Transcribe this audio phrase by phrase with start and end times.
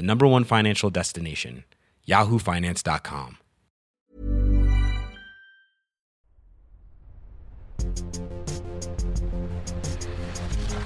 [0.00, 1.64] the number one financial destination,
[2.08, 3.36] yahoofinance.com.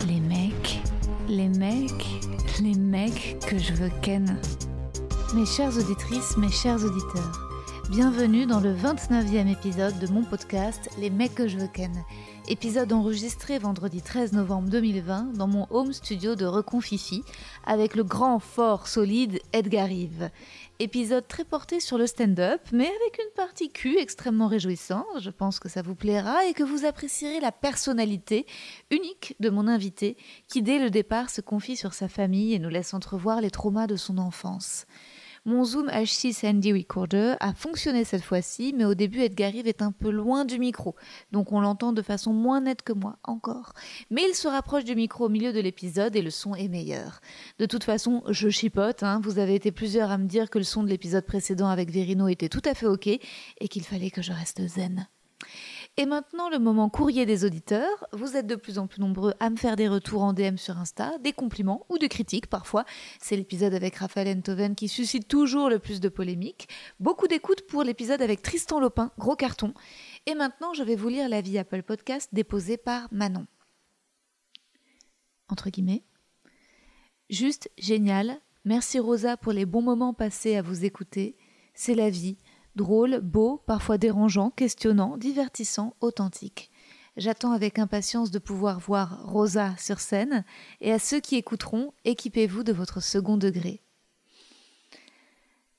[0.09, 0.81] Les mecs,
[1.29, 2.05] les mecs,
[2.61, 4.41] les mecs que je veux ken.
[5.33, 7.54] Mes chères auditrices, mes chers auditeurs,
[7.91, 11.93] bienvenue dans le 29e épisode de mon podcast Les mecs que je veux ken.
[12.49, 17.23] Épisode enregistré vendredi 13 novembre 2020 dans mon home studio de Reconfifi
[17.67, 20.31] avec le grand, fort, solide Edgar Yves.
[20.79, 25.05] Épisode très porté sur le stand-up, mais avec une partie Q extrêmement réjouissante.
[25.21, 28.47] Je pense que ça vous plaira et que vous apprécierez la personnalité
[28.91, 30.17] unique de mon invité,
[30.49, 33.87] qui dès le départ se confie sur sa famille et nous laisse entrevoir les traumas
[33.87, 34.87] de son enfance.
[35.47, 39.93] Mon Zoom H6 Handy Recorder a fonctionné cette fois-ci, mais au début Edgar est un
[39.93, 40.95] peu loin du micro,
[41.33, 43.75] donc on l'entend de façon moins nette que moi, encore.
[44.11, 47.21] Mais il se rapproche du micro au milieu de l'épisode et le son est meilleur.
[47.59, 49.21] De toute façon, je chipote, hein.
[49.23, 52.29] vous avez été plusieurs à me dire que le son de l'épisode précédent avec Verino
[52.29, 55.07] était tout à fait ok et qu'il fallait que je reste zen.
[55.97, 58.05] Et maintenant, le moment courrier des auditeurs.
[58.13, 60.77] Vous êtes de plus en plus nombreux à me faire des retours en DM sur
[60.77, 62.85] Insta, des compliments ou des critiques parfois.
[63.21, 66.69] C'est l'épisode avec Raphaël Enthoven qui suscite toujours le plus de polémiques.
[66.99, 69.73] Beaucoup d'écoute pour l'épisode avec Tristan Lopin, gros carton.
[70.27, 73.47] Et maintenant, je vais vous lire l'avis Apple Podcast déposé par Manon.
[75.49, 76.03] Entre guillemets.
[77.31, 78.41] Juste génial.
[78.65, 81.37] Merci Rosa pour les bons moments passés à vous écouter.
[81.73, 82.37] C'est la vie
[82.77, 86.71] drôle, beau, parfois dérangeant, questionnant, divertissant, authentique.
[87.17, 90.45] J'attends avec impatience de pouvoir voir Rosa sur scène,
[90.81, 93.81] et à ceux qui écouteront, équipez-vous de votre second degré.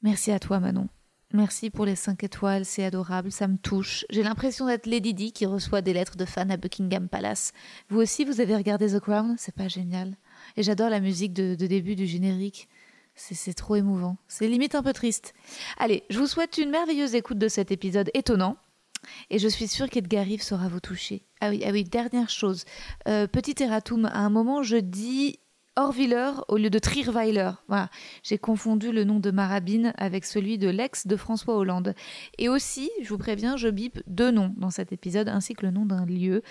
[0.01, 0.88] Merci à toi Manon.
[1.33, 4.06] Merci pour les 5 étoiles, c'est adorable, ça me touche.
[4.09, 7.51] J'ai l'impression d'être Lady Di qui reçoit des lettres de fans à Buckingham Palace.
[7.89, 9.35] Vous aussi, vous avez regardé The Crown?
[9.38, 10.16] C'est pas génial.
[10.56, 12.69] Et j'adore la musique de, de début du générique.
[13.15, 14.17] C'est trop émouvant.
[14.27, 15.33] C'est limite un peu triste.
[15.77, 18.57] Allez, je vous souhaite une merveilleuse écoute de cet épisode étonnant.
[19.29, 21.25] Et je suis sûre qu'Edgar saura vous toucher.
[21.39, 22.65] Ah oui, ah oui dernière chose.
[23.07, 25.39] Euh, petit erratum, à un moment, je dis
[25.77, 27.51] Orviller au lieu de Trierweiler.
[27.67, 27.89] Voilà,
[28.23, 31.95] j'ai confondu le nom de Marabine avec celui de l'ex de François Hollande.
[32.37, 35.73] Et aussi, je vous préviens, je bip deux noms dans cet épisode, ainsi que le
[35.73, 36.43] nom d'un lieu.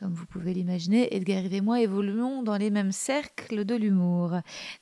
[0.00, 4.32] Comme vous pouvez l'imaginer, Edgar et moi évoluons dans les mêmes cercles de l'humour.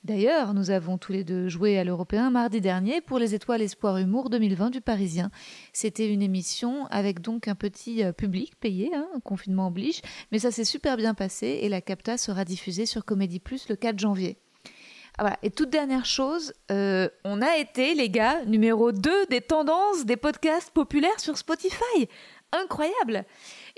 [0.05, 3.97] D'ailleurs, nous avons tous les deux joué à l'Européen mardi dernier pour les Étoiles Espoir
[3.97, 5.33] Humour 2020 du Parisien.
[5.73, 10.53] C'était une émission avec donc un petit euh, public payé, hein, confinement oblige, mais ça
[10.53, 14.39] s'est super bien passé et la capta sera diffusée sur Comédie Plus le 4 janvier.
[15.19, 15.39] Ah, voilà.
[15.43, 20.17] Et toute dernière chose, euh, on a été, les gars, numéro 2 des tendances des
[20.17, 22.09] podcasts populaires sur Spotify.
[22.53, 23.27] Incroyable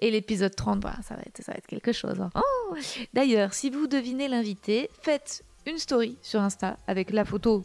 [0.01, 2.21] et l'épisode 30, bah, ça, va être, ça va être quelque chose.
[2.21, 2.31] Hein.
[2.35, 2.75] Oh
[3.13, 7.63] D'ailleurs, si vous devinez l'invité, faites une story sur Insta avec la photo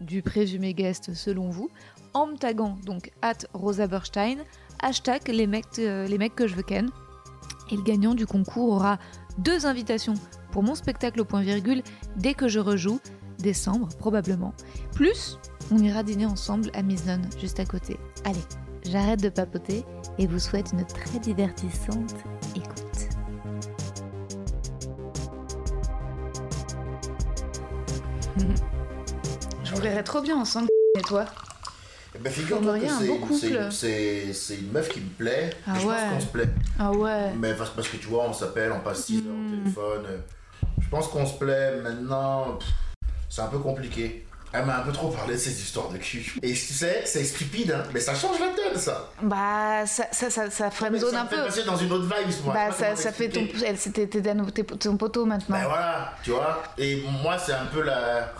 [0.00, 1.70] du présumé guest selon vous,
[2.14, 4.38] en me taguant donc at Rosa Berstein,
[4.80, 6.90] hashtag les mecs, euh, les mecs que je veux ken.
[7.70, 8.98] Et le gagnant du concours aura
[9.38, 10.14] deux invitations
[10.50, 11.82] pour mon spectacle au point virgule
[12.16, 13.00] dès que je rejoue,
[13.38, 14.54] décembre probablement.
[14.94, 15.38] Plus,
[15.70, 17.98] on ira dîner ensemble à Misnon, juste à côté.
[18.24, 18.40] Allez,
[18.84, 19.84] j'arrête de papoter
[20.18, 22.14] et vous souhaite une très divertissante
[22.56, 23.08] écoute.
[29.64, 31.24] Je vous verrais trop bien ensemble, et toi?
[32.14, 35.50] Eh ben, figure-toi que c'est une meuf qui me plaît.
[35.66, 35.94] Ah et je ouais.
[35.94, 36.48] pense qu'on se plaît.
[36.78, 37.32] Ah ouais.
[37.38, 39.46] Mais parce, parce que tu vois, on s'appelle, on passe 6 heures Mm.
[39.46, 40.06] au téléphone.
[40.80, 41.76] Je pense qu'on se plaît.
[41.82, 42.58] Maintenant,
[43.28, 44.26] c'est un peu compliqué.
[44.52, 46.34] Elle m'a un peu trop parlé de ces histoires de cul.
[46.42, 49.10] Et tu sais, c'est stupide, hein, mais ça change la donne, ça.
[49.22, 51.44] Bah, ça, ça, ça, ça ça un peu.
[51.44, 52.54] passer dans une autre vibe, moi.
[52.54, 55.56] Bah, ça, ça fait ton, elle, c'était ton poteau maintenant.
[55.56, 56.62] Ben voilà, tu vois.
[56.78, 58.32] Et moi, c'est un peu la.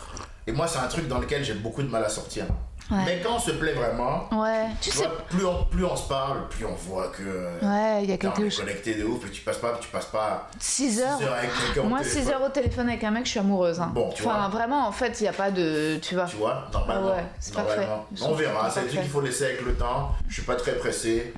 [0.46, 2.46] Et moi, c'est un truc dans lequel j'ai beaucoup de mal à sortir.
[2.90, 2.96] Ouais.
[3.04, 5.04] Mais quand on se plaît vraiment, Ouais, tu sais.
[5.28, 7.22] plus, on, plus on se parle, plus on voit que.
[7.62, 8.60] Ouais, il y a quelque chose.
[8.60, 11.20] connecté de ouf et tu passes pas, tu passes pas 6 six heures.
[11.22, 12.32] heures avec quelqu'un Moi, 6 téléphone.
[12.32, 13.78] heures au téléphone avec un mec, je suis amoureuse.
[13.80, 13.90] hein.
[13.94, 14.48] Bon, tu enfin, vois.
[14.48, 15.98] vraiment, en fait, il n'y a pas de.
[16.00, 16.24] Tu vois.
[16.24, 17.10] Tu vois, normalement.
[17.12, 18.06] Ah ouais, c'est normalement.
[18.08, 18.24] parfait.
[18.24, 19.02] On verra, c'est trucs parfaits.
[19.02, 20.12] qu'il faut laisser avec le temps.
[20.28, 21.34] Je suis pas très pressé.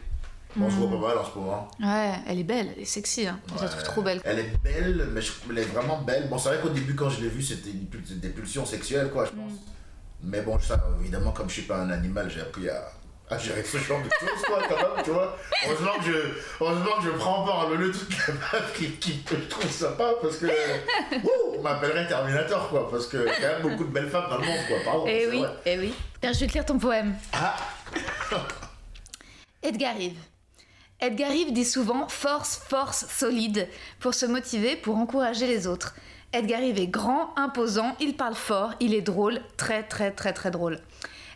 [0.61, 0.79] On se Hmm.
[0.81, 1.69] voit pas mal en ce moment.
[1.81, 3.26] Ouais, elle est belle, elle est sexy.
[3.26, 3.38] Hein.
[3.56, 3.85] Je la trouve Ouais.
[3.85, 4.20] trop belle.
[4.25, 6.29] Elle est belle, mais je- elle est vraiment belle.
[6.29, 7.87] Bon, c'est vrai qu'au début, quand je l'ai vue, c'était une
[8.20, 9.52] des pulsions sexuelles, quoi, je pense.
[9.52, 9.56] Hmm.
[10.22, 12.90] Mais bon, ça, évidemment, comme je suis pas un animal, j'ai appris à,
[13.31, 15.37] à gérer ce genre de choses, quoi, quand même, tu vois.
[15.67, 16.19] Heureusement que je,
[16.61, 20.11] heureusement que je prends pas le, le truc la meuf qui, qui je trouve sympa,
[20.20, 20.46] parce que,
[21.25, 24.28] wouh, on m'appellerait Terminator, quoi, parce que y a quand même beaucoup de belles femmes
[24.28, 25.05] dans le monde, quoi, pardon.
[25.08, 25.50] Eh oui, vrai.
[25.64, 25.94] eh oui.
[26.20, 27.14] Tiens, je vais te lire ton poème.
[27.32, 27.56] Ah,
[29.62, 30.19] Edgar Rive.
[31.00, 33.69] Edgar Rive dit souvent force, force, solide
[34.00, 35.94] pour se motiver, pour encourager les autres.
[36.32, 40.52] Edgar Rive est grand, imposant, il parle fort, il est drôle, très très très très
[40.52, 40.78] drôle.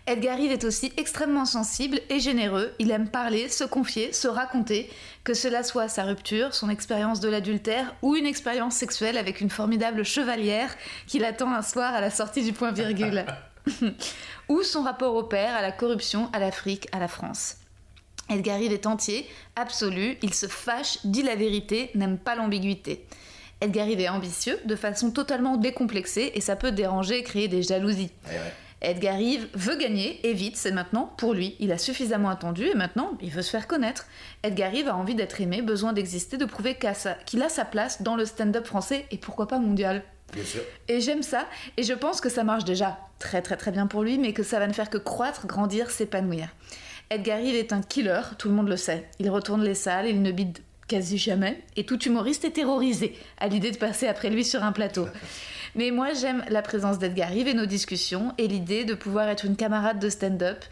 [0.07, 4.89] Edgar Rive est aussi extrêmement sensible et généreux, il aime parler, se confier, se raconter,
[5.25, 9.51] que cela soit sa rupture, son expérience de l'adultère ou une expérience sexuelle avec une
[9.51, 10.73] formidable chevalière
[11.09, 13.25] qui l'attend un soir à la sortie du point virgule.
[14.49, 17.57] ou son rapport au père, à la corruption, à l'Afrique, à la France.
[18.31, 23.07] Edgar Rive est entier, absolu, il se fâche, dit la vérité, n'aime pas l'ambiguïté.
[23.61, 27.63] Edgar Rive est ambitieux, de façon totalement décomplexée, et ça peut déranger et créer des
[27.63, 28.11] jalousies.
[28.27, 28.53] ouais, ouais.
[28.81, 31.57] Edgar Rive veut gagner, et vite, c'est maintenant pour lui.
[31.59, 34.07] Il a suffisamment attendu, et maintenant, il veut se faire connaître.
[34.43, 36.77] Edgar Rive a envie d'être aimé, besoin d'exister, de prouver
[37.25, 40.03] qu'il a sa place dans le stand-up français, et pourquoi pas mondial.
[40.35, 40.61] bien sûr.
[40.89, 41.47] Et j'aime ça,
[41.79, 44.43] et je pense que ça marche déjà très très très bien pour lui, mais que
[44.43, 46.49] ça va ne faire que croître, grandir, s'épanouir.
[47.09, 49.09] Edgar Rive est un killer, tout le monde le sait.
[49.19, 50.59] Il retourne les salles, il ne bide
[50.89, 54.73] quasi jamais, et tout humoriste est terrorisé à l'idée de passer après lui sur un
[54.73, 55.07] plateau.
[55.75, 59.45] Mais moi j'aime la présence d'Edgar Rive et nos discussions, et l'idée de pouvoir être
[59.45, 60.65] une camarade de stand-up.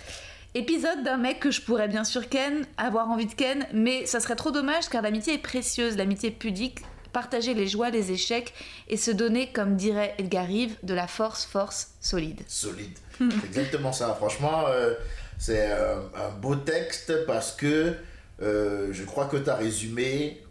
[0.54, 4.20] Épisode d'un mec que je pourrais bien sûr ken, avoir envie de ken, mais ça
[4.20, 6.80] serait trop dommage car l'amitié est précieuse, l'amitié pudique,
[7.12, 8.52] partager les joies, les échecs
[8.88, 12.42] et se donner, comme dirait Edgar Rive, de la force, force solide.
[12.46, 12.98] solide.
[13.44, 14.14] Exactement ça.
[14.14, 14.94] Franchement, euh,
[15.38, 17.94] c'est euh, un beau texte parce que
[18.42, 20.42] euh, je crois que tu as résumé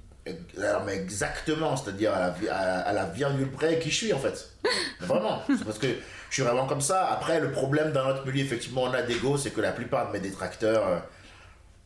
[0.57, 4.19] alors, mais exactement, c'est-à-dire à la, à, à la virgule près qui je suis en
[4.19, 4.49] fait.
[4.99, 5.41] Vraiment.
[5.47, 7.07] C'est parce que je suis vraiment comme ça.
[7.11, 10.13] Après, le problème dans notre milieu, effectivement, on a d'ego, c'est que la plupart de
[10.13, 10.87] mes détracteurs.
[10.87, 10.99] euh,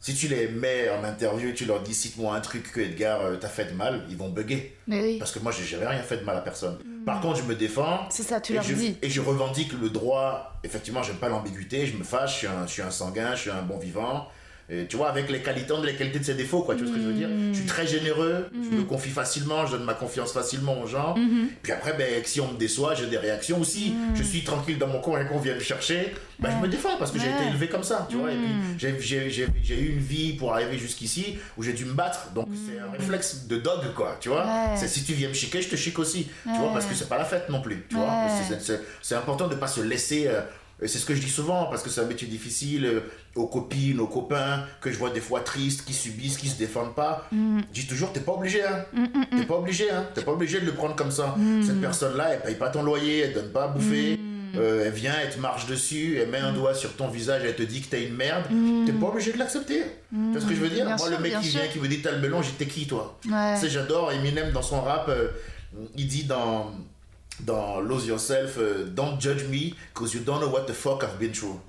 [0.01, 3.21] si tu les mets en interview et tu leur dis cite-moi un truc que Edgar
[3.21, 4.75] euh, t'as fait de mal, ils vont bugger.
[4.85, 6.77] Mais oui, Parce que moi, j'ai jamais rien fait de mal à personne.
[7.05, 8.01] Par contre, je me défends.
[8.09, 8.97] c'est ça, tu leur je, dis.
[9.01, 10.53] et je revendique le droit.
[10.63, 11.87] Effectivement, j'aime pas l'ambiguïté.
[11.87, 12.33] Je me fâche.
[12.33, 13.33] Je suis, un, je suis un sanguin.
[13.33, 14.27] Je suis un bon vivant.
[14.67, 16.73] Et tu vois, avec les qualités, les qualités de ses défauts, quoi.
[16.75, 18.47] Tu vois ce que je veux dire Je suis très généreux.
[18.51, 19.65] Je me confie facilement.
[19.67, 21.15] Je donne ma confiance facilement aux gens.
[21.61, 23.93] Puis après, ben, si on me déçoit, j'ai des réactions aussi.
[24.15, 26.15] Je suis tranquille dans mon coin et qu'on vient me chercher.
[26.39, 28.31] Ben, je me défends parce que j'ai été élevé comme ça, tu vois.
[28.31, 28.37] Et
[28.93, 32.31] puis, j'ai- j'ai eu une vie pour arriver jusqu'ici où j'ai dû me battre.
[32.33, 34.17] Donc, c'est un réflexe de dog, quoi.
[34.19, 34.75] Tu vois Ouais.
[34.77, 36.27] C'est si tu viens me chiquer, je te chique aussi.
[36.43, 36.73] Tu vois.
[36.73, 37.85] Parce que c'est pas la fête non plus.
[37.89, 38.59] Tu vois Ouais.
[39.01, 40.25] C'est- important de pas se laisser.
[40.27, 40.41] euh,
[40.87, 42.99] c'est ce que je dis souvent parce que c'est un métier difficile euh,
[43.35, 46.95] aux copines, aux copains que je vois des fois tristes, qui subissent, qui se défendent
[46.95, 47.27] pas.
[47.31, 47.59] Mm.
[47.73, 48.85] Je dis toujours, t'es pas obligé, hein.
[49.37, 50.05] T'es pas obligé, hein.
[50.13, 51.35] T'es pas obligé de le prendre comme ça.
[51.37, 51.63] Mm.
[51.63, 54.19] Cette personne-là, elle paye pas ton loyer, elle donne pas à bouffer.
[54.57, 56.45] euh, elle vient, elle te marche dessus, elle met Mm.
[56.45, 58.43] un doigt sur ton visage, elle te dit que t'es une merde.
[58.85, 59.83] T'es pas obligé de l'accepter.
[60.11, 60.85] Tu vois ce que je veux dire?
[60.85, 61.59] Bien Moi, sûr, le mec qui sûr.
[61.61, 63.19] vient, qui me dit t'as le melon, t'es qui toi?
[63.29, 63.55] Ouais.
[63.55, 65.09] tu sais, j'adore Eminem dans son rap.
[65.09, 65.27] euh,
[65.97, 66.71] il dit dans,
[67.41, 71.19] dans Lose Yourself, euh, Don't judge me, cause you don't know what the fuck I've
[71.19, 71.59] been through.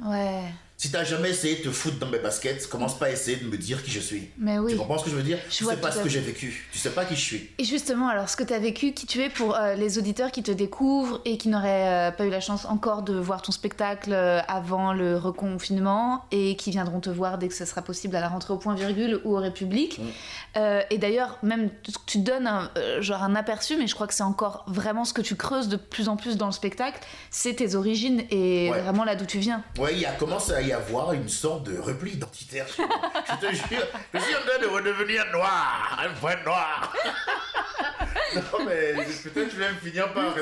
[0.79, 3.47] Si t'as jamais essayé de te foutre dans mes baskets, commence pas à essayer de
[3.49, 4.29] me dire qui je suis.
[4.37, 4.73] Mais oui.
[4.73, 6.69] Tu comprends ce que je veux dire Je Tu sais pas ce que j'ai vécu.
[6.71, 7.51] Tu sais pas qui je suis.
[7.57, 10.31] Et justement, alors ce que tu as vécu, qui tu es pour euh, les auditeurs
[10.31, 13.53] qui te découvrent et qui n'auraient euh, pas eu la chance encore de voir ton
[13.53, 18.15] spectacle euh, avant le reconfinement et qui viendront te voir dès que ce sera possible
[18.15, 19.99] à la rentrée au point virgule ou au République.
[19.99, 20.61] Mm.
[20.91, 21.69] Et d'ailleurs, même
[22.07, 25.21] tu donnes un, genre un aperçu, mais je crois que c'est encore vraiment ce que
[25.21, 26.99] tu creuses de plus en plus dans le spectacle,
[27.31, 28.81] c'est tes origines et Ouais.
[28.81, 29.63] vraiment là d'où tu viens.
[29.79, 32.67] Ouais, il y a commence à y avoir une sorte de repli identitaire.
[32.69, 36.93] je te jure, je suis en train de redevenir noir, un vrai noir.
[38.35, 40.41] non mais peut-être je vais finir par dé-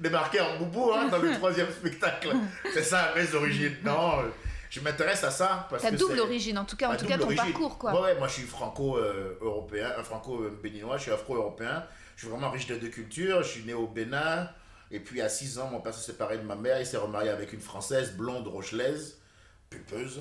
[0.00, 2.32] débarquer en boubou hein, dans le troisième spectacle.
[2.72, 3.76] C'est ça mes origines.
[3.84, 4.22] Non, euh,
[4.70, 7.18] je m'intéresse à ça parce Ta que double origine, en tout cas, en tout cas
[7.18, 7.44] ton origine.
[7.52, 7.92] parcours quoi.
[7.94, 11.84] Ouais, ouais, moi je suis franco-européen, un franco-béninois, je suis afro-européen.
[12.16, 13.42] Je suis vraiment riche de deux cultures.
[13.42, 14.48] Je suis né au Bénin.
[14.90, 16.80] Et puis à 6 ans, mon père s'est séparé de ma mère.
[16.80, 19.18] Il s'est remarié avec une française blonde rochelaise,
[19.70, 20.20] pulpeuse.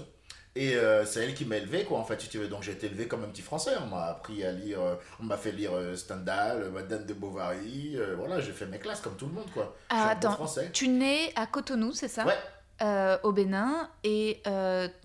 [0.58, 2.48] Et euh, c'est elle qui m'a élevé, quoi, en fait, si tu veux.
[2.48, 3.72] Donc j'ai été élevé comme un petit français.
[3.84, 7.14] On m'a appris à lire, euh, on m'a fait lire euh, Stendhal, euh, Madame de
[7.14, 7.98] Bovary.
[8.16, 9.76] voilà, j'ai fait mes classes comme tout le monde, quoi.
[9.90, 10.70] Ah, attends, français.
[10.72, 12.26] tu nais à Cotonou, c'est ça?
[12.26, 14.42] Ouais, au Bénin et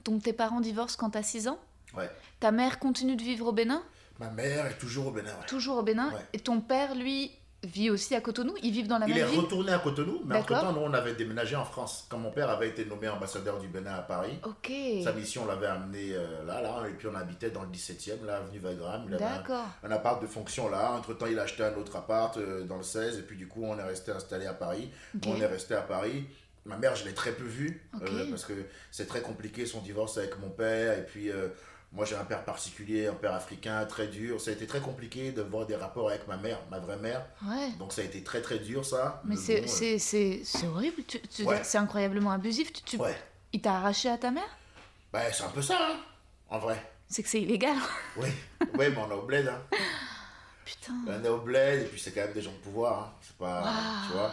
[0.05, 1.59] donc tes parents divorcent quand t'as 6 ans?
[1.97, 2.09] Ouais.
[2.39, 3.83] Ta mère continue de vivre au Bénin,
[4.21, 5.31] Ma mère est toujours au Bénin.
[5.31, 5.47] ouais.
[5.49, 6.11] toujours au Bénin?
[6.11, 6.21] Ouais.
[6.35, 7.33] Et ton père, lui,
[7.63, 8.55] vit aussi à Cotonou.
[8.63, 9.41] Ils vivent dans la Il est même ville.
[9.41, 12.07] retourné à Cotonou, mais entre-temps, nous, on avait déménagé en France.
[12.09, 14.39] Quand mon père avait été nommé ambassadeur du Bénin à Paris,
[15.05, 18.39] sa mission l'avait amené euh, là, là, et puis on habitait dans le 17e, là,
[18.39, 19.05] avenue Wagram.
[19.09, 20.93] Il avait un, appart de fonction là.
[20.93, 23.65] Entre-temps, il a acheté un autre appart euh, dans le 16, et puis du coup,
[23.65, 24.91] on est resté installé à Paris.
[25.27, 26.27] On est resté à Paris.
[26.67, 28.53] Ma mère, je l'ai très peu vue, euh, parce que
[28.91, 31.31] c'est très compliqué son divorce avec mon père, et puis...
[31.93, 34.41] euh, moi, j'ai un père particulier, un père africain, très dur.
[34.41, 37.25] Ça a été très compliqué de voir des rapports avec ma mère, ma vraie mère.
[37.47, 37.71] Ouais.
[37.79, 39.21] Donc, ça a été très, très dur, ça.
[39.25, 41.03] Mais bon, c'est euh, c'est- c'est horrible.
[41.07, 41.61] Tu, tu- Ouais.
[41.65, 42.73] C'est incroyablement abusif.
[42.73, 43.17] Tu, tu- Ouais.
[43.53, 44.49] Il t'a arraché à ta mère?
[45.13, 45.97] Bah, c'est un peu ça, hein,
[46.49, 46.81] en vrai.
[47.09, 47.77] C'est que c'est illégal.
[48.17, 48.29] Oui,
[48.61, 49.49] oui, mais on est au bled.
[49.49, 49.61] Hein.
[50.65, 50.95] Putain.
[51.09, 53.01] On est au bled, et puis c'est quand même des gens de pouvoir.
[53.01, 53.13] Hein.
[53.23, 53.65] C'est pas.
[54.07, 54.33] Tu vois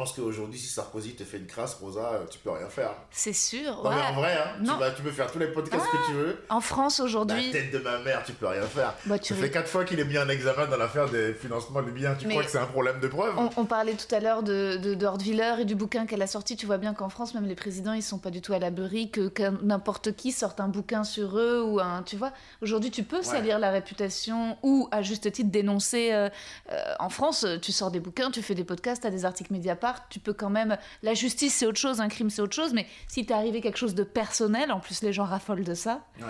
[0.00, 2.92] pense qu'aujourd'hui, si Sarkozy te fait une crasse, Rosa, euh, tu peux rien faire.
[3.10, 3.82] C'est sûr.
[3.84, 6.12] Non, mais en vrai, hein, tu, vas, tu peux faire tous les podcasts que tu
[6.14, 6.42] veux.
[6.48, 7.50] En France La aujourd'hui.
[7.50, 8.94] tête de ma mère, tu peux rien faire.
[9.04, 11.80] Bah, tu Ça fait quatre fois qu'il est mis en examen dans l'affaire des financements
[11.80, 12.14] libyens.
[12.18, 13.34] Tu Mais- crois que c'est un problème de preuve?
[13.38, 16.56] On, on parlait tout à l'heure de, de, de et du bouquin qu'elle a sorti.
[16.56, 19.10] Tu vois bien qu'en France, même les présidents, ils sont pas du tout à l'abri
[19.10, 22.02] que, que n'importe qui sorte un bouquin sur eux ou un.
[22.04, 26.12] Tu vois, aujourd'hui, tu peux salir la réputation ou, à juste titre, dénoncer.
[26.12, 26.28] euh,
[26.72, 29.89] euh, en France, tu sors des bouquins, tu fais des podcasts, t'as des articles Mediapart,
[30.08, 30.76] tu peux quand même.
[31.02, 33.78] La justice, c'est autre chose, un crime, c'est autre chose, mais si t'es arrivé quelque
[33.78, 36.04] chose de personnel, en plus, les gens raffolent de ça.
[36.18, 36.24] Ouais.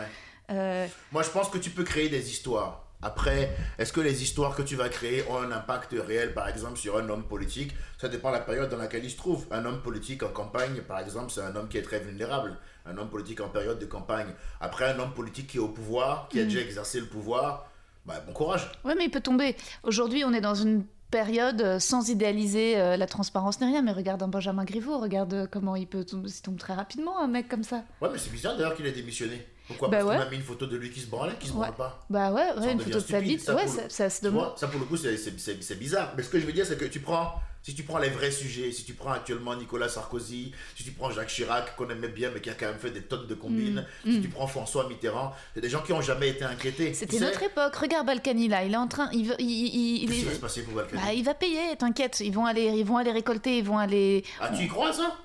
[0.50, 2.85] euh, Moi, je pense que tu peux créer des histoires.
[3.02, 6.76] Après, est-ce que les histoires que tu vas créer ont un impact réel, par exemple,
[6.79, 7.73] sur un homme politique?
[7.99, 9.47] Ça dépend de la période dans laquelle il se trouve.
[9.50, 12.59] Un homme politique en campagne, par exemple, c'est un homme qui est très vulnérable.
[12.85, 14.29] Un homme politique en période de campagne.
[14.61, 16.49] Après, un homme politique qui est au pouvoir, qui a Mm.
[16.49, 17.71] déjà exercé le pouvoir,
[18.05, 18.71] bah, bon courage.
[18.85, 19.57] Ouais, mais il peut tomber.
[19.83, 23.93] Aujourd'hui, on est dans une période euh, sans idéaliser euh, la transparence ni rien, mais
[23.93, 27.26] regarde un Benjamin Griveaux, regarde euh, comment il peut tomber, il tombe très rapidement, un
[27.26, 27.83] mec comme ça.
[28.00, 29.47] Ouais, mais c'est bizarre d'ailleurs qu'il ait démissionné.
[29.67, 29.88] Pourquoi?
[29.88, 30.17] Bah Parce ouais.
[30.17, 31.59] qu'on a mis une photo de lui qui se branlait, qui se Ouais.
[31.61, 32.05] branle pas.
[32.11, 34.52] Bah ouais, ouais une photo de sa vie, ça, ouais, ça, ça se demande.
[34.57, 36.12] ça pour le coup, c'est bizarre.
[36.17, 38.31] Mais ce que je veux dire, c'est que tu prends, si tu prends les vrais
[38.31, 42.31] sujets, si tu prends actuellement Nicolas Sarkozy, si tu prends Jacques Chirac, qu'on aimait bien,
[42.33, 44.23] mais qui a quand même fait des tonnes de combines, Mm, si mm.
[44.23, 46.95] tu prends François Mitterrand, c'est des gens qui ont jamais été inquiétés.
[46.95, 47.75] C'était Tu sais, notre époque.
[47.76, 50.35] Regarde Balkany là, il est en train, il, veut- il, il- il- Qu'est-ce qui va
[50.35, 51.02] se passer pour Balkany?
[51.02, 52.21] Bah, il va payer, t'inquiète.
[52.21, 54.25] Ils vont aller, ils vont aller récolter, ils vont aller.
[54.40, 55.17] Ah, tu y crois ça?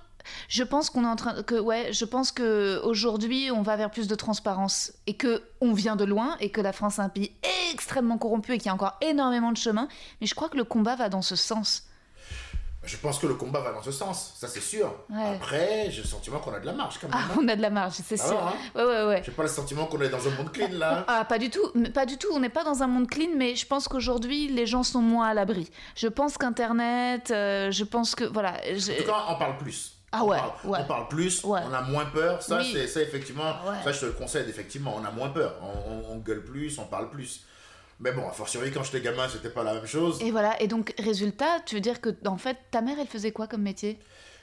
[0.50, 3.92] Je pense qu'on est en train que ouais, je pense que aujourd'hui on va vers
[3.92, 7.10] plus de transparence et que on vient de loin et que la France est un
[7.10, 7.32] pays
[7.72, 9.88] extrêmement corrompu et qu'il y a encore énormément de chemin.
[10.20, 11.84] Mais je crois que le combat va dans ce sens.
[12.86, 14.94] Je pense que le combat va dans ce sens, ça c'est sûr.
[15.10, 15.36] Ouais.
[15.36, 17.18] Après, j'ai le sentiment qu'on a de la marge quand même.
[17.20, 17.38] Ah, hein.
[17.42, 18.39] on a de la marge, c'est Ah sûr.
[18.39, 19.24] hein Ouais, ouais, ouais.
[19.25, 21.04] J'ai pas le sentiment qu'on est dans un monde clean là.
[21.08, 22.27] Ah, pas du tout, pas du tout.
[22.34, 25.27] On n'est pas dans un monde clean, mais je pense qu'aujourd'hui, les gens sont moins
[25.30, 25.70] à l'abri.
[25.96, 28.24] Je pense qu'Internet, euh, je pense que.
[28.25, 28.54] Voilà.
[28.75, 29.92] je- En tout cas, on parle plus.
[30.12, 30.80] Ah On ouais, parle- ouais.
[30.82, 31.60] On parle plus, Ouais.
[31.70, 32.42] on a moins peur.
[32.42, 32.70] Ça, Oui.
[32.72, 33.54] c'est ça, effectivement.
[33.84, 34.96] Ça, je te le concède, effectivement.
[34.98, 35.56] On a moins peur.
[35.62, 37.42] On, on- on gueule plus, on parle plus.
[38.00, 40.22] Mais bon, a fortiori, quand j'étais gamin, c'était pas la même chose.
[40.22, 40.62] Et voilà.
[40.62, 43.62] Et donc, résultat, tu veux dire que, en fait, ta mère, elle faisait quoi comme
[43.62, 43.98] métier?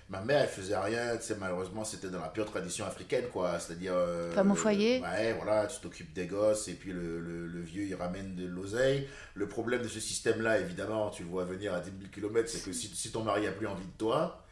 [0.08, 1.16] Ma mère, elle faisait rien.
[1.18, 3.58] Tu sais, malheureusement, c'était dans la pure tradition africaine, quoi.
[3.60, 3.92] C'est-à-dire.
[3.94, 5.00] euh, Femme au foyer.
[5.00, 8.46] Ouais, voilà, tu t'occupes des gosses et puis le, le- le vieux, il ramène de
[8.46, 9.06] l'oseille.
[9.34, 12.64] Le problème de ce système-là, évidemment, tu le vois venir à 10 000 km, c'est
[12.64, 14.44] que si, si ton mari a plus envie de toi,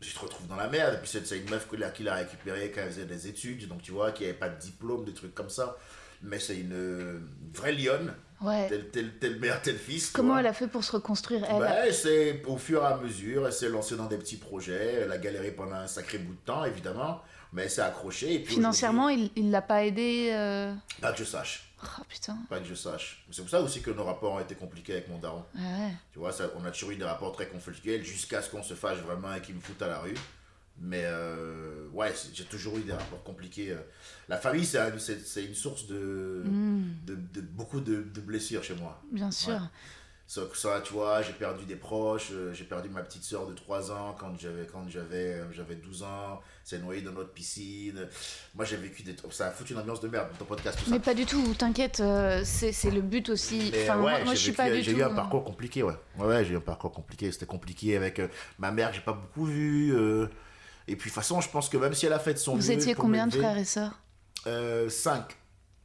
[0.00, 0.94] tu te retrouves dans la merde.
[0.94, 3.26] Et puis c'est c'est une meuf que là- qu'il a récupérée quand elle faisait des
[3.26, 5.76] études, donc tu vois, qui avait pas de diplôme, des trucs comme ça.
[6.22, 8.68] Mais c'est une, une vraie lionne, Ouais.
[8.68, 10.10] tel, tel, tel mère, tel fils.
[10.10, 13.46] Comment elle a fait pour se reconstruire, elle Bah, c'est au fur et à mesure,
[13.46, 16.40] elle s'est lancée dans des petits projets, elle a galéré pendant un sacré bout de
[16.44, 17.20] temps, évidemment,
[17.52, 18.34] mais elle s'est accrochée.
[18.34, 20.30] Et puis Financièrement, il il l'a pas aidé.
[20.32, 22.36] euh, Pas que je sache, Oh putain.
[22.48, 23.24] pas que je sache.
[23.30, 25.44] C'est pour ça aussi que nos rapports ont été compliqués avec mon daron.
[25.54, 25.92] Ouais.
[26.12, 28.74] Tu vois, ça, on a toujours eu des rapports très conflictuels jusqu'à ce qu'on se
[28.74, 30.14] fâche vraiment et qu'il me foute à la rue.
[30.80, 33.70] Mais euh, ouais, j'ai toujours eu des rapports compliqués.
[33.70, 33.76] euh.
[34.28, 38.20] La famille, c'est un- c'est c'est une source de, Mm, de, de beaucoup de, de
[38.20, 39.00] blessures chez moi.
[39.12, 39.52] bien sûr.
[39.54, 39.58] Ouais.
[40.26, 43.52] Ça, ça, tu vois, j'ai perdu des proches, euh, j'ai perdu ma petite soeur de
[43.52, 48.08] 3 ans quand j'avais quand j'avais euh, j'avais 12 ans, c'est noyé dans notre piscine.
[48.54, 50.86] Moi, j'ai vécu des ça a foutu une ambiance de merde dans ton podcast tout
[50.86, 50.90] ça.
[50.92, 52.02] Mais pas du tout, t'inquiète,
[52.44, 53.68] c'est le but aussi.
[53.70, 54.98] Mais Enfin, ouais, moi, moi, j'ai je suis vécu- pas du J'ai tout.
[54.98, 55.94] eu un parcours compliqué, ouais.
[56.18, 57.30] Ouais, ouais, j'ai eu un parcours compliqué.
[57.30, 58.20] C'était compliqué avec
[58.58, 59.94] ma mère que j'ai pas beaucoup vue.
[59.94, 60.26] euh,
[60.88, 62.54] et puis, de toute façon, je pense que même si elle a fait de son
[62.56, 63.98] Vous étiez combien de frères et sœurs
[64.46, 65.36] euh, Cinq,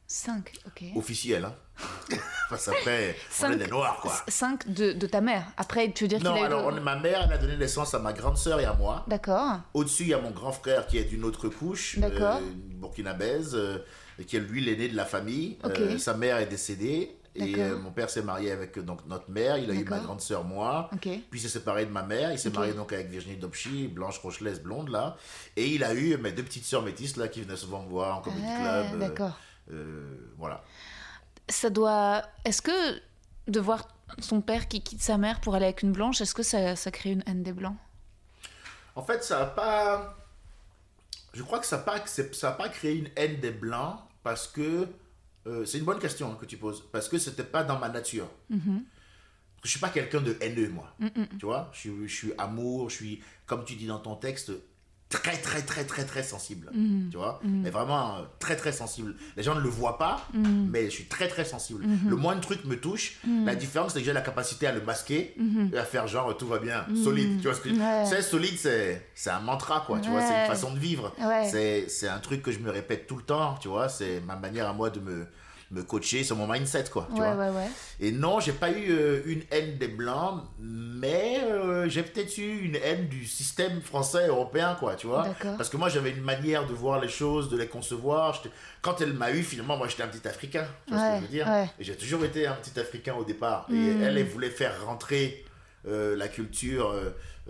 [0.06, 0.84] Cinq, ok.
[0.96, 1.44] officiels.
[1.44, 1.54] Hein.
[2.50, 4.12] Parce qu'après, on Cinq- est des noirs, quoi.
[4.28, 5.46] Cinq de, de ta mère.
[5.56, 6.44] Après, tu veux dire Non, a eu.
[6.44, 8.74] alors, on est- ma mère, elle a donné naissance à ma grande sœur et à
[8.74, 9.04] moi.
[9.08, 9.60] D'accord.
[9.72, 12.36] Au-dessus, il y a mon grand frère qui est d'une autre couche, D'accord.
[12.36, 12.40] euh,
[12.74, 13.78] burkinabèse, euh,
[14.26, 15.58] qui est lui l'aîné de la famille.
[15.64, 15.78] Ok.
[15.78, 17.16] Euh, sa mère est décédée.
[17.36, 19.98] Et euh, mon père s'est marié avec euh, donc, notre mère, il a eu ma
[20.00, 20.90] grande sœur, moi.
[21.30, 24.18] Puis il s'est séparé de ma mère, il s'est marié donc avec Virginie Dopchi, blanche
[24.18, 25.16] rochelaise blonde là.
[25.56, 28.18] Et il a eu mes deux petites sœurs métisses là qui venaient souvent me voir
[28.18, 28.86] en comedy Ah, club.
[28.94, 29.38] euh, D'accord.
[29.72, 30.62] euh, voilà.
[31.48, 32.22] Ça doit.
[32.44, 33.00] Est-ce que
[33.46, 33.86] de voir
[34.18, 36.90] son père qui quitte sa mère pour aller avec une blanche, est-ce que ça, ça
[36.90, 37.76] crée une haine des blancs?
[38.96, 40.16] En fait, ça n'a pas.
[41.32, 43.98] Je crois que ça n'a pas, c'est- ça a pas créé une haine des blancs
[44.24, 44.88] parce que.
[45.46, 46.84] Euh, c'est une bonne question hein, que tu poses.
[46.92, 48.28] Parce que c'était pas dans ma nature.
[49.62, 50.94] Je suis pas quelqu'un de haineux, moi.
[51.38, 54.52] Tu vois je suis, je suis amour, je suis, comme tu dis dans ton texte,
[55.10, 56.70] très, très, très, très, très sensible.
[57.10, 59.14] Tu vois Mais vraiment euh, très, très sensible.
[59.36, 61.84] Les gens ne le voient pas, mais je suis très, très sensible.
[62.08, 63.18] Le moindre truc me touche.
[63.44, 65.34] La différence, c'est que j'ai la capacité à le masquer
[65.72, 67.40] et à faire genre tout va bien, solide.
[67.40, 68.04] Tu vois ce que Ouais.
[68.06, 69.98] C'est solide, c'est c'est un mantra, quoi.
[70.00, 71.12] Tu vois, c'est une façon de vivre.
[71.20, 71.48] Ouais.
[71.50, 73.88] C'est c'est un truc que je me répète tout le temps, tu vois.
[73.88, 75.26] C'est ma manière à moi de me
[75.70, 77.06] me coacher, c'est mon mindset, quoi.
[77.14, 77.68] Tu Ouais, vois ouais, ouais.
[78.00, 82.60] et non, j'ai pas eu euh, une haine des Blancs, mais euh, j'ai peut-être eu
[82.62, 85.26] une haine du système français européen, quoi, tu vois.
[85.56, 88.42] Parce que moi, j'avais une manière de voir les choses, de les concevoir.
[88.82, 91.22] Quand elle m'a eu, finalement, moi, j'étais un petit Africain, tu vois ce que je
[91.22, 91.48] veux dire.
[91.78, 93.66] Et j'ai toujours été un petit Africain au départ.
[93.70, 94.02] Et Mm.
[94.02, 95.44] elle, elle voulait faire rentrer
[95.86, 96.92] euh, la culture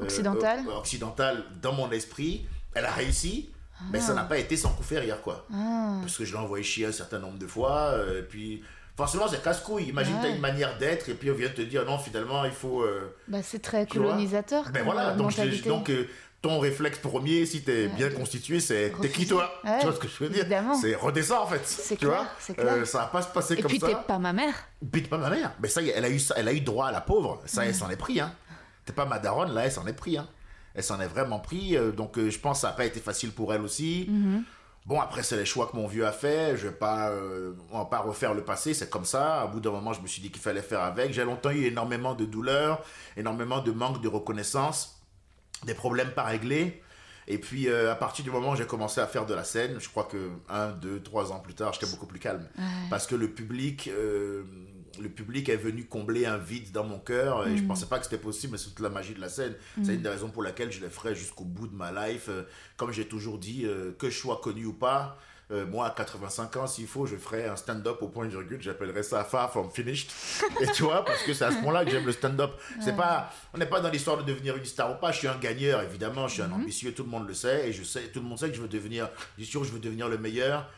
[0.00, 0.60] Occidentale.
[0.76, 2.46] occidentale dans mon esprit.
[2.74, 3.50] Elle a réussi.
[3.92, 5.46] Mais ça n'a pas été sans coup férir, quoi.
[5.52, 5.96] Ah.
[6.00, 7.92] Parce que je l'ai envoyé chier un certain nombre de fois.
[7.94, 8.62] euh, et puis,
[8.96, 9.84] forcément, c'est casse-couille.
[9.84, 10.20] Imagine, Ouais.
[10.20, 12.82] tu as une manière d'être, et puis on vient te dire, non, finalement, il faut.
[12.82, 14.64] euh, Bah, c'est très colonisateur.
[14.70, 16.06] Ben comme, voilà, euh, donc, je- donc euh,
[16.42, 19.50] ton réflexe premier, si tu es bien constitué, c'est t'es qui toi?
[19.64, 20.46] Ouais, Tu vois ce que je veux dire?
[20.80, 21.60] C'est redescends en fait.
[21.64, 22.72] C'est tu clair, vois clair.
[22.74, 23.88] Euh, ça va pas se passer Et comme puis, ça.
[23.88, 24.54] t'es pas ma mère.
[24.92, 25.52] Puis t'es pas ma mère.
[25.62, 27.42] Mais ça, elle a eu, ça- elle a eu droit à la pauvre.
[27.46, 28.20] Ça, elle s'en est pris.
[28.20, 28.32] Hein.
[28.86, 30.16] T'es pas ma daronne, là, elle s'en est pris.
[30.16, 30.26] Hein.
[30.74, 31.76] Elle s'en est vraiment pris.
[31.76, 34.08] euh, donc, euh, je pense que ça n'a pas été facile pour elle aussi.
[34.10, 34.42] Mm-hmm.
[34.86, 36.56] Bon, après, c'est les choix que mon vieux a fait.
[36.56, 38.72] Je vais pas, euh, on va pas refaire le passé.
[38.72, 39.42] C'est comme ça.
[39.42, 41.12] À bout d'un moment, je me suis dit qu'il fallait faire avec.
[41.12, 42.82] J'ai longtemps eu énormément de douleurs,
[43.16, 45.00] énormément de manque de reconnaissance,
[45.64, 46.82] des problèmes pas réglés.
[47.28, 49.78] Et puis, euh, à partir du moment où j'ai commencé à faire de la scène,
[49.78, 52.48] je crois que un, deux, trois ans plus tard, j'étais beaucoup plus calme.
[52.88, 54.42] Parce que le public, euh,
[55.00, 57.46] le public est venu combler un vide dans mon cœur.
[57.46, 59.54] Et je pensais pas que c'était possible, mais c'est toute la magie de la scène.
[59.82, 62.26] C'est une des raisons pour laquelle je le ferai jusqu'au bout de ma life.
[62.28, 62.44] Euh,
[62.76, 65.18] Comme j'ai toujours dit, euh, que je sois connu ou pas,
[65.52, 68.62] euh, moi, à 85 ans, s'il faut, je ferai un stand-up au point de virgule.
[68.62, 70.08] J'appellerai ça Far From Finished.
[70.60, 72.52] Et tu vois, parce que c'est à ce moment-là que j'aime le stand-up.
[72.80, 75.10] C'est pas, on n'est pas dans l'histoire de devenir une star ou pas.
[75.10, 76.28] Je suis un gagneur, évidemment.
[76.28, 76.92] Je suis un ambitieux.
[76.94, 77.68] Tout le monde le sait.
[77.68, 79.66] Et je sais, tout le monde sait que je veux devenir, je suis sûr que
[79.66, 80.70] je veux devenir le meilleur.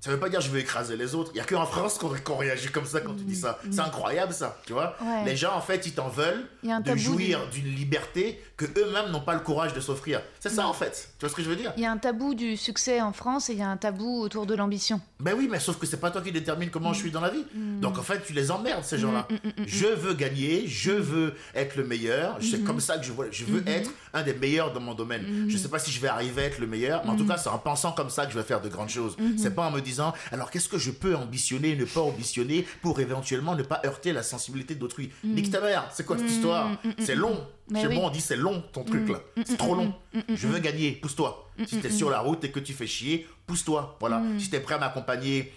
[0.00, 1.32] Ça veut pas dire que je veux écraser les autres.
[1.34, 3.58] Il y a qu'en France qu'on réagit comme ça quand tu dis ça.
[3.70, 4.94] C'est incroyable ça, tu vois.
[5.02, 5.24] Ouais.
[5.24, 9.34] Les gens en fait, ils t'en veulent de jouir d'une liberté que eux-mêmes n'ont pas
[9.34, 10.20] le courage de s'offrir.
[10.38, 11.08] C'est ça en fait.
[11.18, 11.72] Tu vois ce que je veux dire?
[11.76, 14.20] Il y a un tabou du succès en France et il y a un tabou
[14.20, 15.00] autour de l'ambition.
[15.18, 17.30] Ben oui, mais sauf que c'est pas toi qui détermine comment je suis dans la
[17.30, 17.44] vie.
[17.54, 17.80] Mm.
[17.80, 19.26] Donc en fait, tu les emmerdes ces gens-là.
[19.66, 22.38] Je veux gagner, je veux être le meilleur.
[22.40, 22.64] C'est Mm-hmm.
[22.64, 23.12] comme ça que je
[23.44, 25.46] veux être un des meilleurs dans mon domaine.
[25.48, 27.18] Je sais pas si je vais arriver à être le meilleur, mais en Mm-hmm.
[27.18, 29.16] tout cas, c'est en pensant comme ça que je vais faire de grandes choses.
[29.36, 33.00] C'est pas en me disant, alors qu'est-ce que je peux ambitionner, ne pas ambitionner pour
[33.00, 35.10] éventuellement ne pas heurter la sensibilité d'autrui?
[35.24, 36.70] Nique ta mère, c'est quoi cette histoire?
[36.98, 37.46] C'est long.
[37.68, 37.94] Mais oui.
[37.94, 37.96] Mm-hmm.
[37.96, 39.20] bon, on dit c'est long ton truc là.
[39.44, 39.94] C'est trop long.
[40.28, 41.50] Je veux gagner, pousse-toi.
[41.66, 43.96] Si t'es sur la route et que tu fais chier, pousse-toi.
[44.00, 44.18] Voilà.
[44.18, 44.40] Mm.
[44.40, 45.52] Si t'es prêt à m'accompagner,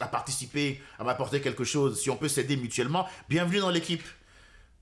[0.00, 4.02] à participer, à m'apporter quelque chose, si on peut s'aider mutuellement, bienvenue dans l'équipe.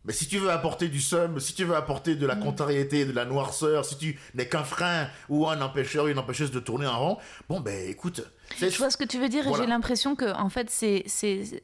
[0.06, 2.40] Mais si tu veux apporter du seum, si tu veux apporter de la Mm.
[2.44, 6.58] contrariété, de la noirceur, si tu n'es qu'un frein ou un empêcheur, une empêcheuse de
[6.58, 7.18] tourner en rond,
[7.50, 8.22] bon ben écoute,
[8.58, 9.58] Je vois ce que tu veux dire Voilà.
[9.62, 11.62] et j'ai l'impression que en fait c'est c'est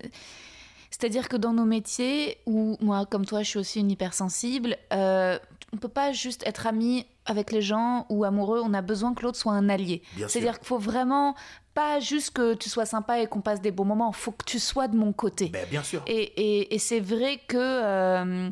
[0.90, 5.38] c'est-à-dire que dans nos métiers où moi comme toi je suis aussi une hypersensible, euh,
[5.72, 9.22] on peut pas juste être ami avec les gens ou amoureux, on a besoin que
[9.22, 10.00] l'autre soit un allié.
[10.28, 11.34] C'est-à-dire qu'il faut vraiment
[11.74, 14.58] pas juste que tu sois sympa et qu'on passe des bons moments, faut que tu
[14.60, 15.48] sois de mon côté.
[15.48, 16.02] ben bien sûr.
[16.06, 18.48] Et, et- et c'est vrai que euh,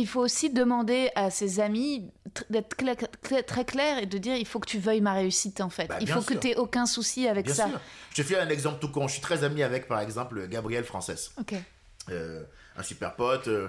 [0.00, 4.46] il faut aussi demander à ses amis tr- d'être très clair et de dire il
[4.46, 5.86] faut que tu veuilles ma réussite en fait.
[5.86, 7.68] Bah, il faut que tu aies aucun souci avec Bien ça.
[7.68, 7.80] sûr.
[8.14, 9.06] Je te fais un exemple tout con.
[9.08, 11.30] Je suis très ami avec, par exemple, Gabriel Frances.
[11.38, 11.54] Ok.
[12.10, 12.42] Euh,
[12.76, 13.46] un super pote.
[13.48, 13.68] euh,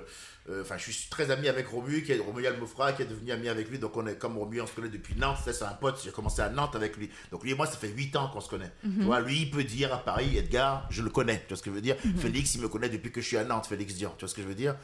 [0.50, 3.70] euh, Enfin, je suis très ami avec Romu, qui est qui est devenu ami avec
[3.70, 3.78] lui.
[3.78, 5.38] Donc, on est comme Romu, on se connaît depuis Nantes.
[5.46, 6.02] C'est un pote.
[6.04, 7.10] J'ai commencé à Nantes avec lui.
[7.32, 8.72] Donc, lui et moi, ça fait 8 ans qu'on se connaît.
[8.82, 11.40] Tu vois, lui, il peut dire à Paris, Edgar, je le connais.
[11.42, 11.96] Tu vois ce que je veux dire?
[12.18, 13.68] Félix, il me connaît depuis que je suis à Nantes.
[13.68, 14.16] Félix Dior.
[14.18, 14.76] Tu vois ce que je veux dire?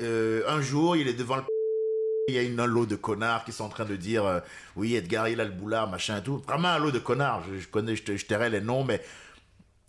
[0.00, 1.42] Euh, Un jour, il est devant le.
[2.28, 4.40] Il y a une, un lot de connards qui sont en train de dire euh,
[4.76, 6.38] oui Edgar il a le boulard machin et tout.
[6.48, 7.42] Vraiment un lot de connards.
[7.58, 9.02] Je, connais je, te- je les noms mais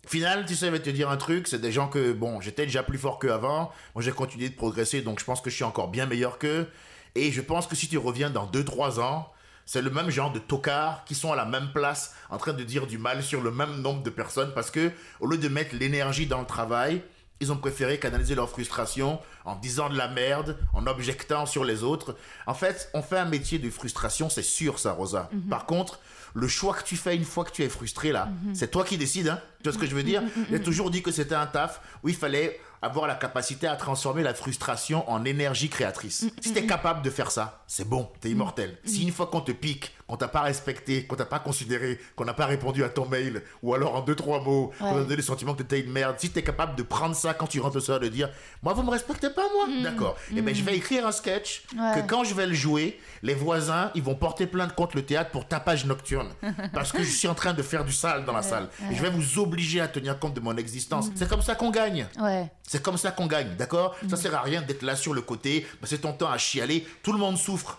[0.06, 2.66] final, tu sais, je vais te dire un truc, c'est des gens que, bon, j'étais
[2.66, 5.64] déjà plus fort qu'avant, moi j'ai continué de progresser, donc je pense que je suis
[5.64, 6.68] encore bien meilleur qu'eux,
[7.16, 9.32] et je pense que si tu reviens dans 2-3 ans,
[9.64, 12.62] c'est le même genre de tocards qui sont à la même place en train de
[12.62, 15.74] dire du mal sur le même nombre de personnes parce que au lieu de mettre
[15.74, 17.02] l'énergie dans le travail,
[17.40, 21.82] Ils ont préféré canaliser leur frustration en disant de la merde, en objectant sur les
[21.82, 22.16] autres.
[22.46, 25.30] En fait, on fait un métier de frustration, c'est sûr ça, Rosa.
[25.50, 26.00] Par contre,
[26.34, 28.98] le choix que tu fais une fois que tu es frustré là, c'est toi qui
[28.98, 29.28] décides.
[29.28, 30.22] Hein tu vois ce que je veux dire?
[30.50, 34.22] J'ai toujours dit que c'était un taf où il fallait avoir la capacité à transformer
[34.22, 36.26] la frustration en énergie créatrice.
[36.40, 38.78] Si tu es capable de faire ça, c'est bon, tu es immortel.
[38.84, 42.24] Si une fois qu'on te pique, qu'on t'a pas respecté, qu'on t'a pas considéré, qu'on
[42.24, 45.16] n'a pas répondu à ton mail, ou alors en deux, trois mots, qu'on t'a donné
[45.16, 47.46] le sentiment que tu étais une merde, si tu es capable de prendre ça quand
[47.46, 48.30] tu rentres au soir, de dire
[48.62, 50.16] Moi, vous me respectez pas, moi D'accord.
[50.34, 52.00] Et ben je vais écrire un sketch Ouais.
[52.00, 55.30] que quand je vais le jouer, les voisins, ils vont porter plainte contre le théâtre
[55.30, 56.28] pour tapage nocturne.
[56.72, 58.68] parce que je suis en train de faire du sale dans la salle.
[58.90, 61.10] Et je vais vous obliger à tenir compte de mon existence.
[61.14, 62.06] C'est comme ça qu'on gagne.
[62.20, 62.50] Ouais.
[62.62, 63.96] C'est comme ça qu'on gagne, d'accord?
[64.08, 66.86] Ça sert à rien d'être là sur le côté, passer ton temps à chialer.
[67.02, 67.78] Tout le monde souffre.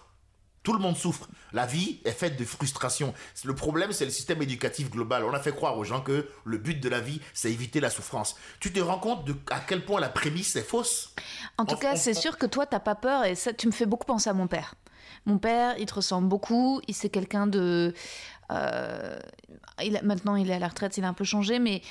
[0.68, 1.30] Tout le monde souffre.
[1.54, 3.14] La vie est faite de frustration.
[3.46, 5.24] Le problème, c'est le système éducatif global.
[5.24, 7.90] On a fait croire aux gens que le but de la vie, c'est éviter la
[7.90, 8.36] souffrance.
[8.60, 11.14] Tu te rends compte de à quel point la prémisse est fausse?
[11.58, 13.68] En tout On- cas, on- c'est sûr que toi, t'as pas peur et ça, tu
[13.68, 14.76] me fais beaucoup penser à mon père.
[15.26, 16.82] Mon père, il te ressemble beaucoup.
[16.90, 17.94] Il c'est quelqu'un de.
[18.52, 19.18] euh,
[19.82, 21.82] il a- maintenant, il est à la retraite, il a un peu changé, mais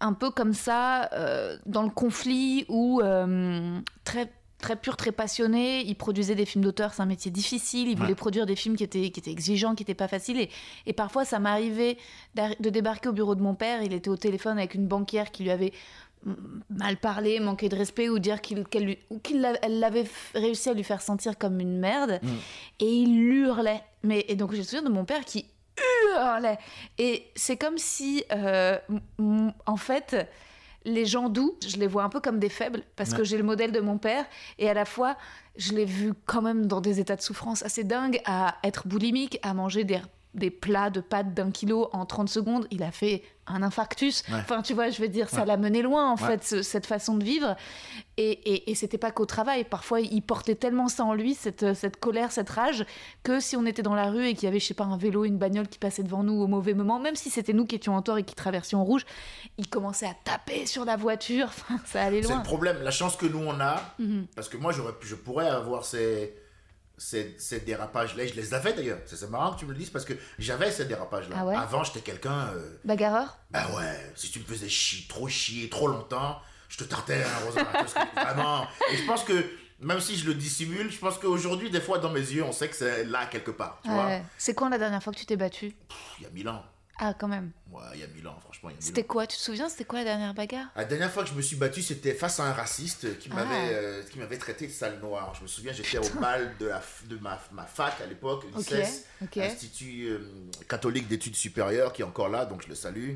[0.00, 5.82] un peu comme ça, euh, dans le conflit où euh, très très pur, très passionné.
[5.82, 7.88] Il produisait des films d'auteur, c'est un métier difficile.
[7.88, 8.14] Il voulait Ouais.
[8.14, 10.40] produire des films qui étaient, qui étaient exigeants, qui n'étaient pas faciles.
[10.40, 10.48] Et,
[10.86, 11.98] et parfois, ça m'arrivait
[12.34, 13.82] de débarquer au bureau de mon père.
[13.82, 15.72] Il était au téléphone avec une banquière qui lui avait
[16.24, 16.32] mm,
[16.70, 18.96] mal parlé, manqué de respect ou dire qu'il qu'elle
[19.62, 22.20] elle l'avait réussi à lui faire sentir comme une merde.
[22.80, 23.82] Et il hurlait.
[24.02, 25.44] Mais, et donc, je me souviens de mon père qui
[26.16, 26.58] hurlait.
[26.98, 28.78] Et c'est comme si, euh,
[29.66, 30.16] en fait,
[30.84, 33.42] les gens doux, je les vois un peu comme des faibles, parce que j'ai le
[33.42, 34.24] modèle de mon père,
[34.58, 35.16] et à la fois,
[35.56, 39.38] je l'ai vu quand même dans des états de souffrance assez dingues, à être boulimique,
[39.42, 40.00] à manger des,
[40.34, 42.66] des plats de pâtes d'un kilo en 30 secondes.
[42.70, 44.22] Il a fait un infarctus.
[44.30, 44.36] Ouais.
[44.38, 45.46] Enfin, tu vois, je veux dire, ça Ouais.
[45.46, 46.26] l'a mené loin, en Ouais.
[46.26, 47.54] fait, ce- cette façon de vivre.
[48.16, 49.64] Et, et, et c'était pas qu'au travail.
[49.64, 52.86] Parfois, il portait tellement ça en lui, cette, cette colère, cette rage,
[53.24, 54.96] que si on était dans la rue et qu'il y avait, je sais pas, un
[54.96, 57.74] vélo, une bagnole qui passait devant nous au mauvais moment, même si c'était nous qui
[57.74, 59.04] étions en tort et qui traversions en rouge,
[59.58, 61.46] il commençait à taper sur la voiture.
[61.48, 62.38] Enfin, ça allait C'est loin.
[62.38, 62.78] le problème.
[62.82, 64.26] La chance que nous on a, Mhm.
[64.36, 66.34] parce que moi je pourrais avoir ces,
[66.98, 68.26] ces, ces dérapages-là.
[68.26, 68.98] Je les avais d'ailleurs.
[69.06, 71.36] C'est marrant que tu me le dises parce que j'avais ces dérapages-là.
[71.38, 71.54] Ah ouais?
[71.56, 72.48] Avant j'étais quelqu'un.
[72.54, 73.38] euh, Bagarreur?
[73.50, 77.62] Bah ouais, si tu me faisais chier, trop chier, trop longtemps, je te tartais, hein,
[78.16, 78.66] vraiment.
[78.92, 79.44] Et je pense que
[79.80, 82.68] même si je le dissimule, je pense qu'aujourd'hui, des fois dans mes yeux, on sait
[82.68, 83.80] que c'est là quelque part.
[83.82, 84.06] Tu vois?
[84.06, 84.22] Ouais.
[84.38, 85.74] C'est quand la dernière fois que tu t'es battu?
[86.18, 86.64] Il y a mille ans.
[86.98, 87.50] Ah, quand même.
[87.70, 88.70] Ouais, il y a mille ans, franchement.
[88.78, 90.66] C'était quoi Tu te souviens, c'était quoi la dernière bagarre?
[90.76, 93.36] La dernière fois que je me suis battu, c'était face à un raciste qui Ah.
[93.36, 95.34] m'avait euh, qui m'avait traité de sale noir.
[95.36, 99.06] Je me souviens, j'étais au bal de, la, de ma, ma fac à l'époque, l'ICES,
[99.22, 99.38] ok.
[99.38, 100.20] Institut euh,
[100.68, 103.14] catholique d'études supérieures, qui est encore là, donc je le salue.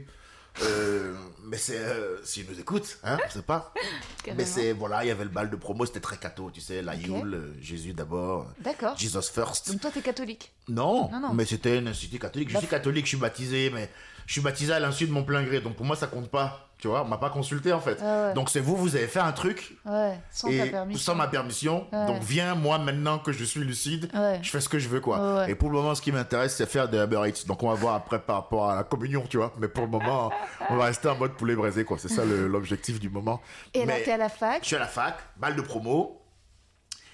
[0.62, 1.14] Euh,
[1.44, 3.72] mais c'est euh, s'il nous écoute, hein, je sais pas.
[4.24, 4.38] Carrément.
[4.38, 6.82] mais c'est voilà, il y avait le bal de promo, c'était très catho, tu sais,
[6.82, 6.94] la.
[6.94, 8.96] Yule, euh, Jésus d'abord, D'accord.
[8.96, 9.70] Jesus first.
[9.70, 10.52] Donc toi, t'es catholique?
[10.68, 11.34] Non, Non, non.
[11.34, 12.48] mais c'était un institut catholique.
[12.48, 13.90] Je Bah, suis catholique, je suis baptisé, mais
[14.26, 15.60] je suis baptisé à l'insu de mon plein gré.
[15.60, 16.65] Donc pour moi, ça compte pas.
[16.78, 17.98] Tu vois, on m'a pas consulté en fait.
[18.02, 18.34] Ah ouais.
[18.34, 21.00] Donc c'est vous, vous avez fait un truc Ouais, sans ta et permission.
[21.02, 21.86] sans ma permission.
[21.90, 22.06] Ouais.
[22.06, 24.10] Donc viens, moi maintenant que je suis lucide,
[24.42, 25.48] je fais ce que je veux quoi.
[25.48, 27.46] Et pour le moment, ce qui m'intéresse, c'est faire des Uber Eats.
[27.46, 29.54] Donc on va voir après par rapport à la communion, tu vois.
[29.58, 30.30] Mais pour le moment,
[30.68, 31.96] on va rester en mode poulet braisé quoi.
[31.98, 33.40] C'est ça l'objectif du moment.
[33.72, 36.22] Et là, Mais- t'es à la fac je suis à la fac, balle de promo.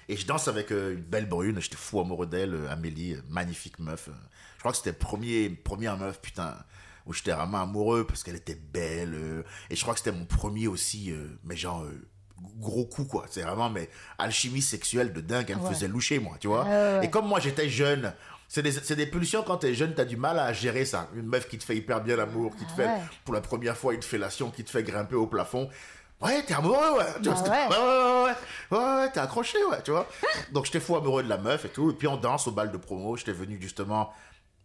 [0.09, 3.21] Et je danse avec euh, une belle brune, j'étais fou amoureux d'elle, euh, Amélie, euh,
[3.29, 4.09] magnifique meuf.
[4.55, 6.55] Je crois que c'était premier, première meuf, putain,
[7.05, 9.13] où j'étais vraiment amoureux parce qu'elle était belle.
[9.13, 9.43] euh.
[9.69, 12.09] et je crois que c'était mon premier aussi, euh, mais genre, euh,
[12.57, 13.25] gros coup quoi.
[13.29, 16.63] C'est vraiment, mais alchimie sexuelle de dingue, elle me faisait loucher moi, tu vois.
[16.63, 17.05] Ouais, ouais, ouais.
[17.05, 18.13] Et comme moi j'étais jeune,
[18.47, 21.09] c'est des, c'est des pulsions quand t'es jeune, t'as du mal à gérer ça.
[21.15, 23.01] Une meuf qui te fait hyper bien l'amour, qui te Ah fait ouais.
[23.25, 25.69] pour la première fois une fellation, qui te fait grimper au plafond.
[26.21, 27.05] Ouais, t'es amoureux, ouais.
[27.21, 30.07] Tu Bah ouais, ouais, ouais, ouais, ouais, ouais, t'es accroché, ouais, tu vois.
[30.53, 31.91] Donc j'étais fou amoureux de la meuf et tout.
[31.91, 33.17] Et puis on danse au bal de promo.
[33.17, 34.13] J'étais venu justement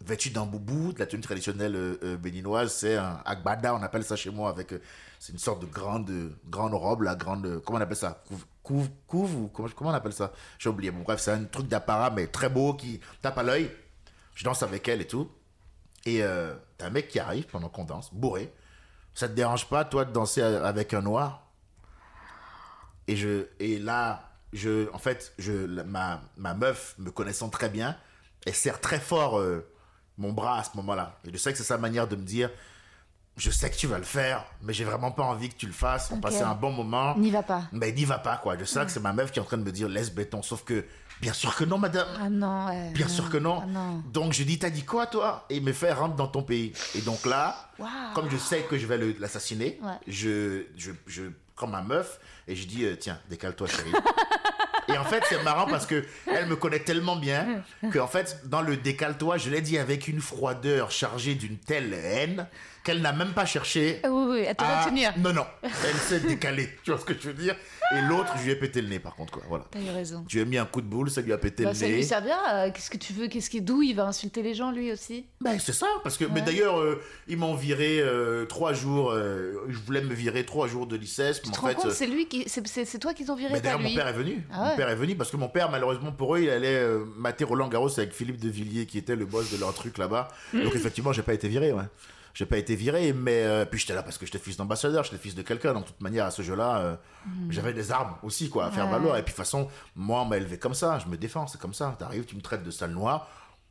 [0.04, 2.72] vêtu d'un boubou, de la tenue traditionnelle euh, euh, béninoise.
[2.72, 4.72] C'est un agbada, on appelle ça chez moi, avec.
[4.72, 4.80] euh,
[5.18, 6.10] c'est une sorte de grande,
[6.48, 7.60] grande robe, la grande.
[7.64, 8.22] comment on appelle ça?
[8.28, 10.32] Couve, couve, couve ou comment, on appelle ça?
[10.58, 10.90] J'ai oublié.
[10.90, 13.70] Bon, bref, c'est un truc d'apparat, mais très beau qui tape à l'œil.
[14.34, 15.30] Je danse avec elle et tout.
[16.06, 16.22] Et
[16.78, 18.52] t'as un mec qui arrive pendant qu'on danse, bourré.
[19.12, 21.48] Ça te dérange pas, toi, de danser avec un noir?
[23.08, 27.96] Et je et là je en fait je ma ma meuf me connaissant très bien
[28.46, 29.42] elle serre très fort
[30.18, 32.50] mon bras à ce moment-là et je sais que c'est sa manière de me dire
[33.36, 35.72] je sais que tu vas le faire mais j'ai vraiment pas envie que tu le
[35.72, 36.22] fasses on Ok.
[36.22, 37.62] passait un bon moment N'y va pas.
[37.72, 39.58] mais n'y va pas quoi je sais que c'est ma meuf qui est en train
[39.58, 40.84] de me dire laisse béton sauf que
[41.20, 42.90] bien sûr que non madame Ah non, ouais.
[42.92, 43.60] Bien sûr que non.
[43.62, 44.02] Ah non.
[44.12, 45.46] Donc je dis, t'as dit quoi toi?
[45.50, 46.72] Et il me fait rentre dans ton pays.
[46.94, 47.70] Et donc là,
[48.14, 51.22] comme je sais que je vais le- l'assassiner, je, je, je
[51.56, 53.90] comme ma meuf et je dis euh, tiens décale-toi chérie.
[54.98, 58.62] en fait c'est marrant parce que elle me connaît tellement bien que en fait dans
[58.62, 62.46] le décale-toi je l'ai dit avec une froideur chargée d'une telle haine
[62.88, 64.00] qu'elle n'a même pas cherché.
[64.04, 65.12] Oui, oui, elle te à- retenir.
[65.18, 66.68] Non non, elle s'est décalée.
[66.84, 67.54] Tu vois ce que je veux dire?
[67.94, 69.42] Et l'autre je lui ai pété le nez par contre quoi.
[69.48, 69.64] Voilà.
[69.70, 70.24] T'as eu raison.
[70.28, 71.86] Tu lui as mis un coup de boule, ça lui a pété Bah, le ça
[71.86, 71.96] nez.
[71.96, 72.36] lui servira.
[72.52, 75.26] euh, Qu'est-ce que tu veux Qu'est-ce qui d'où il va insulter les gens lui aussi
[75.40, 76.24] Ben, c'est ça, parce que.
[76.26, 79.10] Mais d'ailleurs, euh, ils m'ont viré euh, trois jours.
[79.10, 81.40] euh, je voulais me virer trois jours de l'ICES.
[81.42, 81.74] Tu te en rends fait.
[81.74, 84.46] compte C'est lui qui, c'est- toi qu'ils ont viré mais d'ailleurs, mon père est venu.
[84.52, 86.82] Ah Mon père est venu parce que mon père, malheureusement pour eux, il allait
[87.16, 90.28] mater Roland Garros avec Philippe de Villiers, qui était le boss de leur truc là-bas.
[90.52, 90.62] Mm.
[90.64, 91.84] Donc, effectivement, j'ai pas été viré, ouais.
[92.38, 95.16] J'ai pas été viré, mais euh, puis j'étais là parce que j'étais fils d'ambassadeur, j'étais
[95.18, 95.74] fils de quelqu'un.
[95.74, 96.96] Donc, de toute manière, à ce jeu-là, euh,
[97.50, 98.84] j'avais des armes aussi, quoi, à faire.
[98.84, 98.92] Ouais.
[98.92, 99.16] valoir.
[99.16, 101.00] Et puis, de toute façon, moi, on m'a élevé comme ça.
[101.00, 101.96] Je me défends, c'est comme ça.
[101.98, 103.28] T'arrives, tu me traites de sale noir.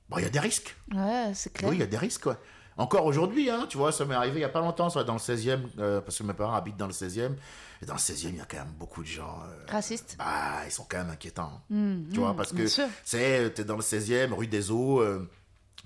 [0.09, 0.75] Bon, il y a des risques.
[0.93, 1.69] Ouais, c'est clair.
[1.69, 2.35] Oui, il y a des risques, quoi.
[2.75, 5.13] Encore aujourd'hui, hein, tu vois, ça m'est arrivé il y a pas longtemps, ça, dans
[5.13, 7.35] le 16e, euh, parce que mes parents habitent dans le 16e.
[7.81, 9.39] Et dans le 16e, il y a quand même beaucoup de gens.
[9.45, 10.15] euh, Raciste.
[10.19, 11.61] bah, ils sont quand même inquiétants.
[11.69, 14.99] Mm, tu vois, mm, parce que, c'est, t'es dans le 16e, rue des Eaux.
[14.99, 15.29] euh,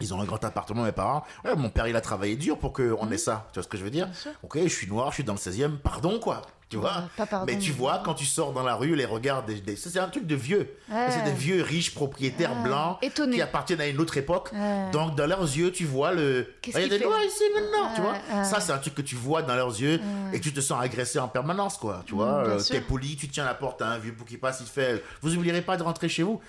[0.01, 1.23] ils ont un grand appartement, mes parents.
[1.45, 3.47] Ouais, mon père, il a travaillé dur pour qu'on ait ça.
[3.51, 4.07] Tu vois ce que je veux dire.
[4.43, 6.41] Ok, je suis noir, je suis dans le 16e, pardon, quoi.
[6.69, 9.03] Tu vois Ouais, pas pardon, Mais tu vois, quand tu sors dans la rue, les
[9.03, 9.61] regards des.
[9.75, 10.73] c'est un truc de vieux.
[10.89, 11.07] Ouais.
[11.09, 12.63] C'est des vieux riches propriétaires Ouais.
[12.63, 13.35] blancs Étonnés.
[13.35, 14.51] qui appartiennent à une autre époque.
[14.93, 16.47] Donc, dans leurs yeux, tu vois le.
[16.61, 18.45] Qu'est-ce Ah, y a des ici maintenant, tu vois.
[18.45, 19.99] Ça, c'est un truc que tu vois dans leurs yeux
[20.31, 22.03] et tu te sens agressé en permanence, quoi.
[22.05, 22.75] Tu vois, Mm, Euh, sûr.
[22.75, 25.03] t'es poli, tu tiens la porte à un vieux pour qui passe, il te fait
[25.21, 26.39] Vous oublierez pas de rentrer chez vous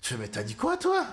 [0.00, 1.04] Tu fais Mais t'as dit quoi, toi?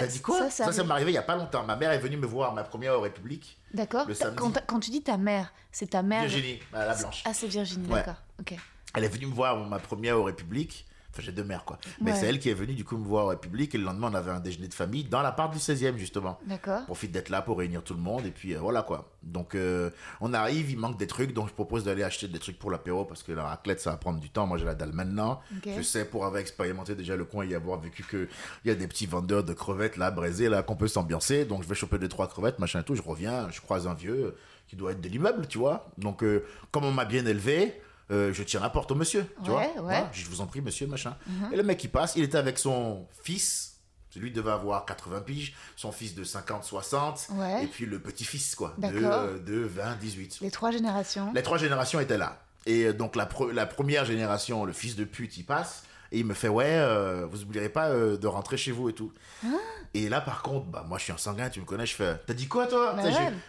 [0.00, 1.62] T'as dit quoi Ça, Ça, ça, ça, m'est arrivé il y a pas longtemps.
[1.64, 4.06] Ma mère est venue me voir ma première au République, D'accord.
[4.08, 4.36] le T'as- samedi.
[4.38, 6.22] Quand, quand tu dis ta mère, c'est ta mère.
[6.22, 7.22] Virginie, la blanche.
[7.26, 7.96] Ah, c'est Virginie, Ouais.
[7.96, 8.16] d'accord.
[8.40, 8.54] Ok.
[8.94, 10.86] Elle est venue me voir ma première au République.
[11.12, 11.78] Enfin, j'ai deux mères, quoi.
[12.00, 12.16] Mais Ouais.
[12.18, 13.74] c'est elle qui est venue, du coup, me voir au République.
[13.74, 16.38] Et le lendemain, on avait un déjeuner de famille dans l'appart du 16e, justement.
[16.46, 16.84] D'accord.
[16.86, 19.10] profite d'être là pour réunir tout le monde et puis euh, voilà quoi.
[19.22, 22.58] Donc euh, on arrive, il manque des trucs, donc je propose d'aller acheter des trucs
[22.58, 24.46] pour l'apéro parce que la raclette ça va prendre du temps.
[24.46, 25.40] Moi j'ai la dalle maintenant.
[25.64, 28.28] Je sais pour avoir expérimenté déjà le coin et y avoir vécu que
[28.64, 31.44] il y a des petits vendeurs de crevettes là braisées là qu'on peut s'ambiancer.
[31.44, 32.94] Donc je vais choper deux trois crevettes machin et tout.
[32.94, 35.86] Je reviens, je croise un vieux qui doit être de l'immeuble, tu vois.
[35.98, 37.80] Donc euh, comme on m'a bien élevé.
[38.10, 39.82] Euh, je tiens la porte au monsieur, tu Ouais, vois.
[39.84, 40.00] ouais.
[40.02, 40.08] Mhm.
[40.12, 41.16] Je vous en prie, monsieur, machin.
[41.52, 43.76] Et le mec, il passe, il était avec son fils,
[44.16, 47.64] lui devait avoir 80 piges, son fils de 50, 60, Ouais.
[47.64, 50.38] et puis le petit-fils, quoi, de, euh, de 20, 18.
[50.42, 51.32] Les trois générations.
[51.34, 52.42] Les trois générations étaient là.
[52.66, 56.18] Et euh, donc la, pre- la première génération, le fils de pute, il passe, et
[56.18, 59.12] il me fait, ouais, euh, vous oublierez pas euh, de rentrer chez vous et tout.
[59.46, 59.48] Ah.
[59.94, 62.16] Et là, par contre, bah, moi, je suis un sanguin, tu me connais, je fais,
[62.26, 62.92] t'as dit quoi, toi?
[62.94, 63.02] Bah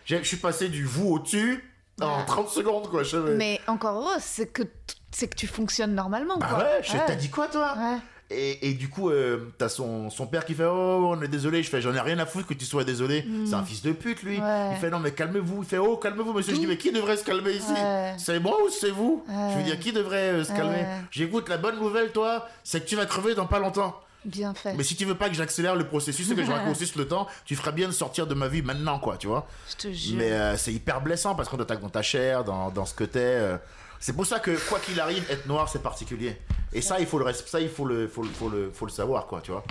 [0.05, 2.23] Je suis passé du vous au tu en Ah.
[2.25, 3.03] 30 secondes, quoi.
[3.03, 4.63] Je fais, Mais encore heureux, c'est que
[5.11, 6.57] c'est que tu fonctionnes normalement, bah quoi.
[6.59, 7.75] ouais, je fais, t'as dit quoi, toi?
[7.77, 7.97] Ouais.
[8.31, 11.61] Et, et du coup, euh, t'as son, son père qui fait Oh, on est désolé.
[11.61, 13.23] Je fais J'en ai rien à foutre que tu sois désolé.
[13.45, 14.39] C'est un fils de pute, lui.
[14.39, 14.69] Ouais.
[14.71, 15.61] Il fait Non, mais calmez-vous.
[15.61, 16.55] Il fait Oh, calmez-vous, monsieur.
[16.55, 17.71] Je dis Mais qui devrait se calmer ici?
[17.73, 18.15] Ouais.
[18.17, 19.23] C'est moi ou c'est vous?
[19.27, 19.35] Ouais.
[19.51, 20.77] Je veux dire, qui devrait euh, se calmer?
[20.77, 20.87] Ouais.
[21.11, 23.93] J'écoute la bonne nouvelle, toi, c'est que tu vas crever dans pas longtemps.
[24.25, 24.73] Bien fait.
[24.75, 27.27] Mais si tu veux pas que j'accélère le processus et que je raccourcisse le temps,
[27.45, 29.47] tu feras bien de sortir de ma vie maintenant, quoi, tu vois.
[29.69, 30.17] Je te jure.
[30.17, 33.03] Mais euh, c'est hyper blessant parce qu'on t'attaque dans ta chair, dans, dans ce que
[33.03, 33.19] t'es.
[33.19, 33.57] euh.
[33.99, 36.37] C'est pour ça que quoi qu'il arrive, être noir c'est particulier.
[36.73, 38.85] Et ça il faut le res- ça il faut le faut, le- faut le faut
[38.85, 39.63] le savoir quoi, tu vois.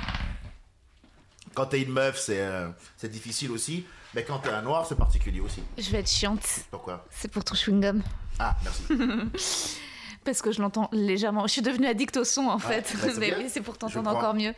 [1.54, 2.68] Quand t'es une meuf c'est euh,
[3.04, 3.84] difficile aussi,
[4.14, 5.62] mais quand t'es un noir c'est particulier aussi.
[5.76, 6.46] Je vais être chiante.
[6.70, 7.04] Pourquoi?
[7.10, 8.00] C'est pour ton chewing-gum.
[8.38, 8.82] Ah merci.
[10.24, 11.46] Parce que je l'entends légèrement.
[11.46, 12.94] Je suis devenue addict au son, en fait.
[13.02, 14.52] bah, Mais oui, c'est pour t'entendre encore mieux.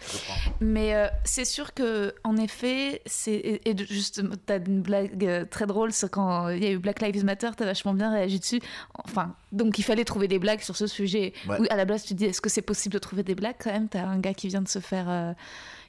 [0.60, 5.44] Mais euh, c'est sûr que, en effet, c'est et, et juste, t'as une blague euh,
[5.44, 8.40] très drôle, c'est quand il y a eu Black Lives Matter, t'as vachement bien réagi
[8.40, 8.60] dessus.
[9.04, 11.32] Enfin, donc il fallait trouver des blagues sur ce sujet.
[11.48, 11.60] Ouais.
[11.60, 13.56] Où à la base, tu te dis, est-ce que c'est possible de trouver des blagues
[13.58, 13.88] quand même?
[13.88, 15.32] T'as un gars qui vient de se faire euh,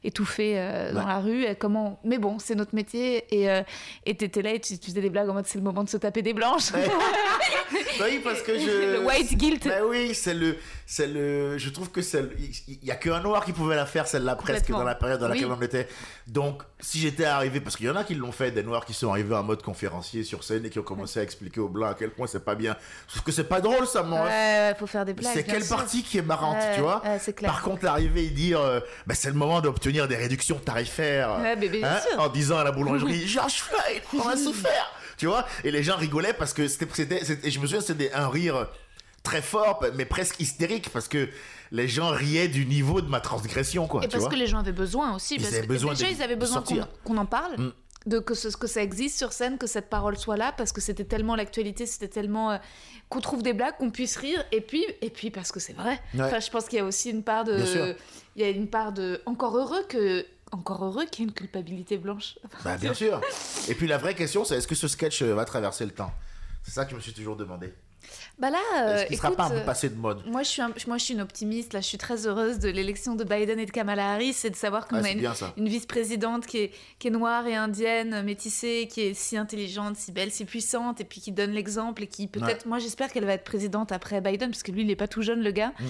[0.06, 1.06] étouffer euh, dans Ouais.
[1.08, 1.44] la rue.
[1.46, 3.26] Et comment Mais bon, c'est notre métier.
[3.36, 3.62] Et euh,
[4.06, 5.98] t'étais là et tu, tu faisais des blagues en mode, c'est le moment de se
[5.98, 6.72] taper des blanches.
[8.00, 8.94] Bah oui parce que je.
[9.00, 9.68] le white guilt.
[9.68, 12.96] Bah oui, c'est le, c'est le, je trouve que c'est, le- il il y a
[12.96, 15.56] qu'un noir qui pouvait la faire, celle-là presque dans la période dans laquelle Oui.
[15.58, 15.88] on était.
[16.28, 18.94] Donc, si j'étais arrivé, parce qu'il y en a qui l'ont fait, des noirs qui
[18.94, 21.92] sont arrivés en mode conférencier sur scène et qui ont commencé à expliquer aux blancs
[21.92, 22.76] à quel point c'est pas bien.
[23.08, 24.10] Sauf que c'est pas drôle, ça, ref.
[24.26, 25.32] ouais, faut faire des blagues.
[25.34, 25.76] C'est quelle sûr.
[25.78, 27.02] partie qui est marrante, tu vois?
[27.36, 27.52] clair.
[27.52, 31.40] Par contre, l'arrivée et dire, euh, bah, c'est le moment d'obtenir des réductions tarifaires.
[31.42, 34.92] Ouais, Hein, en disant à la boulangerie, George Floyd, on a souffert.
[35.18, 37.82] Tu vois Et les gens rigolaient parce que c'était, c'était, c'était- et je me souviens,
[37.82, 38.68] c'était un rire
[39.24, 41.30] très fort, mais presque hystérique parce que
[41.72, 44.02] les gens riaient du niveau de ma transgression, quoi.
[44.04, 45.36] Et tu parce vois que les gens avaient besoin aussi.
[45.36, 46.62] Ils parce avaient que besoin déjà, de- ils avaient besoin
[47.04, 47.56] qu'on en parle.
[47.58, 47.72] Mm.
[48.06, 50.80] De que, ce, que ça existe sur scène, que cette parole soit là, parce que
[50.80, 52.58] c'était tellement l'actualité, c'était tellement euh,
[53.10, 56.00] qu'on trouve des blagues, qu'on puisse rire, et puis, et puis parce que c'est vrai.
[56.14, 56.22] Ouais.
[56.22, 57.96] Enfin, je pense qu'il y a aussi une part de,
[58.36, 61.34] il y a une part de encore heureux que, encore heureux qu'il y ait une
[61.34, 62.38] culpabilité blanche.
[62.64, 63.20] Bah bien sûr.
[63.68, 66.14] Et puis la vraie question, c'est est-ce que ce sketch euh, va traverser le temps?
[66.64, 67.74] C'est ça que je me suis toujours demandé.
[68.38, 70.44] Bah là, euh, Est-ce qu'il sera écoute, pas un peu euh, passé de mode moi
[70.44, 71.72] je, suis un- moi, je suis une optimiste.
[71.72, 74.56] Là, je suis très heureuse de l'élection de Biden et de Kamala Harris et de
[74.58, 75.10] savoir qu'on Ah, a
[75.58, 80.12] une, vice-présidente qui est, qui est noire et indienne, métissée, qui est si intelligente, si
[80.12, 83.34] belle, si puissante, et puis qui donne l'exemple et qui peut-être, moi j'espère qu'elle va
[83.34, 85.72] être présidente après Biden, parce que lui il est pas tout jeune le gars.
[85.80, 85.86] Mm.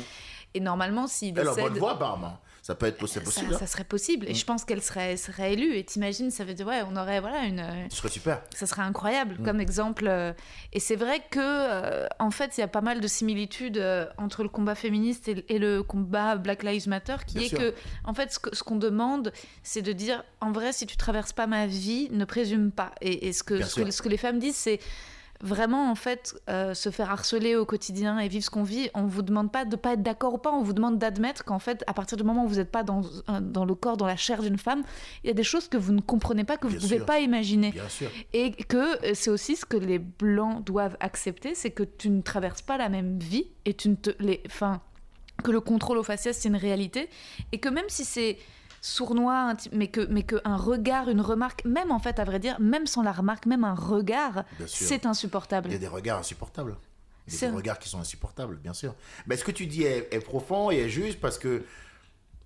[0.54, 2.40] Et normalement, s'il Elle a décède, bonne voix, apparemment.
[2.66, 3.54] Ça peut être c'est ça, possible.
[3.54, 3.60] hein.
[3.60, 4.26] ça serait possible.
[4.28, 4.36] Et Mm.
[4.38, 5.76] je pense qu'elle serait, serait élue.
[5.78, 8.42] Et t'imagines, ça veut dire, ouais, on aurait voilà une, euh, Ce serait super.
[8.56, 9.46] ça serait incroyable Mm.
[9.46, 10.08] comme exemple.
[10.08, 10.34] euh,
[10.74, 14.08] Et c'est vrai que, euh, en fait, il y a pas mal de similitudes euh,
[14.18, 17.60] entre le combat féministe et, et le combat Black Lives Matter, qui Bien est sûr.
[17.60, 17.74] que,
[18.04, 21.34] en fait, ce que- ce qu'on demande, c'est de dire, en vrai, si tu traverses
[21.34, 22.94] pas ma vie, ne présume pas.
[23.00, 24.80] Et, et ce, que, ce que les femmes disent, c'est
[25.42, 28.90] vraiment, en fait, euh, se faire harceler au quotidien et vivre ce qu'on vit.
[28.94, 31.60] On vous demande pas de pas être d'accord ou pas, on vous demande d'admettre qu'en
[31.60, 34.08] fait, à partir du moment où vous n'êtes pas dans, un- dans le corps, dans
[34.08, 34.84] la chair d'une femme,
[35.24, 37.20] il y a des choses que vous ne comprenez pas, que vous ne pouvez pas
[37.20, 37.72] imaginer.
[37.72, 38.10] Bien sûr.
[38.34, 42.22] Et que euh, c'est aussi ce que les blancs doivent accepter, c'est que tu ne
[42.22, 44.82] traverses pas la même vie et tu ne te les, enfin,
[45.44, 47.10] que le contrôle au faciès c'est une réalité
[47.52, 48.38] et que même si c'est
[48.86, 52.60] sournois, mais que mais que un regard, une remarque, même en fait à vrai dire,
[52.60, 55.70] même sans la remarque, même un regard, c'est insupportable.
[55.70, 56.76] Il y a des regards insupportables.
[57.28, 58.94] Il y a C'est- des regards qui sont insupportables, bien sûr.
[59.26, 61.64] Mais ce que tu dis est, est profond et est juste parce que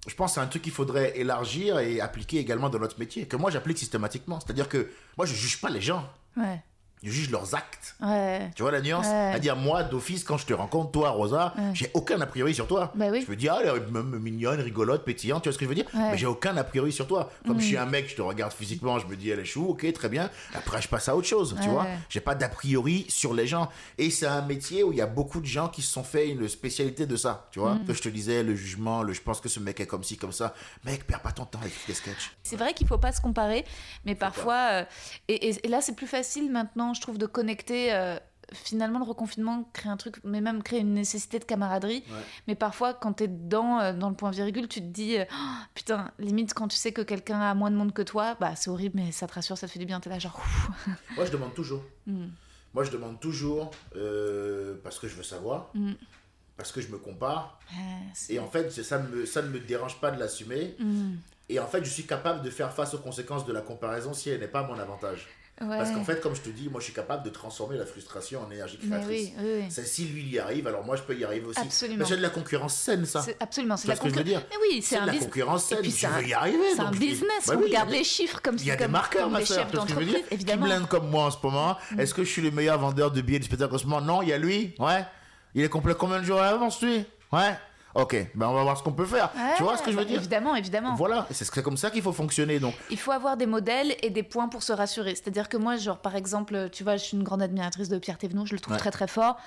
[0.08, 3.28] je pense que c'est un truc qu'il faudrait élargir et appliquer également dans notre métier,
[3.28, 4.40] que moi j'applique systématiquement.
[4.40, 6.62] C'est-à-dire que moi je juge pas les gens, Ouais,
[7.04, 7.96] je juge leurs actes.
[8.02, 8.50] ouais.
[8.56, 9.30] Tu vois la nuance Ouais.
[9.32, 11.72] C'est-à-dire, moi, d'office, quand je te rencontre, toi, Rosa, Ouais.
[11.74, 12.92] j'ai aucun a priori sur toi.
[12.96, 13.22] Bah oui.
[13.22, 15.70] Je peux dire, ah, elle est même mignonne, rigolote, pétillante, tu vois ce que je
[15.70, 16.00] veux dire Ouais.
[16.00, 16.12] Mm.
[16.12, 17.32] Mais j'ai aucun a priori sur toi.
[17.48, 19.66] Comme je suis un mec, je te regarde physiquement, je me dis, elle est chou,
[19.70, 20.30] ok, très bien.
[20.54, 23.70] Après, je passe à autre chose, tu vois J'ai pas d'a priori sur les gens.
[23.98, 26.30] Et c'est un métier où il y a beaucoup de gens qui se sont fait
[26.30, 27.62] une spécialité de ça, tu Mm.
[27.62, 30.04] vois Que je te disais, le jugement, le je pense que ce mec est comme
[30.04, 30.54] ci, comme ça.
[30.86, 32.32] Mec, perds pas ton temps avec des sketchs.
[32.44, 33.66] C'est vrai qu'il faut pas se comparer,
[34.06, 34.84] mais parfois, euh,
[35.28, 37.94] et, et- et là c'est plus facile maintenant, je trouve, de connecter.
[37.94, 38.18] euh,
[38.52, 42.04] finalement, le reconfinement crée un truc, mais même crée une nécessité de camaraderie.
[42.10, 42.16] Ouais.
[42.48, 45.26] Mais parfois, quand tu es dedans, euh, dans le point virgule, tu te dis, euh,
[45.32, 45.36] Oh,
[45.76, 48.72] putain, limite quand tu sais que quelqu'un a moins de monde que toi, bah c'est
[48.72, 50.00] horrible, mais ça te rassure, ça te fait du bien.
[50.00, 50.42] T'es là, genre.
[51.16, 51.84] Moi, je demande toujours.
[52.08, 52.28] Mm.
[52.74, 55.92] Moi, je demande toujours euh, parce que je veux savoir, Mm.
[56.58, 57.60] parce que je me compare.
[57.72, 60.76] Ouais, Et en fait, ça, me, ça ne me dérange pas de l'assumer.
[60.80, 61.14] Mm.
[61.50, 64.30] Et en fait, je suis capable de faire face aux conséquences de la comparaison si
[64.30, 65.28] elle n'est pas à mon avantage.
[65.62, 65.78] Ouais.
[65.78, 68.42] Parce qu'en fait, comme je te dis, moi, je suis capable de transformer la frustration
[68.48, 69.08] en énergie créatrice.
[69.10, 69.66] oui, oui, oui.
[69.70, 71.60] C'est si lui il y arrive, alors moi, je peux y arriver aussi.
[71.60, 72.00] Absolument.
[72.00, 73.22] Mais c'est de la concurrence saine, ça.
[73.22, 74.44] C'est- Absolument, c'est la concurrence.
[74.62, 75.82] oui, c'est un de la concurrence Et saine.
[75.82, 76.58] puis Je c'est un- veux y arriver.
[76.76, 79.44] C'est un business, Bah on regarde les chiffres comme Il y a des marqueurs, ma
[79.46, 80.66] soeur, ce que je veux dire Qui évidemment.
[80.66, 83.40] blinde comme moi en ce moment Est-ce que je suis le meilleur vendeur de billets
[83.40, 84.02] du spectacle en ce moment?
[84.02, 84.76] Non, il y a lui.
[84.80, 85.06] Ouais.
[85.56, 87.04] Il est complet combien de jours à l'avance, lui?
[87.32, 87.54] Ouais.
[87.96, 89.32] Ok, ben on va voir ce qu'on peut faire.
[89.36, 90.18] Ouais, tu vois ce que je veux dire?
[90.20, 90.94] Évidemment, évidemment.
[90.96, 92.60] Voilà, c'est comme ça qu'il faut fonctionner.
[92.60, 95.16] Donc, Il faut avoir des modèles et des points pour se rassurer.
[95.16, 98.18] C'est-à-dire que moi, genre, par exemple, tu vois, je suis une grande admiratrice de Pierre
[98.18, 98.80] Thévenoud, je le trouve Ouais.
[98.80, 99.38] très très fort.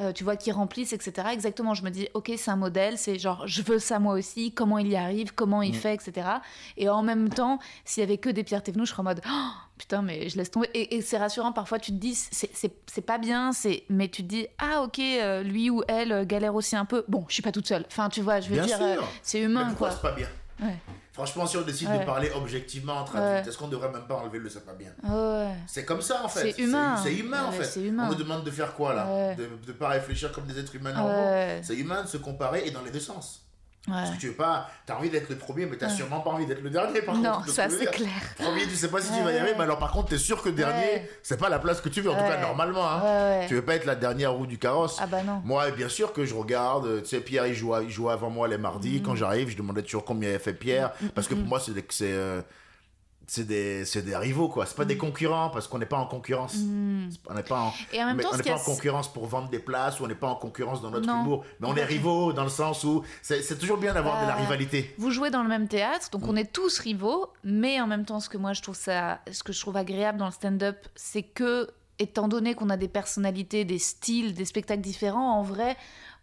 [0.00, 1.28] Euh, tu vois, qui remplissent, etc.
[1.32, 4.50] Exactement, je me dis, ok, c'est un modèle, c'est genre, je veux ça moi aussi,
[4.54, 5.74] comment il y arrive, comment il Mm.
[5.74, 6.26] fait, etc.
[6.78, 9.20] Et en même temps, s'il y avait que des Pierre Thévenoud, je serais en mode,
[9.30, 10.68] Oh, putain, mais je laisse tomber.
[10.74, 14.28] Et, et c'est rassurant, parfois tu te dis, c'est- pas bien, c'est mais tu te
[14.28, 17.04] dis, ah ok, euh, lui ou elle euh, galère aussi un peu.
[17.08, 17.84] Bon, je suis pas toute seule.
[17.88, 19.96] Enfin, tu vois, je veux Bien dire, euh, c'est mais humain, pourquoi quoi.
[19.96, 20.28] c'est pas bien
[20.60, 20.76] Ouais.
[21.12, 21.98] Franchement, si on décide Ouais.
[21.98, 23.20] de parler objectivement entre Ouais.
[23.20, 24.92] adultes, est-ce qu'on devrait même pas enlever le c'est pas bien.
[25.66, 26.52] C'est comme ça en fait.
[26.52, 26.96] C'est humain.
[27.02, 27.80] C'est humain en fait.
[27.80, 28.04] humain.
[28.06, 29.34] On nous demande de faire quoi là.
[29.34, 31.58] De ne pas réfléchir comme des êtres humains normaux.
[31.62, 33.40] C'est humain de se comparer et dans les deux sens.
[33.88, 33.94] Ouais.
[33.94, 35.92] Parce que tu veux pas, t'as envie d'être le premier, mais t'as Ouais.
[35.96, 37.48] sûrement pas envie d'être le dernier par Non, contre.
[37.48, 38.12] ça c'est clair.
[38.38, 40.40] Premier, tu sais pas si tu vas y arriver, mais alors par contre, t'es sûr
[40.40, 42.88] que dernier, c'est pas la place que tu veux, en tout cas normalement.
[42.88, 43.40] Hein.
[43.48, 44.98] Tu veux pas être la dernière roue du carrosse.
[45.00, 45.42] Ah bah non.
[45.44, 47.02] Moi, bien sûr que je regarde.
[47.02, 49.00] Tu sais, Pierre, il joue, il joue avant moi les mardis.
[49.00, 49.02] Mm.
[49.02, 50.92] Quand j'arrive, je demandais toujours combien il avait fait Pierre.
[51.16, 51.72] Parce que pour moi, c'est
[53.34, 54.66] c'est, des, des rivaux, quoi.
[54.66, 56.52] C'est pas des concurrents, parce qu'on n'est pas en concurrence.
[56.52, 57.72] C'est pas- On n'est pas en, Mm.
[57.94, 60.00] Et en même mais temps, on n'est pas a- en concurrence pour vendre des places,
[60.00, 61.22] ou on n'est pas en concurrence dans notre Non.
[61.22, 61.44] humour.
[61.60, 64.34] Mais on est rivaux dans le sens où c'est, c'est toujours bien d'avoir de la
[64.36, 64.94] Euh, rivalité.
[64.98, 66.28] Vous jouez dans le même théâtre, donc Mm.
[66.30, 69.42] on est tous rivaux, mais en même temps, ce que moi je trouve ça, ce
[69.42, 71.68] que je trouve agréable dans le stand-up, c'est que,
[71.98, 75.76] étant donné qu'on a des personnalités, des styles, des spectacles différents, en vrai,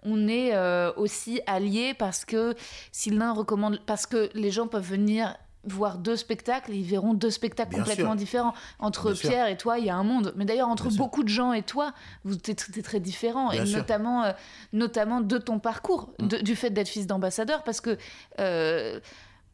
[0.03, 2.53] on est euh, aussi alliés parce que
[2.91, 7.29] si l'un recommande, parce que les gens peuvent venir voir deux spectacles, ils verront deux
[7.29, 8.15] spectacles Bien complètement sûr.
[8.15, 8.53] différents.
[8.79, 9.29] Entre Bien sûr.
[9.29, 10.33] Pierre et toi, il y a un monde.
[10.37, 11.03] Mais d'ailleurs, entre Bien sûr.
[11.03, 11.93] beaucoup de gens et toi,
[12.23, 13.51] vous êtes très, différents.
[13.51, 14.31] Et notamment, euh,
[14.73, 16.27] notamment de ton parcours, Mm.
[16.27, 17.97] de- du fait d'être fils d'ambassadeur, parce que
[18.39, 18.99] euh,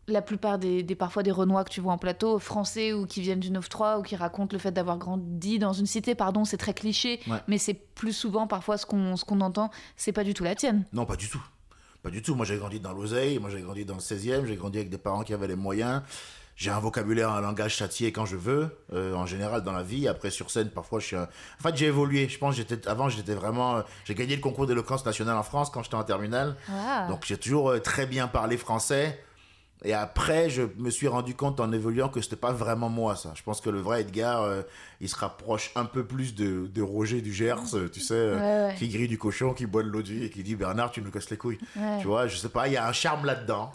[0.07, 3.21] la plupart des, des- parfois des Renois que tu vois en plateau, français ou qui
[3.21, 6.57] viennent du 9-3 ou qui racontent le fait d'avoir grandi dans une cité, pardon, c'est
[6.57, 7.39] très cliché, Ouais.
[7.47, 10.53] mais c'est plus souvent parfois ce qu'on ce qu'on entend, c'est pas du tout la
[10.53, 10.85] tienne.
[10.93, 11.41] Non, pas du tout.
[12.05, 12.35] Pas du tout.
[12.35, 13.39] Moi, j'ai grandi dans l'oseille.
[13.39, 14.45] Moi, j'ai grandi dans le 16e.
[14.45, 16.03] J'ai grandi avec des parents qui avaient les moyens.
[16.55, 20.07] j'ai un vocabulaire, un langage châtié quand je veux, euh, en général dans la vie.
[20.07, 21.23] Après, sur scène, parfois, je suis un...
[21.23, 22.29] En fait, j'ai évolué.
[22.29, 23.77] Je pense, j'étais avant, j'étais vraiment...
[23.77, 26.55] euh, j'ai gagné le concours d'éloquence nationale en France quand j'étais en terminale.
[27.09, 29.19] Donc, j'ai toujours euh, très bien parlé français.
[29.85, 33.31] Et après, je me suis rendu compte en évoluant que c'était pas vraiment moi, ça.
[33.35, 34.63] Je pense que le vrai Edgar, euh,
[34.99, 38.35] il se rapproche un peu plus de, de Roger du Gers, euh, tu sais, euh,
[38.35, 38.75] Ouais, ouais.
[38.79, 41.01] qui grille du cochon, qui boit de l'eau de vie et qui dit Bernard, tu
[41.01, 41.59] nous casses les couilles.
[41.75, 41.99] Ouais.
[42.01, 43.71] Tu vois, je sais pas, il y a un charme là-dedans.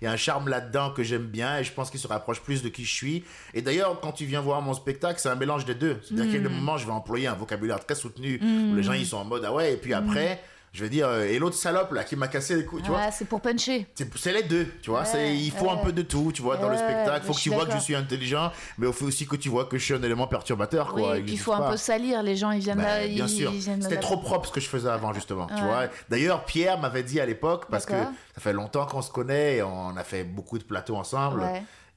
[0.00, 2.40] Il y a un charme là-dedans que j'aime bien et je pense qu'il se rapproche
[2.40, 3.24] plus de qui je suis.
[3.52, 5.98] Et d'ailleurs, quand tu viens voir mon spectacle, c'est un mélange des deux.
[6.02, 6.46] C'est-à-dire qu'à Mm.
[6.46, 9.24] un moment, je vais employer un vocabulaire très soutenu où les gens ils sont en
[9.26, 10.40] mode ah ouais, et puis après,
[10.76, 13.00] je vais dire euh, et l'autre salope là qui m'a cassé les couilles, tu vois.
[13.04, 13.86] Ah, c'est pour puncher.
[14.14, 15.04] C'est les deux, tu vois.
[15.14, 17.20] Ouais, il faut un peu de tout, tu vois, dans le spectacle.
[17.22, 19.48] mais Faut que tu vois que je suis intelligent, mais il faut aussi que tu
[19.48, 21.16] vois que je suis un élément perturbateur, quoi.
[21.16, 21.70] et puis il faut un pas.
[21.70, 22.22] peu salir.
[22.22, 23.06] Les gens, ils viennent Ben, là.
[23.08, 23.52] bien ils, sûr.
[23.80, 25.46] C'était trop propre ce que je faisais avant, justement.
[25.46, 25.84] Tu vois.
[26.10, 29.62] D'ailleurs, Pierre m'avait dit à l'époque, parce que ça fait longtemps qu'on se connaît et
[29.62, 31.42] on a fait beaucoup de plateaux ensemble.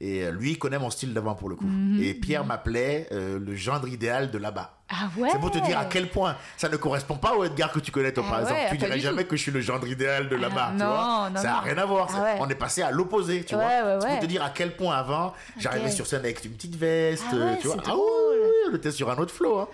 [0.01, 1.67] Et lui, il connaît mon style d'avant pour le coup.
[2.01, 4.78] Et Pierre m'appelait euh, le gendre idéal de là-bas.
[4.91, 5.29] Ah ouais.
[5.31, 7.91] C'est pour te dire à quel point ça ne correspond pas au Edgar que tu
[7.91, 8.59] connais, toi, Ah par exemple.
[8.71, 9.29] Tu dirais jamais tout.
[9.29, 11.29] que je suis le gendre idéal de là-bas, Ah, tu non, vois.
[11.29, 12.07] non, ça n'a rien à voir.
[12.15, 12.35] Ah ouais.
[12.39, 14.01] On est passé à l'opposé, tu Ouais, vois.
[14.01, 17.23] C'est pour te dire à quel point avant, j'arrivais sur scène avec une petite veste,
[17.31, 17.77] Ah ouais, tu vois.
[17.85, 19.59] Ah oui, on était sur un autre flow.
[19.59, 19.67] hein.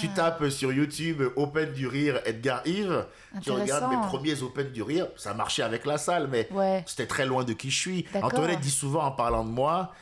[0.00, 3.04] Tu tapes sur YouTube Open du rire Edgar Yves,
[3.42, 6.48] tu regardes mes premiers Open du rire, ça marchait avec la salle, mais
[6.86, 8.06] c'était très loin de qui je suis.
[8.22, 9.92] Antoinette dit souvent en parlant de moi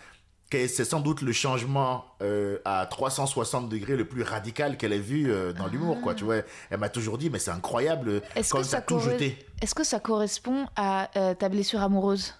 [0.52, 5.30] c'est sans doute le changement euh, à 360 degrés le plus radical qu'elle ait vu
[5.30, 6.14] euh, dans l'humour, quoi.
[6.14, 6.36] Tu vois,
[6.70, 8.38] elle m'a toujours dit, mais c'est incroyable, Ah.
[8.40, 9.38] Est-ce comme que, ça tout jeté.
[9.62, 12.34] Est-ce que ça correspond à euh, ta blessure amoureuse?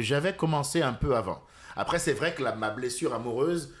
[0.00, 1.42] J'avais commencé un peu avant.
[1.76, 3.72] Après, c'est vrai que la, ma blessure amoureuse,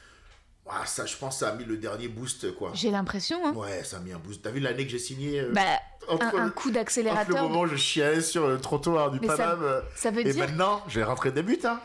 [0.68, 2.70] ah, ça, je pense, ça a mis le dernier boost, quoi.
[2.74, 3.44] J'ai l'impression.
[3.44, 3.52] Hein.
[3.54, 4.42] Ouais, ça a mis un boost.
[4.42, 5.62] T'as vu l'année que j'ai signé euh, Bah,
[6.08, 7.42] un, un le- coup entre le d'accélérateur.
[7.42, 10.82] moment où je chialais sur le trottoir du ça- Paname Ça veut et dire, maintenant,
[10.86, 11.80] j'ai rentré des buts, hein.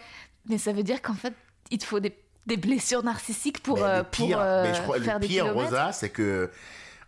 [0.48, 1.34] Mais ça veut dire qu'en fait,
[1.72, 4.82] il te faut des, des blessures narcissiques pour, euh, le pour pire, euh, mais je
[4.82, 5.70] crois, faire le des pire, kilomètres.
[5.70, 6.52] Rosa, c'est que,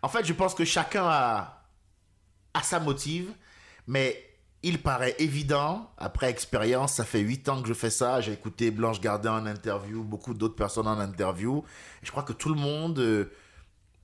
[0.02, 1.64] en fait, je pense que chacun a,
[2.54, 3.32] a sa motive,
[3.86, 4.24] mais
[4.62, 8.70] il paraît évident, après expérience, ça fait 8 ans que je fais ça, j'ai écouté
[8.70, 11.64] Blanche Gardin en interview, beaucoup d'autres personnes en interview,
[12.02, 13.30] et je crois que tout le monde euh,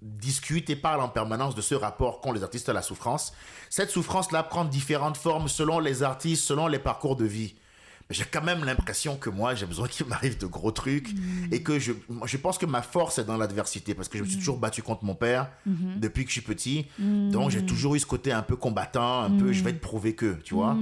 [0.01, 3.33] discute et parle en permanence de ce rapport qu'ont les artistes à la souffrance.
[3.69, 7.57] Cette souffrance-là prend différentes formes selon les artistes, selon les parcours de vie.
[8.11, 11.09] J'ai quand même l'impression que moi, j'ai besoin qu'il m'arrive de gros trucs
[11.51, 14.25] et que je, moi, je pense que ma force est dans l'adversité parce que je
[14.25, 16.87] me suis toujours battu contre mon père depuis que je suis petit.
[16.99, 20.15] Donc, j'ai toujours eu ce côté un peu combattant, un peu je vais te prouver
[20.15, 20.77] que, tu vois.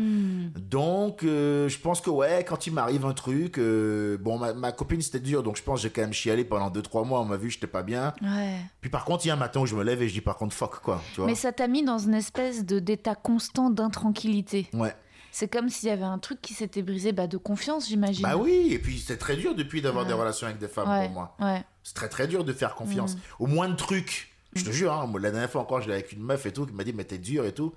[0.57, 4.73] Donc, euh, je pense que, ouais, quand il m'arrive un truc, euh, bon, ma, ma
[4.73, 7.21] copine c'était dur, donc je pense que j'ai quand même chialé pendant 2-3 mois.
[7.21, 8.15] On m'a vu, j'étais pas bien.
[8.23, 8.59] Ouais.
[8.81, 10.21] Puis par contre, il y a un matin où je me lève et je dis
[10.21, 11.27] par contre fuck, quoi, tu vois.
[11.27, 14.69] Mais ça t'a mis dans une espèce de d'état constant d'intranquillité.
[14.73, 14.95] Ouais.
[15.35, 18.23] C'est comme s'il y avait un truc qui s'était brisé bah, de confiance, j'imagine.
[18.23, 20.09] Bah oui, et puis c'est très dur depuis d'avoir Ouais.
[20.09, 21.37] des relations avec des femmes ouais, pour moi.
[21.41, 21.65] Ouais.
[21.83, 23.17] C'est très très dur de faire confiance.
[23.39, 24.31] Au moins de trucs.
[24.55, 26.75] Je te jure, hein, la dernière fois encore, j'étais avec une meuf et tout, qui
[26.75, 27.73] m'a dit, mais t'es dur et tout.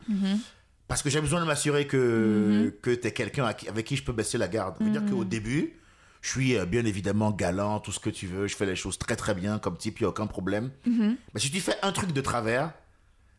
[0.89, 4.38] Parce que j'ai besoin de m'assurer que, que t'es quelqu'un avec qui je peux baisser
[4.38, 4.76] la garde.
[4.78, 5.80] Ça veut dire qu'au début,
[6.22, 8.97] je suis euh, bien évidemment galant, tout ce que tu veux, je fais les choses
[8.97, 10.72] très très bien comme type, il n'y a aucun problème.
[10.86, 12.74] Mais si tu fais un truc de travers,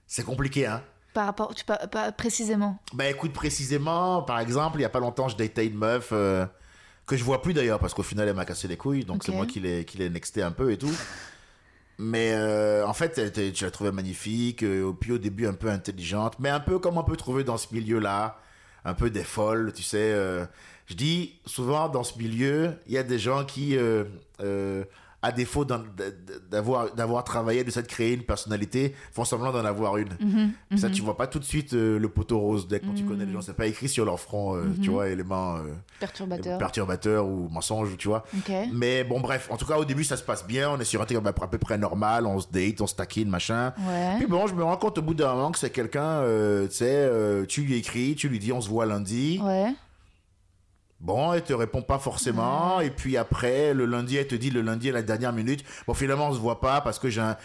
[0.06, 0.82] c'est compliqué, hein.
[1.16, 2.78] Par rapport, tu pas, pas précisément?
[2.92, 6.44] Bah écoute, précisément, par exemple, il y a pas longtemps, je datais une meuf euh,
[7.06, 9.32] que je vois plus d'ailleurs, parce qu'au final, elle m'a cassé les couilles, donc c'est
[9.32, 10.92] moi qui l'ai, qui l'ai nexté un peu et tout.
[11.98, 15.54] Mais euh, en fait, elle était- tu la trouvais magnifique, euh, puis au début un
[15.54, 18.38] peu intelligente, mais un peu comme on peut trouver dans ce milieu-là,
[18.84, 20.12] un peu des folles, tu sais.
[20.12, 20.44] euh.
[20.84, 23.78] je dis souvent, dans ce milieu, il y a des gens qui,
[25.26, 25.64] à défaut
[26.50, 30.10] d'avoir, d'avoir travaillé, de s'être créé une personnalité, font semblant d'en avoir une.
[30.20, 32.94] Mhm, Ça, tu vois pas tout de suite euh, le poteau rose dès que quand
[32.94, 33.40] tu connais les gens.
[33.40, 34.78] C'est pas écrit sur leur front, euh, Mhm.
[34.80, 35.60] tu vois, élément euh,
[36.00, 36.58] Perturbateur.
[36.58, 38.24] perturbateur ou mensonge, tu vois.
[38.72, 40.70] Mais bon, bref, en tout cas, au début, ça se passe bien.
[40.70, 42.26] On est sur un truc à peu près normal.
[42.26, 43.72] On se date, on se taquine, machin.
[43.86, 44.14] Ouais.
[44.18, 46.74] Puis bon, je me rends compte au bout d'un moment que c'est quelqu'un, euh, tu
[46.76, 49.40] sais, tu lui écris, tu lui dis on se voit lundi.
[49.42, 49.74] Ouais.
[50.98, 52.80] Bon, elle te répond pas forcément.
[52.80, 55.62] Et puis après, le lundi, elle te dit le lundi à la dernière minute.
[55.86, 57.36] Bon, finalement, on se voit pas parce que j'ai un.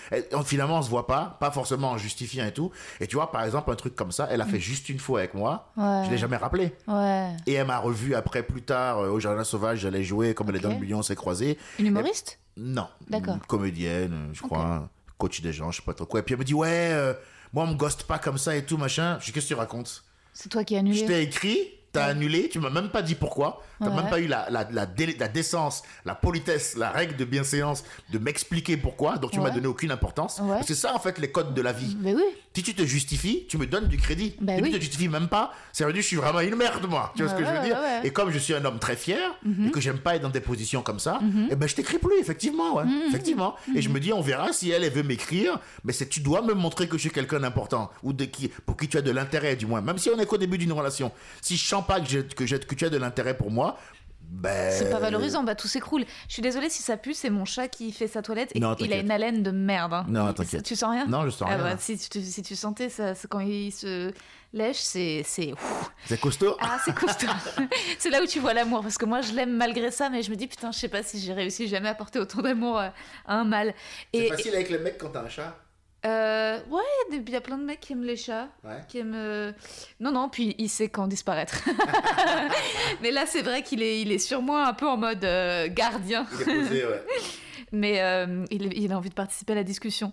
[0.43, 1.37] finalement, on se voit pas.
[1.39, 2.71] Pas forcément en justifiant et tout.
[3.01, 5.19] Et tu vois, par exemple, un truc comme ça, elle a fait juste une fois
[5.19, 5.71] avec moi.
[5.75, 6.03] Ouais.
[6.05, 6.73] Je l'ai jamais rappelé.
[6.87, 7.31] Ouais.
[7.45, 9.79] Et elle m'a revu après, plus tard, euh, au Jardin Sauvage.
[9.79, 11.57] J'allais jouer comme elle est dans le million, on s'est croisés.
[11.77, 12.39] Une humoriste?
[12.55, 12.87] Non.
[13.09, 13.35] D'accord.
[13.35, 14.89] Une comédienne, euh, je crois.
[15.17, 16.21] Coach des gens, je sais pas trop quoi.
[16.21, 17.13] Et puis elle me dit, ouais, euh,
[17.53, 19.17] moi, on me ghoste pas comme ça et tout, machin.
[19.19, 20.03] Je dis, qu'est-ce que tu racontes?
[20.33, 21.59] C'est toi qui as Je annulé t'ai écrit,
[21.91, 23.61] T'as annulé, tu m'as même pas dit pourquoi.
[23.81, 23.95] T'as Ouais.
[23.95, 27.83] même pas eu la, la, la, dé- la décence, la politesse, la règle de bienséance
[28.11, 29.17] de m'expliquer pourquoi.
[29.17, 29.51] Donc tu m'as Ouais.
[29.55, 30.39] donné aucune importance.
[30.41, 30.59] Ouais.
[30.65, 31.97] C'est ça en fait les codes de la vie.
[31.99, 32.23] Mais oui.
[32.53, 34.35] Si tu te justifies, tu me donnes du crédit.
[34.41, 34.71] Bah si oui.
[34.71, 37.13] tu te justifies même pas, c'est vrai, je suis vraiment une merde, moi.
[37.15, 37.77] Tu vois ce que je veux dire?
[38.03, 39.17] Et comme je suis un homme très fier
[39.65, 41.47] et que j'aime pas être dans des positions comme ça, Mhm.
[41.49, 42.83] eh ben je t'écris plus, effectivement, ouais.
[43.07, 43.55] Effectivement.
[43.75, 46.41] Et je me dis, on verra si elle, elle veut m'écrire, mais c'est tu dois
[46.41, 49.11] me montrer que je suis quelqu'un d'important ou de qui, pour qui tu as de
[49.11, 49.79] l'intérêt, du moins.
[49.81, 51.11] Même si on est qu'au début d'une relation.
[51.41, 53.70] Si je sens pas que, que, que tu as de l'intérêt pour moi,
[54.21, 54.71] ben.
[54.71, 56.05] C'est pas valorisant, bah tout s'écroule.
[56.27, 58.75] Je suis désolée si ça pue, c'est mon chat qui fait sa toilette et Non,
[58.79, 59.93] il a une haleine de merde.
[59.93, 60.05] hein.
[60.07, 60.63] Non, t'inquiète.
[60.63, 61.05] Tu sens rien?
[61.07, 61.63] Non, je sens Ah rien.
[61.63, 64.13] bah, si, tu, si tu sentais ça, c'est quand il se
[64.53, 65.23] lèche, c'est.
[65.25, 65.53] c'est-
[66.21, 66.55] costaud?
[66.61, 67.27] Ah, c'est costaud.
[67.99, 70.31] c'est là où tu vois l'amour, parce que moi je l'aime malgré ça, mais je
[70.31, 72.93] me dis putain, je sais pas si j'ai réussi jamais à apporter autant d'amour à
[73.25, 73.73] à un mâle.
[74.13, 75.57] C'est Et, facile avec les mecs quand t'as un chat.
[76.05, 76.81] Euh, ouais,
[77.11, 78.47] il y a plein de mecs qui aiment les chats.
[78.63, 78.79] Ouais.
[78.87, 79.51] Qui aiment, euh,
[79.99, 81.63] Non, non, puis il sait quand disparaître.
[83.01, 85.67] mais là, c'est vrai qu'il est, il est sur moi un peu en mode euh,
[85.69, 86.25] gardien.
[86.33, 87.03] Il est posé, ouais.
[87.73, 88.01] Mais
[88.51, 90.11] il, il a envie de participer à la discussion.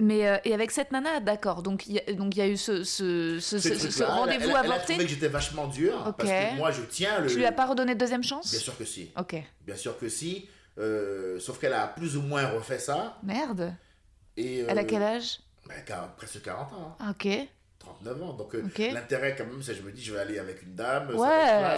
[0.00, 1.62] Mais et avec cette nana, d'accord.
[1.62, 4.58] Donc il y a, donc il y a eu ce, ce, rendez-vous elle, elle a
[4.58, 4.94] avorté.
[4.94, 7.28] trouvé que j'étais vachement dur parce que moi je tiens le.
[7.28, 8.50] Tu lui as pas redonné de deuxième chance?
[8.50, 9.12] Bien sûr que si.
[9.16, 9.36] Ok.
[9.64, 10.48] Bien sûr que si.
[11.38, 13.20] Sauf qu'elle a plus ou moins refait ça.
[13.22, 13.72] Merde.
[14.36, 15.40] Et, euh, Elle a quel âge?
[15.68, 15.74] Ben,
[16.16, 16.96] Presque 40 ans.
[17.00, 17.10] hein.
[17.10, 17.28] Ok.
[17.78, 18.32] 39 ans.
[18.32, 18.62] Donc euh,
[18.92, 21.08] l'intérêt quand même, c'est je me dis je vais aller avec une dame.
[21.14, 21.28] Ouais,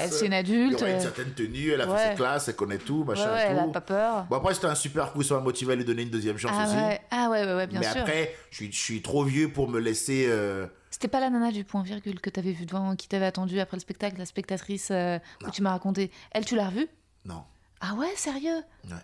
[0.01, 0.75] elle- c'est une Il y adulte.
[0.81, 1.97] aura une euh, certaine tenue, elle a ouais.
[1.99, 4.25] fait ses classes, elle connaît tout, machin ouais, et elle a pas peur.
[4.31, 6.53] Bon après c'était un super coup, ça m'a motivé à lui donner une deuxième chance
[6.55, 6.77] Ah aussi.
[6.77, 7.01] ouais.
[7.11, 8.01] ah ouais, ouais, ouais, bien Mais sûr.
[8.01, 10.25] après, je suis, je suis trop vieux pour me laisser...
[10.29, 13.61] euh, C'était pas la nana du point virgule que t'avais vu devant, qui t'avait attendu
[13.61, 16.11] après le spectacle, la spectatrice euh, où tu m'as raconté.
[16.31, 16.89] Elle, tu l'as revue?
[17.27, 17.43] Non.
[17.83, 18.63] Ah ouais, sérieux?
[18.87, 18.97] Ouais.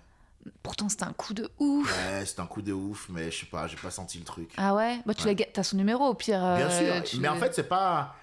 [0.63, 1.91] Pourtant, c'était un coup de ouf.
[1.91, 4.51] Ouais, c'est un coup de ouf, mais je sais pas, j'ai pas senti le truc.
[4.57, 4.99] Ah ouais?
[5.07, 5.35] Bah, tu Ouais.
[5.35, 6.39] l'as t'as son numéro au pire.
[6.41, 8.15] Bien euh, sûr, mais en fait, c'est pas.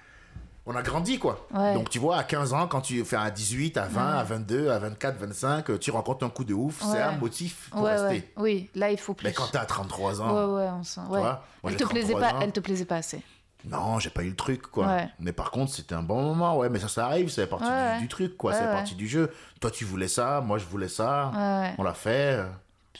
[0.68, 1.48] On a grandi, quoi.
[1.52, 1.74] Ouais.
[1.74, 4.20] Donc, tu vois, à 15 ans, quand tu fais à 18, à 20, Ouais.
[4.20, 7.70] à 22, à 24, 25, euh, tu rencontres un coup de ouf, c'est un motif
[7.72, 8.32] pour rester.
[8.38, 9.26] Oui, là, il faut plus.
[9.26, 11.02] Mais quand t'as 33 Ouais, ans, ouais, on sent.
[11.10, 11.20] Ouais.
[11.20, 12.40] vois, moi, elle, te plaisait 33 pas, ans.
[12.44, 13.24] elle te plaisait pas assez.
[13.66, 14.88] Non, j'ai pas eu le truc, quoi.
[14.88, 15.10] Ouais.
[15.20, 18.00] Mais par contre, c'était un bon moment, ouais, mais ça, ça arrive, c'est partie Ouais,
[18.00, 19.32] du, truc, quoi, Ouais, c'est partie du jeu.
[19.60, 22.44] Toi, tu voulais ça, moi, je voulais ça, on l'a fait.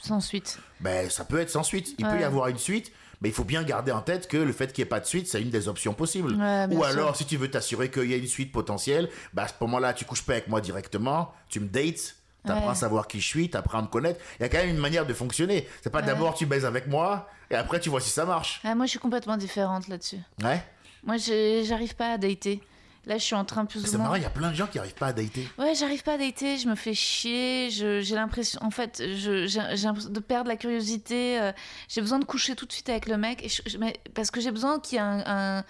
[0.00, 0.58] Sans suite.
[0.80, 1.94] Ben, ça peut être sans suite.
[1.98, 4.52] Il peut y avoir une suite, mais il faut bien garder en tête que le
[4.52, 6.32] fait qu'il n'y ait pas de suite, c'est une des options possibles.
[6.32, 6.84] Ou sûr.
[6.84, 9.94] alors, si tu veux t'assurer qu'il y a une suite potentielle, ben, à ce moment-là,
[9.94, 12.72] tu couches pas avec moi directement, tu me dates, t'apprends Ouais.
[12.72, 14.20] à savoir qui je suis, t'apprends à me connaître.
[14.38, 15.68] Il y a quand même une manière de fonctionner.
[15.82, 16.06] C'est pas Ouais.
[16.06, 18.60] d'abord tu baises avec moi, et après tu vois si ça marche.
[18.64, 20.18] Moi, je suis complètement différente là-dessus.
[20.42, 20.62] Ouais.
[21.04, 22.60] Moi, j'arrive pas à dater.
[23.04, 24.02] Là, je suis en train plus C'est ou moins.
[24.04, 25.48] marrant, il y a plein de gens qui arrivent pas à dater.
[25.58, 30.10] Ouais, j'arrive pas à dater, je me fais chier, j'ai l'impression, en fait, j'ai l'impression
[30.10, 31.50] de perdre la curiosité, euh,
[31.88, 34.30] j'ai besoin de coucher tout de suite avec le mec, et je- je- mais- parce
[34.30, 35.64] que j'ai besoin qu'il y ait un, un-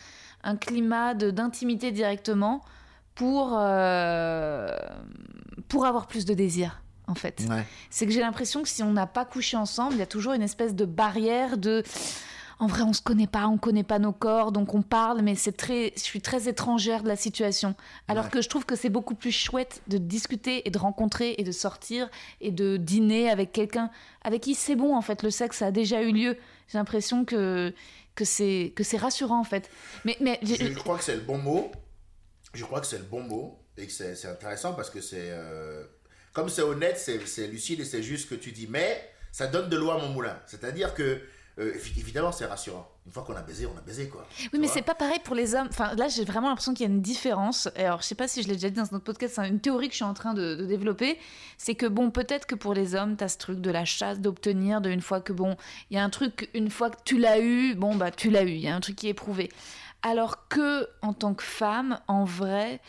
[0.44, 2.62] un climat d'intimité directement
[3.14, 4.68] pour, euh,
[5.68, 7.42] pour avoir plus de désir, en fait.
[7.48, 7.64] Ouais.
[7.90, 10.32] C'est que j'ai l'impression que si on n'a pas couché ensemble, il y a toujours
[10.32, 11.82] une espèce de barrière de...
[12.58, 15.34] En vrai, on se connaît pas, on connaît pas nos corps, donc on parle, mais
[15.34, 17.74] c'est très, je suis très étrangère de la situation.
[18.06, 18.30] Alors Ouais.
[18.30, 21.50] que je trouve que c'est beaucoup plus chouette de discuter et de rencontrer et de
[21.50, 22.08] sortir
[22.40, 23.90] et de dîner avec quelqu'un
[24.22, 25.24] avec qui c'est bon en fait.
[25.24, 26.38] Le sexe a déjà eu lieu.
[26.68, 27.74] J'ai l'impression que
[28.14, 29.68] que c'est que c'est rassurant en fait.
[30.04, 31.72] Mais mais Je crois que c'est le bon mot.
[32.54, 35.30] Je crois que c'est le bon mot et que c'est intéressant parce que c'est.
[35.30, 35.84] euh,
[36.32, 38.66] Comme c'est honnête, c'est lucide et c'est juste ce que tu dis.
[38.68, 40.38] Mais ça donne de l'eau à mon moulin.
[40.46, 41.20] C'est-à-dire que,
[41.58, 42.88] euh, évi- évidemment, c'est rassurant.
[43.04, 44.24] Une fois qu'on a baisé, on a baisé quoi.
[44.52, 45.66] Oui, mais c'est pas pareil pour les hommes.
[45.70, 47.68] Enfin, là, j'ai vraiment l'impression qu'il y a une différence.
[47.74, 49.58] Alors, je sais pas si je l'ai déjà dit dans un autre podcast, c'est une
[49.60, 51.18] théorie que je suis en train de, de développer.
[51.58, 54.80] C'est que, bon, peut-être que pour les hommes, t'as ce truc de la chasse, d'obtenir,
[54.80, 55.56] de une fois que, bon,
[55.90, 58.44] il y a un truc, une fois que tu l'as eu, bon, bah, tu l'as
[58.44, 58.50] eu.
[58.50, 59.50] Il y a un truc qui est prouvé.
[60.02, 62.80] Alors que, en tant que femme, en vrai,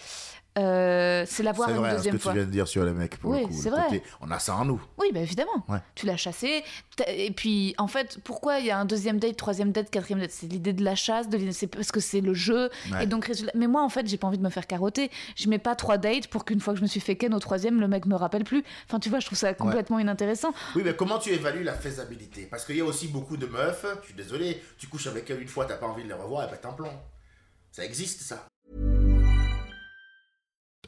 [0.57, 2.31] euh, c'est l'avoir une vrai hein, ce deuxième que fois.
[2.31, 3.17] tu viens de dire sur les mecs.
[3.17, 3.83] Pour Oui, le coup, c'est vrai.
[3.85, 4.81] côté- on a ça en nous.
[4.99, 5.65] Oui, bah évidemment.
[5.67, 5.79] Ouais.
[5.95, 6.63] Tu l'as chassé.
[7.07, 10.31] Et puis, en fait, pourquoi il y a un deuxième date, troisième date, quatrième date?
[10.31, 12.69] C'est l'idée de la chasse, de c'est parce que c'est le jeu.
[12.91, 13.03] Ouais.
[13.03, 15.09] Et donc, mais moi, en fait, j'ai pas envie de me faire carotter.
[15.35, 17.39] Je mets pas trois dates pour qu'une fois que je me suis fait ken au
[17.39, 18.63] troisième, le mec me rappelle plus.
[18.87, 20.53] Enfin, tu vois, je trouve ça complètement inintéressant.
[20.75, 22.47] Oui, mais comment tu évalues la faisabilité?
[22.49, 25.41] Parce qu'il y a aussi beaucoup de meufs, je suis désolé, tu couches avec elles
[25.41, 26.91] une fois, t'as pas envie de les revoir, elles pètent un plomb.
[27.71, 28.45] Ça existe ça.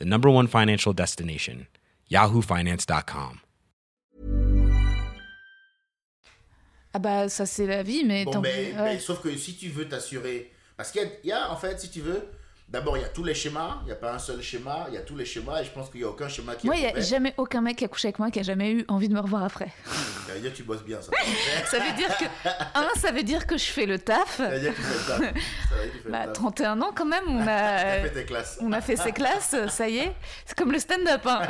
[0.00, 1.66] the number one financial destination,
[2.10, 3.40] yahoofinance.com.
[6.92, 8.74] Ah bah ça c'est la vie, mais Bon, tant mais, pis.
[8.74, 8.98] mais Ouais.
[8.98, 10.50] sauf que si tu veux t'assurer.
[10.76, 12.26] Parce qu'il y y a, en fait, si tu veux,
[12.70, 13.78] d'abord, il y a tous les schémas.
[13.82, 14.86] Il n'y a pas un seul schéma.
[14.88, 15.60] Il y a tous les schémas.
[15.60, 17.60] Et je pense qu'il n'y a aucun schéma qui Moi, il n'y a jamais aucun
[17.60, 19.70] mec qui a couché avec moi qui a jamais eu envie de me revoir après.
[20.26, 21.10] Ça veut dire que tu bosses bien, ça.
[21.66, 22.24] Ça veut dire que,
[22.78, 24.36] un, ça veut dire que je fais le taf.
[24.36, 25.18] Ça veut dire que tu fais le taf.
[25.18, 26.32] Ça veut dire que tu fais le Bah, taf.
[26.34, 28.58] 31 ans quand même, on a, fait tes classes.
[28.62, 30.12] on a fait ses classes, ça y est.
[30.46, 31.22] C'est comme le stand-up.
[31.26, 31.40] hein.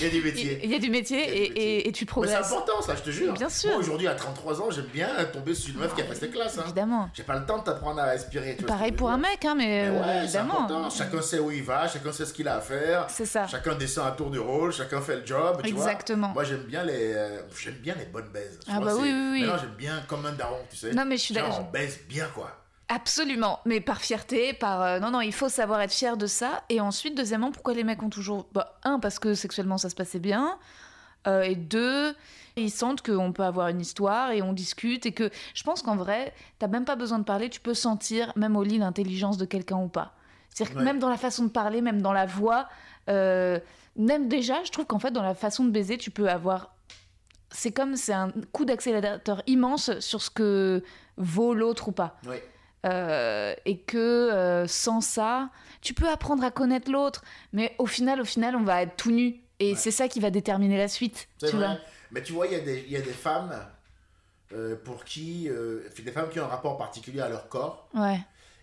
[0.00, 0.60] Il y a du métier.
[0.64, 1.78] il y a du métier du et, métier.
[1.80, 2.46] et- et tu Mais c'est progresses.
[2.52, 3.34] important, ça, je te jure.
[3.34, 3.70] Bien sûr.
[3.72, 6.30] Moi, aujourd'hui, à 33 ans, j'aime bien tomber sur une meuf qui a fait ses
[6.30, 6.56] classes.
[6.56, 6.62] hein.
[6.64, 7.10] Évidemment.
[7.12, 8.56] J'ai pas le temps de t'apprendre à respirer.
[8.58, 10.64] tu Pareil pour un mec, hein, mais, Mais ouais, évidemment.
[10.64, 10.90] important.
[10.90, 13.06] Chacun sait où il va, chacun sait ce qu'il a à faire.
[13.08, 13.46] C'est ça.
[13.46, 15.60] Chacun descend à tour de rôle, chacun fait le job.
[15.64, 15.84] tu vois.
[15.84, 16.28] Exactement.
[16.28, 18.58] Moi, j'aime bien les, euh, j'aime bien les bonnes baises.
[18.68, 19.40] Ah vois, bah oui, oui, oui.
[19.42, 20.92] Maintenant, j'aime bien comme un daron, tu sais.
[20.92, 21.66] Non, mais je suis d'accord.
[21.66, 22.50] On baise bien, quoi.
[22.94, 26.62] Absolument, mais par fierté, par euh, non non, il faut savoir être fier de ça.
[26.68, 29.94] Et ensuite, deuxièmement, pourquoi les mecs ont toujours bah, un parce que sexuellement ça se
[29.94, 30.58] passait bien,
[31.26, 32.14] euh, et deux,
[32.56, 35.96] ils sentent qu'on peut avoir une histoire et on discute et que je pense qu'en
[35.96, 39.44] vrai, t'as même pas besoin de parler, tu peux sentir même au lit l'intelligence de
[39.44, 40.14] quelqu'un ou pas.
[40.50, 40.84] C'est-à-dire que Ouais.
[40.84, 42.68] même dans la façon de parler, même dans la voix,
[43.08, 43.58] euh,
[43.96, 46.74] même déjà, je trouve qu'en fait dans la façon de baiser, tu peux avoir
[47.50, 50.82] c'est comme c'est un coup d'accélérateur immense sur ce que
[51.18, 52.18] vaut l'autre ou pas.
[52.84, 55.50] Euh, et que euh, sans ça,
[55.82, 57.22] tu peux apprendre à connaître l'autre,
[57.52, 59.40] mais au final, au final, on va être tout nu.
[59.60, 59.76] Et Ouais.
[59.76, 61.28] c'est ça qui va déterminer la suite.
[61.38, 61.58] Tu vrai.
[61.58, 61.76] vois.
[62.12, 63.54] Mais tu vois, il y, a des- des femmes
[64.52, 65.48] euh, pour qui.
[65.48, 67.88] euh, des femmes qui ont un rapport particulier à leur corps.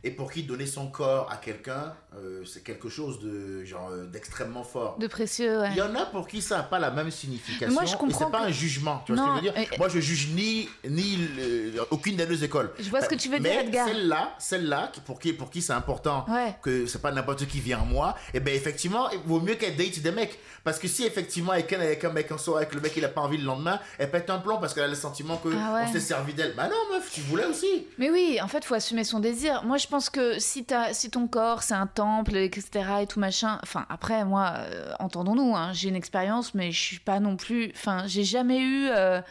[0.02, 4.06] Et pour qui donner son corps à quelqu'un, euh, c'est quelque chose de genre euh,
[4.06, 4.98] d'extrêmement fort.
[4.98, 5.72] De précieux, ouais.
[5.72, 7.74] Il y en a pour qui ça n'a pas la même signification.
[7.74, 9.04] Moi, je comprends c'est pas que- un jugement.
[9.06, 12.16] Tu vois ce que je veux dire et- Moi, je juge ni, ni le- aucune
[12.16, 12.72] des deux écoles.
[12.80, 13.88] Je vois ce que tu veux dire, Mais Edgar.
[13.90, 16.56] celle-là, celle-là, pour qui, pour qui c'est important Ouais.
[16.62, 19.76] que c'est pas n'importe qui vient à moi, et ben effectivement, il vaut mieux qu'elle
[19.76, 20.40] date des mecs.
[20.64, 23.04] Parce que si effectivement, elle ken avec un mec en soirée, avec le mec il
[23.04, 25.50] a pas envie le lendemain, elle pète un plomb parce qu'elle a le sentiment que
[25.50, 25.82] Ah ouais.
[25.88, 26.54] on s'est servi d'elle.
[26.56, 27.86] Bah non, meuf, tu voulais aussi.
[27.98, 29.62] Mais oui, en fait, faut assumer son désir.
[29.66, 32.70] Moi, je pense que si, t'as- si ton corps, c'est un temple, etc.,
[33.02, 33.60] et tout machin.
[33.64, 37.72] Enfin, après, moi, euh, entendons-nous, hein, j'ai une expérience, mais je suis pas non plus.
[37.76, 38.88] Enfin, j'ai jamais eu.
[38.90, 39.22] euh,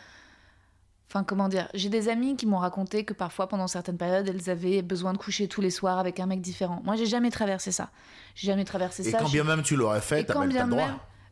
[1.11, 4.51] Enfin, comment dire J'ai des amis qui m'ont raconté que parfois, pendant certaines périodes, elles
[4.51, 6.83] avaient besoin de coucher tous les soirs avec un mec différent.
[6.85, 7.89] Moi, j'ai jamais traversé ça.
[8.35, 9.17] J'ai jamais traversé Et ça.
[9.19, 10.91] quand j'ai- bien même tu l'aurais Et fait, t'as quand le droit.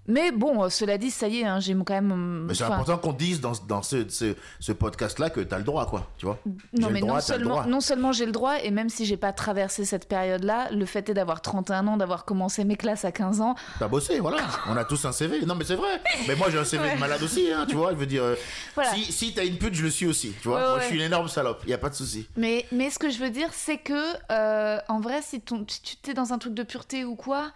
[0.08, 2.44] Mais bon, euh, cela dit, ça y est, hein, j'ai quand même.
[2.48, 5.86] Mais c'est important qu'on dise dans, dans ce, ce, ce podcast-là que t'as le droit,
[5.86, 6.06] quoi.
[6.18, 6.38] Tu vois
[6.72, 7.66] Non, mais droit, non, seulement, droit.
[7.66, 11.08] non seulement j'ai le droit, et même si j'ai pas traversé cette période-là, le fait
[11.08, 13.54] est d'avoir 31 ans, d'avoir commencé mes classes à 15 ans.
[13.78, 14.38] T'as bossé, voilà.
[14.68, 15.44] On a tous un CV.
[15.46, 16.00] Non, mais c'est vrai.
[16.28, 16.94] Mais moi, j'ai un CV Ouais.
[16.94, 17.90] de malade aussi, hein, tu vois.
[17.92, 18.34] Je veux dire, euh,
[18.74, 18.92] Voilà.
[18.94, 20.32] si, si t'as une pute, je le suis aussi.
[20.40, 20.80] Tu vois, Ouais, moi, ouais.
[20.82, 21.62] je suis une énorme salope.
[21.66, 22.26] Y a pas de souci.
[22.36, 23.94] Mais, mais ce que je veux dire, c'est que,
[24.30, 27.50] euh, en vrai, si, ton, si tu t'es dans un truc de pureté ou quoi,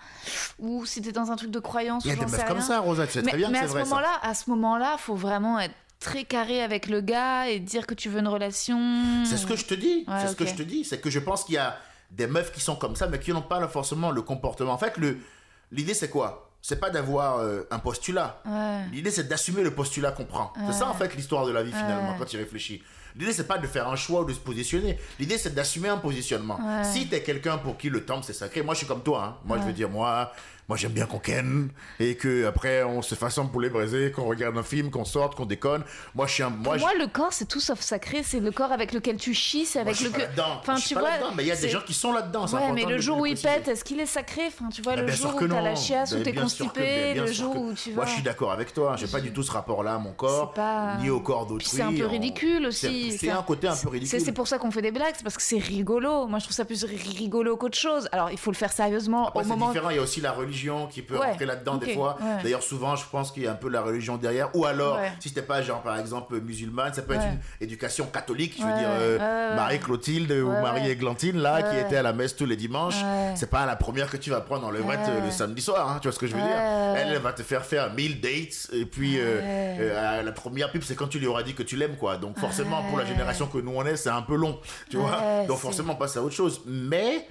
[0.58, 2.66] ou si t'es dans un truc de croyance, Il ou meufs comme rien.
[2.66, 3.06] ça, Rosa.
[3.06, 3.88] Tu sais mais très bien mais que à c'est ce vrai, ça.
[3.90, 7.94] moment-là, à ce moment-là, faut vraiment être très carré avec le gars et dire que
[7.94, 9.24] tu veux une relation.
[9.24, 10.04] C'est ce que je te dis.
[10.08, 10.84] Ouais, c'est ce que je te dis.
[10.84, 11.76] C'est que je pense qu'il y a
[12.10, 14.72] des meufs qui sont comme ça, mais qui n'ont pas forcément le comportement.
[14.72, 15.18] En fait, le
[15.72, 16.46] l'idée, c'est quoi?
[16.62, 18.42] C'est pas d'avoir euh, un postulat.
[18.44, 18.84] Ouais.
[18.92, 20.52] L'idée, c'est d'assumer le postulat qu'on prend.
[20.66, 22.82] C'est ça, en fait, l'histoire de la vie, finalement, quand tu réfléchis.
[23.16, 24.98] L'idée, c'est pas de faire un choix ou de se positionner.
[25.18, 26.58] L'idée, c'est d'assumer un positionnement.
[26.82, 29.24] Si t'es quelqu'un pour qui le temple, c'est sacré, moi, je suis comme toi.
[29.24, 29.36] hein.
[29.46, 30.32] Moi, je veux dire, moi,
[30.70, 31.68] moi j'aime bien qu'on ken
[31.98, 35.34] et que après on se fasse un poulet braisé, qu'on regarde un film, qu'on sorte,
[35.34, 35.82] qu'on déconne.
[36.14, 36.50] Moi, je suis un.
[36.52, 38.22] Pour Moi, moi, le corps, c'est tout sauf sacré.
[38.22, 40.10] C'est le corps avec lequel tu chies, c'est moi, avec le.
[40.60, 41.10] Enfin, tu vois.
[41.34, 42.46] mais il y a des gens qui sont là-dedans.
[42.46, 44.42] Ouais, mais le jour où il pète, est-ce qu'il est sacré?
[44.46, 47.14] Enfin, tu vois, Mais le bien jour où t'as la chiasse, où Mais t'es constipé,
[47.14, 48.08] bien le jour où tu Moi, vas.
[48.10, 48.94] je suis d'accord avec toi.
[48.96, 50.54] J'ai pas du tout ce rapport-là à mon corps,
[51.00, 51.66] ni au corps d'autrui.
[51.68, 53.16] c'est un peu ridicule aussi.
[53.18, 54.20] C'est un côté un peu ridicule.
[54.20, 56.28] c'est pour ça qu'on fait des blagues, c'est parce que c'est rigolo.
[56.28, 58.08] Moi, je trouve ça plus ri- rigolo qu'autre chose.
[58.12, 59.68] Alors, il faut le faire sérieusement au moment.
[59.68, 59.90] différent.
[59.90, 62.16] Il y a aussi la religion qui peut Ouais, rentrer là-dedans des fois.
[62.20, 62.42] ouais.
[62.42, 64.48] D'ailleurs, souvent, je pense qu'il y a un peu la religion derrière.
[64.54, 65.12] Ou alors, Ouais.
[65.20, 68.54] si t'es pas, genre, par exemple, musulmane, ça peut être une éducation catholique.
[68.58, 69.18] Je veux dire, euh,
[69.50, 69.56] ouais.
[69.56, 70.62] Marie-Clotilde ou ouais.
[70.62, 72.96] Marie-Églantine, là, qui était à la messe tous les dimanches.
[73.34, 75.06] C'est pas la première que tu vas prendre en levrette Ouais.
[75.20, 75.88] euh, le samedi soir.
[75.88, 76.50] hein, tu vois ce que je veux dire
[76.96, 78.68] Elle, va te faire faire 1000 dates.
[78.72, 81.76] Et puis, euh, euh, la première pub, c'est quand tu lui auras dit que tu
[81.76, 82.16] l'aimes, quoi.
[82.16, 84.58] Donc, forcément, pour la génération que nous on est, c'est un peu long.
[84.90, 86.60] Tu vois Donc, forcément, on passe à autre chose.
[86.66, 87.26] Mais.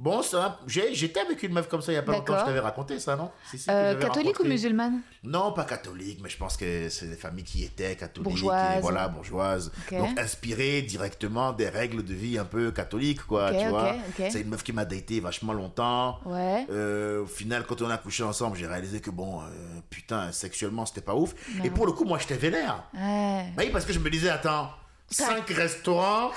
[0.00, 2.58] Bon, ça, j'étais avec une meuf comme ça il y a pas longtemps, je t'avais
[2.60, 3.30] raconté ça, non?
[3.50, 5.02] Si, si, que Euh, catholique ou musulmane?
[5.22, 8.30] Non, pas catholique, mais je pense que c'est des familles qui étaient catholiques.
[8.30, 8.78] Bourgeoises.
[8.78, 9.70] Et voilà, bourgeoises.
[9.90, 13.92] Donc inspirées directement des règles de vie un peu catholiques, quoi, tu vois.
[14.16, 16.18] C'est une meuf qui m'a daté vachement longtemps.
[16.24, 16.66] Ouais.
[16.70, 19.44] Euh, au final, quand on a couché ensemble, j'ai réalisé que bon, euh,
[19.90, 21.34] putain, sexuellement, c'était pas ouf.
[21.62, 22.84] Et pour le coup, moi, j'étais vénère.
[22.94, 23.44] Ouais.
[23.54, 24.70] Bah oui, parce que je me disais, attends,
[25.10, 26.30] cinq restaurants,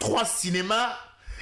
[0.00, 0.96] trois cinémas,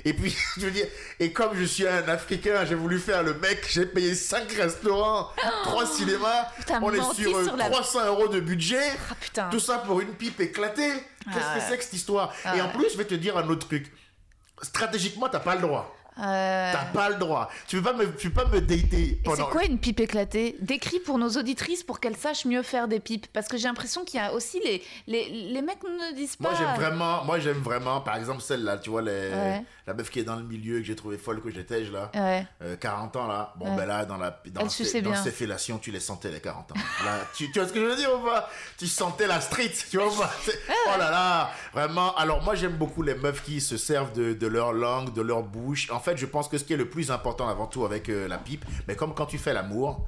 [0.05, 0.86] Et puis, je veux dire,
[1.20, 5.28] et comme je suis un Africain, j'ai voulu faire le mec, j'ai payé 5 restaurants,
[5.64, 6.46] 3 cinémas,
[6.80, 8.82] on est sur, euh, sur la- 300 euros de budget.
[9.11, 9.48] Ah putain.
[9.50, 10.92] Tout ça pour une pipe éclatée.
[11.24, 11.66] Qu'est-ce Ah que ouais.
[11.70, 12.32] c'est que cette histoire?
[12.44, 12.72] Ah Et en ouais.
[12.72, 13.92] plus, je vais te dire un autre truc.
[14.61, 15.94] Stratégiquement, t'as pas le droit.
[16.18, 17.48] Euh, T'as pas le droit.
[17.66, 19.36] Tu peux pas me, tu peux pas me dater pendant.
[19.46, 20.56] c'est quoi une pipe éclatée?
[20.60, 23.26] Décris pour nos auditrices pour qu'elles sachent mieux faire des pipes.
[23.32, 26.50] Parce que j'ai l'impression qu'il y a aussi les, les, les mecs ne disent pas.
[26.50, 29.64] Moi j'aime vraiment, moi j'aime vraiment, par exemple celle-là, tu vois, les, Ouais.
[29.86, 32.46] la meuf qui est dans le milieu que j'ai trouvé folle que j'étais là, Ouais.
[32.62, 33.76] euh, 40 ans là, bon Ouais.
[33.76, 36.74] ben là dans la dans, ses, dans ses fellations tu les sentais les 40 ans.
[37.04, 38.50] Là, tu, tu vois ce que je veux dire ou pas?
[38.78, 40.30] Tu sentais la street, tu vois ou pas?
[40.86, 42.14] Oh là là, vraiment.
[42.16, 45.42] Alors moi j'aime beaucoup les meufs qui se servent de, de leur langue, de leur
[45.42, 45.90] bouche.
[45.90, 48.28] En fait je pense que ce qui est le plus important avant tout avec euh,
[48.28, 50.07] la pipe, mais comme quand tu fais l'amour.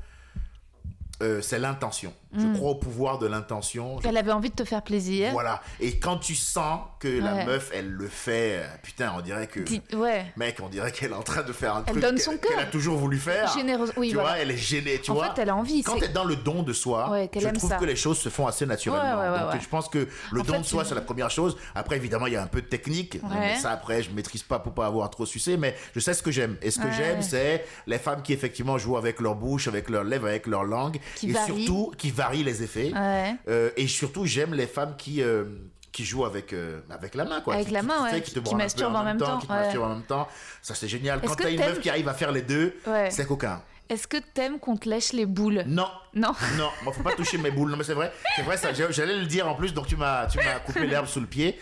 [1.22, 2.12] Euh, c'est l'intention.
[2.36, 2.56] Je Mm.
[2.56, 4.00] crois au pouvoir de l'intention.
[4.02, 5.30] Je Elle avait envie de te faire plaisir.
[5.30, 5.62] voilà.
[5.78, 9.60] Et quand tu sens que la meuf, elle le fait, euh, putain, on dirait que.
[9.96, 10.26] Ouais.
[10.36, 12.58] Mec, on dirait qu'elle est en train de faire un Elle truc donne son qu'elle
[12.58, 13.52] a toujours voulu faire.
[13.56, 13.92] Généreuse.
[13.96, 14.30] Oui, tu voilà.
[14.30, 15.32] vois, elle est gênée, tu en vois.
[15.32, 15.84] fait, elle a envie.
[15.84, 17.76] Quand t'es dans le don de soi, Ouais, je aime trouve ça.
[17.76, 19.20] que les choses se font assez naturellement.
[19.20, 21.00] Ouais, ouais, ouais, Donc je pense que le En don fait, de soi, c'est la
[21.02, 21.56] première chose.
[21.76, 23.20] Après, évidemment, il y a un peu de technique.
[23.30, 26.22] Mais ça, après, je maîtrise pas pour pas avoir trop sucé, mais je sais ce
[26.24, 26.56] que j'aime.
[26.62, 30.02] Et ce que j'aime, c'est les femmes qui effectivement jouent avec leur bouche, avec leurs
[30.02, 30.98] lèvres, avec leur langue.
[31.16, 32.92] Qui et surtout, qui varient les effets.
[32.92, 33.34] Ouais.
[33.48, 35.44] Euh, et surtout, j'aime les femmes qui, euh,
[35.92, 37.54] qui jouent avec, euh, avec la main, quoi.
[37.54, 39.46] Avec Qui- la qui- main, tu ouais, qui- te qui masturbent en même temps, qui
[39.46, 39.58] te ouais.
[39.60, 40.26] masturbent en même temps.
[40.62, 41.18] Ça, c'est génial.
[41.20, 43.10] Est-ce Quand t'as une meuf qui arrive à faire les deux, Ouais.
[43.10, 43.62] c'est coquin.
[43.90, 45.86] Est-ce que t'aimes qu'on te lèche les boules Non.
[46.14, 46.32] Non.
[46.56, 47.70] Non, moi faut pas toucher mes boules.
[47.70, 48.72] Non mais c'est vrai, c'est vrai ça.
[48.72, 51.26] j'ai- J'allais le dire en plus, donc tu m'as, tu m'as coupé l'herbe sous le
[51.26, 51.58] pied.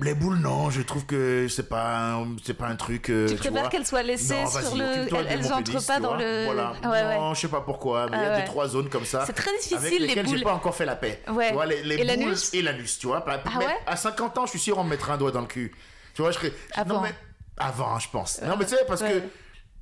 [0.00, 3.10] Les boules, non, je trouve que c'est pas, c'est pas un truc.
[3.10, 4.84] euh, Tu tu préfères qu'elles soient laissées Non, sur le.
[4.84, 6.18] Elles, elles entrent pénis, pas dans vois.
[6.18, 6.44] le.
[6.44, 6.72] Voilà.
[6.82, 7.34] Ah ouais, non, ouais.
[7.34, 8.40] je sais pas pourquoi, mais il y Ah a ouais.
[8.42, 9.24] deux trois zones comme ça.
[9.26, 10.44] C'est très difficile, avec les lesquelles j'ai boules.
[10.44, 11.20] pas encore fait la paix.
[11.32, 11.48] Ouais.
[11.48, 13.24] Tu vois, les, les Et boules l'anus et l'anus, tu vois.
[13.26, 15.40] Ah Mais ouais à 50 ans, je suis sûr on me mettra un doigt dans
[15.40, 15.74] le cul.
[16.14, 16.52] Tu vois, je serais.
[16.74, 16.94] Avant.
[16.96, 17.14] Non mais
[17.56, 18.40] avant, je pense.
[18.42, 19.22] Non mais tu sais parce que.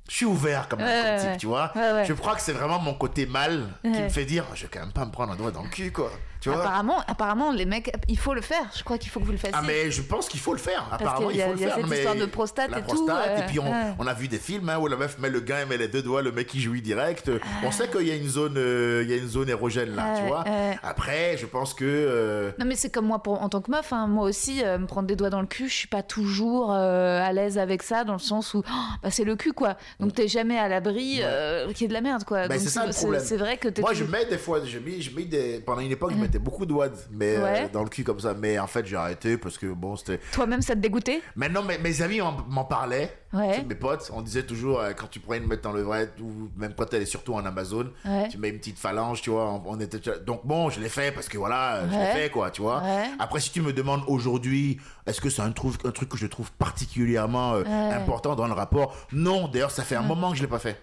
[0.07, 1.37] Je suis ouvert comme, Ouais, comme type, ouais.
[1.37, 1.71] tu vois.
[1.75, 2.05] Ouais.
[2.05, 4.81] Je crois que c'est vraiment mon côté mal qui me fait dire, je vais quand
[4.81, 6.11] même pas me prendre un doigt dans le cul, quoi.
[6.45, 6.59] Tu vois.
[6.61, 8.65] Apparemment, apparemment, les mecs, il faut le faire.
[8.77, 9.55] Je crois qu'il faut que vous le fassiez.
[9.57, 10.87] Ah mais je pense qu'il faut le faire.
[10.91, 11.77] Apparemment qu'il y il a- faut le il y a faire.
[11.77, 13.93] cette mais histoire de prostate la et tout, prostate, euh, et puis on, ouais.
[13.97, 15.87] on a vu des films hein, où la meuf met le gars, elle met les
[15.87, 17.31] deux doigts, le mec il jouit direct.
[17.63, 20.13] On sait qu'il y a une zone, euh, il y a une zone érogène là,
[20.17, 20.43] tu Ouais, vois.
[20.43, 20.77] ouais.
[20.83, 23.91] Après, je pense que euh, Non mais c'est comme moi pour, en tant que meuf,
[23.91, 24.05] hein.
[24.05, 27.33] moi aussi, euh, me prendre des doigts dans le cul, je suis pas toujours à
[27.33, 28.71] l'aise avec ça, dans le sens où oh,
[29.01, 29.77] bah, c'est le cul quoi.
[29.99, 32.47] Donc t'es jamais à l'abri euh, qu'il y ait de la merde quoi.
[32.47, 33.21] Ben, Donc c'est ça, le problème.
[33.25, 35.81] C'est vrai que moi tout- je mets des fois, je mets, je mets des, pendant
[35.81, 38.33] une époque je mettais beaucoup de doigts, mais euh, dans le cul comme ça.
[38.33, 40.19] Mais en fait j'ai arrêté parce que bon c'était.
[40.31, 41.21] toi-même ça te dégoûtait?
[41.35, 43.11] Maintenant mes, mes amis en- m'en parlaient.
[43.33, 43.63] Ouais.
[43.67, 46.49] Mes potes, on disait toujours euh, quand tu prenais une mettre dans le vrai, ou
[46.55, 48.29] même quand elle est surtout en Amazon, Ouais.
[48.29, 49.49] tu mets une petite phalange, tu vois.
[49.51, 52.49] On, on était donc bon, je l'ai fait parce que voilà, je l'ai fait quoi,
[52.49, 52.81] tu vois.
[53.19, 56.27] Après, si tu me demandes aujourd'hui, est-ce que c'est un truc, un truc que je
[56.27, 58.95] trouve particulièrement euh, important dans le rapport?
[59.11, 60.79] Non, d'ailleurs, ça fait un moment que je l'ai pas fait.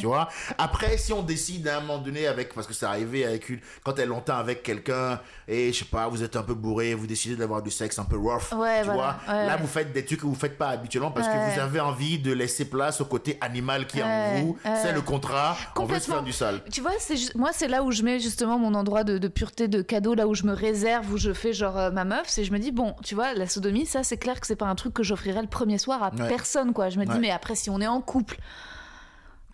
[0.00, 0.28] Tu vois.
[0.58, 3.58] Après, si on décide à un moment donné avec, parce que c'est arrivé avec une,
[3.84, 4.85] quand t'es longtemps avec quelqu'un
[5.48, 8.04] et je sais pas, vous êtes un peu bourré, vous décidez d'avoir du sexe un
[8.04, 8.92] peu rough, Ouais, tu voilà.
[8.92, 9.16] vois.
[9.34, 9.46] Ouais.
[9.46, 12.18] Là, vous faites des trucs que vous faites pas habituellement parce que vous avez envie
[12.18, 14.58] de laisser place au côté animal qui est en vous.
[14.82, 15.56] C'est le contrat.
[15.76, 16.14] On veut se Complètement.
[16.14, 16.60] faire du sale.
[16.72, 19.68] Tu vois, c'est moi c'est là où je mets justement mon endroit de, de pureté,
[19.68, 22.44] de cadeau, là où je me réserve, où je fais genre euh, ma meuf, c'est
[22.44, 24.74] je me dis bon, tu vois, la sodomie, ça c'est clair que c'est pas un
[24.74, 26.88] truc que j'offrirais le premier soir à personne quoi.
[26.90, 28.38] Je me dis mais après si on est en couple,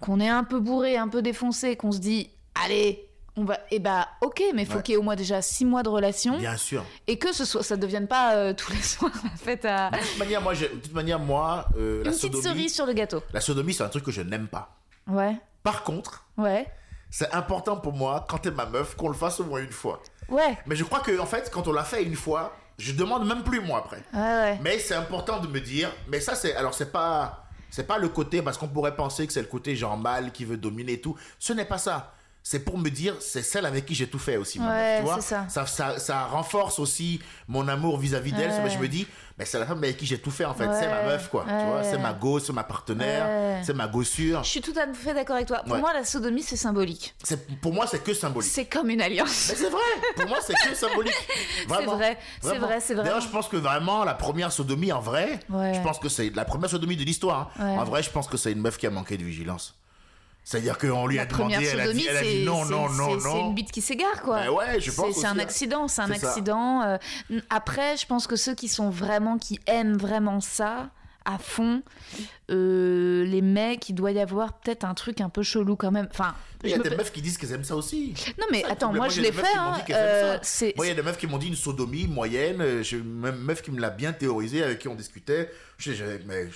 [0.00, 2.30] qu'on est un peu bourré, un peu défoncé, qu'on se dit
[2.64, 4.82] allez, on va, et bah ok, mais faut Ouais.
[4.82, 6.84] qu'il y ait au moins déjà six mois de relation Bien sûr.
[7.06, 9.96] et que ce soit, ça devienne pas euh, tous les soirs la fête à De
[9.98, 12.92] toute manière, moi, de toute manière, moi, euh, une la petite sodomie, cerise sur le
[12.92, 13.22] gâteau.
[13.32, 14.76] la sodomie, c'est un truc que je n'aime pas.
[15.08, 16.66] Ouais, Par contre, ouais,
[17.10, 20.02] c'est important pour moi, quand t'es ma meuf, qu'on le fasse au moins une fois.
[20.28, 23.26] ouais, Mais je crois que, en fait, quand on l'a fait une fois, je demande
[23.26, 24.02] même plus moi après.
[24.14, 24.58] ouais, ouais.
[24.62, 28.08] Mais c'est important de me dire, mais ça c'est, alors c'est pas, c'est pas le
[28.08, 31.00] côté parce qu'on pourrait penser que c'est le côté genre mal qui veut dominer et
[31.00, 31.16] tout.
[31.38, 32.14] Ce n'est pas ça.
[32.44, 34.58] C'est pour me dire, c'est celle avec qui j'ai tout fait aussi.
[34.58, 35.46] Ouais, tu vois c'est ça.
[35.48, 38.50] Ça, ça, ça renforce aussi mon amour vis-à-vis d'elle.
[38.50, 38.60] Ouais.
[38.64, 39.06] Mais je me dis,
[39.38, 40.68] mais c'est la femme avec qui j'ai tout fait en fait.
[40.78, 41.44] C'est ma meuf quoi.
[41.46, 43.62] Tu vois, c'est ma go, c'est ma partenaire, Ouais.
[43.64, 44.42] c'est ma gossure.
[44.42, 45.60] Je suis tout à fait d'accord avec toi.
[45.64, 45.78] Pour Ouais.
[45.80, 47.14] moi, la sodomie, c'est symbolique.
[47.22, 48.50] C'est pour moi c'est que symbolique.
[48.50, 49.46] C'est comme une alliance.
[49.50, 49.80] Mais c'est vrai,
[50.16, 51.14] pour moi c'est que symbolique.
[51.68, 51.94] Vraiment.
[51.96, 52.66] vrai, c'est Vraiment.
[52.66, 53.04] vrai, c'est vrai.
[53.04, 55.74] D'ailleurs, je pense que vraiment la première sodomie en vrai, Ouais.
[55.74, 57.52] je pense que c'est la première sodomie de l'histoire.
[57.60, 57.64] hein.
[57.64, 57.78] Ouais.
[57.78, 59.76] En vrai, je pense que c'est une meuf qui a manqué de vigilance.
[60.44, 62.70] C'est-à-dire qu'on lui La a demandé, elle a dit, elle a c'est dit non, c'est-
[62.72, 63.46] non, non, c'est- non.
[63.48, 64.40] une bite qui s'égare, quoi.
[64.40, 66.82] Ben ouais, je pense C'est- un accident, c'est un accident.
[66.82, 66.96] euh,
[67.48, 70.90] Après, je pense que ceux qui sont vraiment, qui aiment vraiment ça
[71.24, 71.82] à fond,
[72.50, 76.08] euh, les mecs, il doit y avoir peut-être un truc un peu chelou quand même.
[76.10, 76.34] Enfin,
[76.64, 78.14] Il y a me des meufs qui disent qu'elles aiment ça aussi.
[78.38, 79.46] non mais ça, attends, moi je l'ai fait.
[79.56, 80.38] hein, euh,
[80.76, 82.60] Moi, il y a des meufs qui m'ont dit une sodomie moyenne.
[82.60, 85.50] euh, J'ai même une meuf qui me l'a bien théorisé, avec qui on discutait.
[85.78, 86.48] Je sais, avec mes,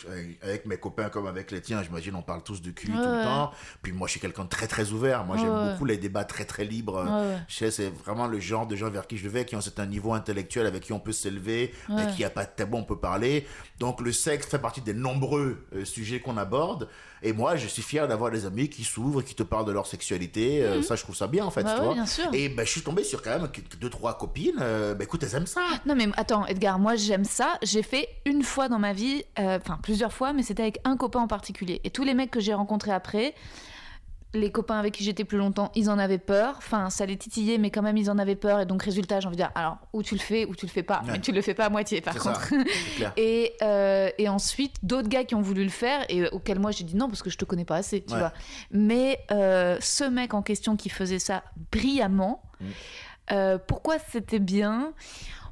[0.43, 3.25] avec mes copains comme avec les tiens, j'imagine, on parle tous de cul tout le
[3.25, 3.51] temps.
[3.83, 5.25] Puis moi, je suis quelqu'un de très, très ouvert.
[5.25, 7.03] Moi, j'aime Ouais, beaucoup les débats très, très libres.
[7.05, 7.39] Ouais, ouais.
[7.49, 9.87] Je sais, c'est vraiment le genre de gens vers qui je vais, qui ont un
[9.87, 12.77] niveau intellectuel avec qui on peut s'élever, avec qui il n'y a pas de tabou,
[12.77, 13.47] on peut parler.
[13.81, 16.89] Donc, le sexe fait partie des nombreux euh, sujets qu'on aborde.
[17.23, 19.87] Et moi, je suis fier d'avoir des amis qui s'ouvrent, qui te parlent de leur
[19.87, 20.63] sexualité.
[20.63, 21.63] Euh, Ça, je trouve ça bien, en fait.
[21.63, 21.95] Bah tu ouais, vois.
[21.95, 22.27] bien sûr.
[22.35, 23.49] Et ben, je suis tombé sur quand même
[23.81, 24.57] deux, trois copines.
[24.61, 25.63] euh, ben, écoute, elles aiment ça.
[25.87, 27.59] Non mais attends Edgar, moi j'aime ça.
[27.63, 30.97] J'ai fait une fois dans ma vie, euh, enfin plusieurs fois, mais c'était avec un
[30.97, 31.81] copain en particulier.
[31.85, 33.35] Et tous les mecs que j'ai rencontrés après,
[34.37, 36.55] les copains avec qui j'étais plus longtemps, ils en avaient peur.
[36.59, 38.61] Enfin, ça les titillait, mais quand même ils en avaient peur.
[38.61, 40.71] Et donc résultat, j'ai envie de dire, alors ou tu le fais ou tu le
[40.71, 41.13] fais pas, Ouais.
[41.13, 42.43] mais tu le fais pas à moitié par contre.
[42.49, 42.57] c'est
[42.97, 43.13] clair.
[43.17, 46.85] Et, euh, et ensuite, d'autres gars qui ont voulu le faire et auxquels moi j'ai
[46.85, 48.19] dit non parce que je te connais pas assez, tu Ouais.
[48.21, 48.33] vois.
[48.71, 52.65] Mais euh, ce mec en question qui faisait ça brillamment, Mm.
[53.33, 54.93] euh, pourquoi c'était bien?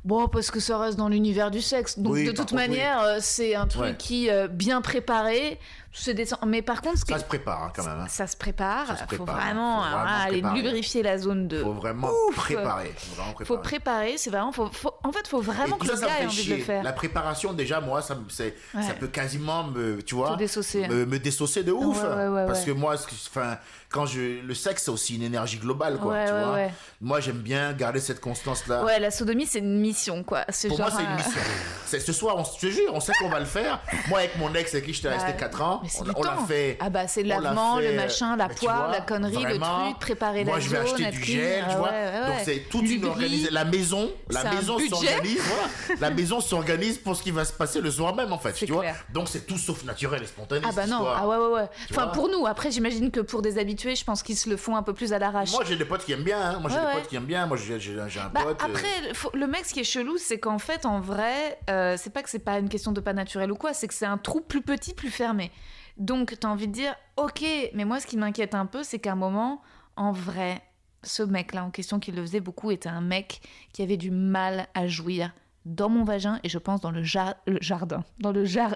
[0.04, 1.98] Bon, parce que ça reste dans l'univers du sexe.
[1.98, 2.56] Donc, Oui, de toute oui.
[2.56, 3.96] manière, c'est un truc Ouais.
[3.96, 5.58] qui, bien préparé,
[6.02, 6.38] se descend.
[6.46, 8.00] Mais par contre, Ça se prépare hein, quand même.
[8.00, 8.06] hein.
[8.08, 8.86] ça se prépare.
[8.86, 11.62] Ça se faut prépare, vraiment, faut vraiment là, aller lubrifier la zone de.
[11.62, 12.36] Faut vraiment Ouf.
[12.36, 12.92] préparer.
[12.96, 13.56] Faut vraiment préparer.
[13.56, 14.52] Faut préparer, c'est vraiment.
[14.52, 16.56] Faut, faut- en fait, faut vraiment que le ça, ça gars ait envie de chier.
[16.58, 16.82] le faire.
[16.82, 18.82] La préparation, déjà, moi, ça, c'est, Ouais.
[18.82, 20.86] ça peut quasiment me, tu vois, désaucer.
[20.88, 22.02] me, me désaucer de ouf.
[22.02, 23.58] Ouais, ouais, parce que moi, que- enfin,
[23.90, 26.24] quand je, le sexe, c'est aussi une énergie globale, quoi.
[26.24, 26.56] Tu vois.
[27.00, 28.84] Moi, j'aime bien garder cette constance-là.
[28.84, 30.44] Ouais, la sodomie, c'est une mission, quoi.
[30.44, 30.78] Pour genre.
[30.78, 31.40] moi, c'est une un- mission.
[31.86, 33.80] C'est ce soir, on se je te jure, on sait qu'on va le faire.
[34.08, 35.36] Moi, avec mon ex, avec qui j'étais resté Ouais.
[35.36, 36.78] 4 ans, Mais c'est on, du on l'a fait.
[36.80, 39.84] Ah bah c'est le lavement, le fait, machin, la poire, vois, la connerie, vraiment, le
[39.90, 41.88] truc, préparer Moi, la je vais zone, acheter du gel, Ah tu vois.
[41.90, 43.50] ouais, ouais, Donc, c'est toute une organisation.
[43.52, 45.40] La maison, la maison s'organise,
[45.86, 46.00] voilà.
[46.00, 48.54] La maison s'organise pour ce qui va se passer le soir même, en fait.
[48.54, 48.84] Tu vois.
[49.12, 50.62] Donc, c'est tout sauf naturel et spontané.
[50.66, 51.18] Ah bah non, histoire.
[51.22, 51.68] ah ouais, ouais, ouais.
[51.86, 54.56] Tu Enfin, pour nous, après, j'imagine que pour des habitués, je pense qu'ils se le
[54.56, 55.50] font un peu plus à l'arrache.
[55.52, 56.40] Moi, j'ai des potes qui aiment bien.
[56.40, 56.58] hein.
[56.60, 57.46] Moi, j'ai des potes qui aiment bien.
[57.46, 58.62] Moi, j'ai un Bah, pote.
[58.62, 62.10] euh, après, le mec, ce qui est chelou, c'est qu'en fait, en vrai, euh, c'est
[62.10, 64.16] pas que c'est pas une question de pas naturel ou quoi, c'est que c'est un
[64.18, 65.50] trou plus petit, plus fermé.
[65.96, 69.12] Donc, t'as envie de dire, ok, mais moi, ce qui m'inquiète un peu, c'est qu'à
[69.12, 69.62] un moment,
[69.96, 70.60] en vrai,
[71.02, 73.40] ce mec-là en question qui le faisait beaucoup était un mec
[73.72, 75.32] qui avait du mal à jouir
[75.66, 78.04] dans mon vagin et je pense dans le, jar- le jardin.
[78.18, 78.74] Dans le jar...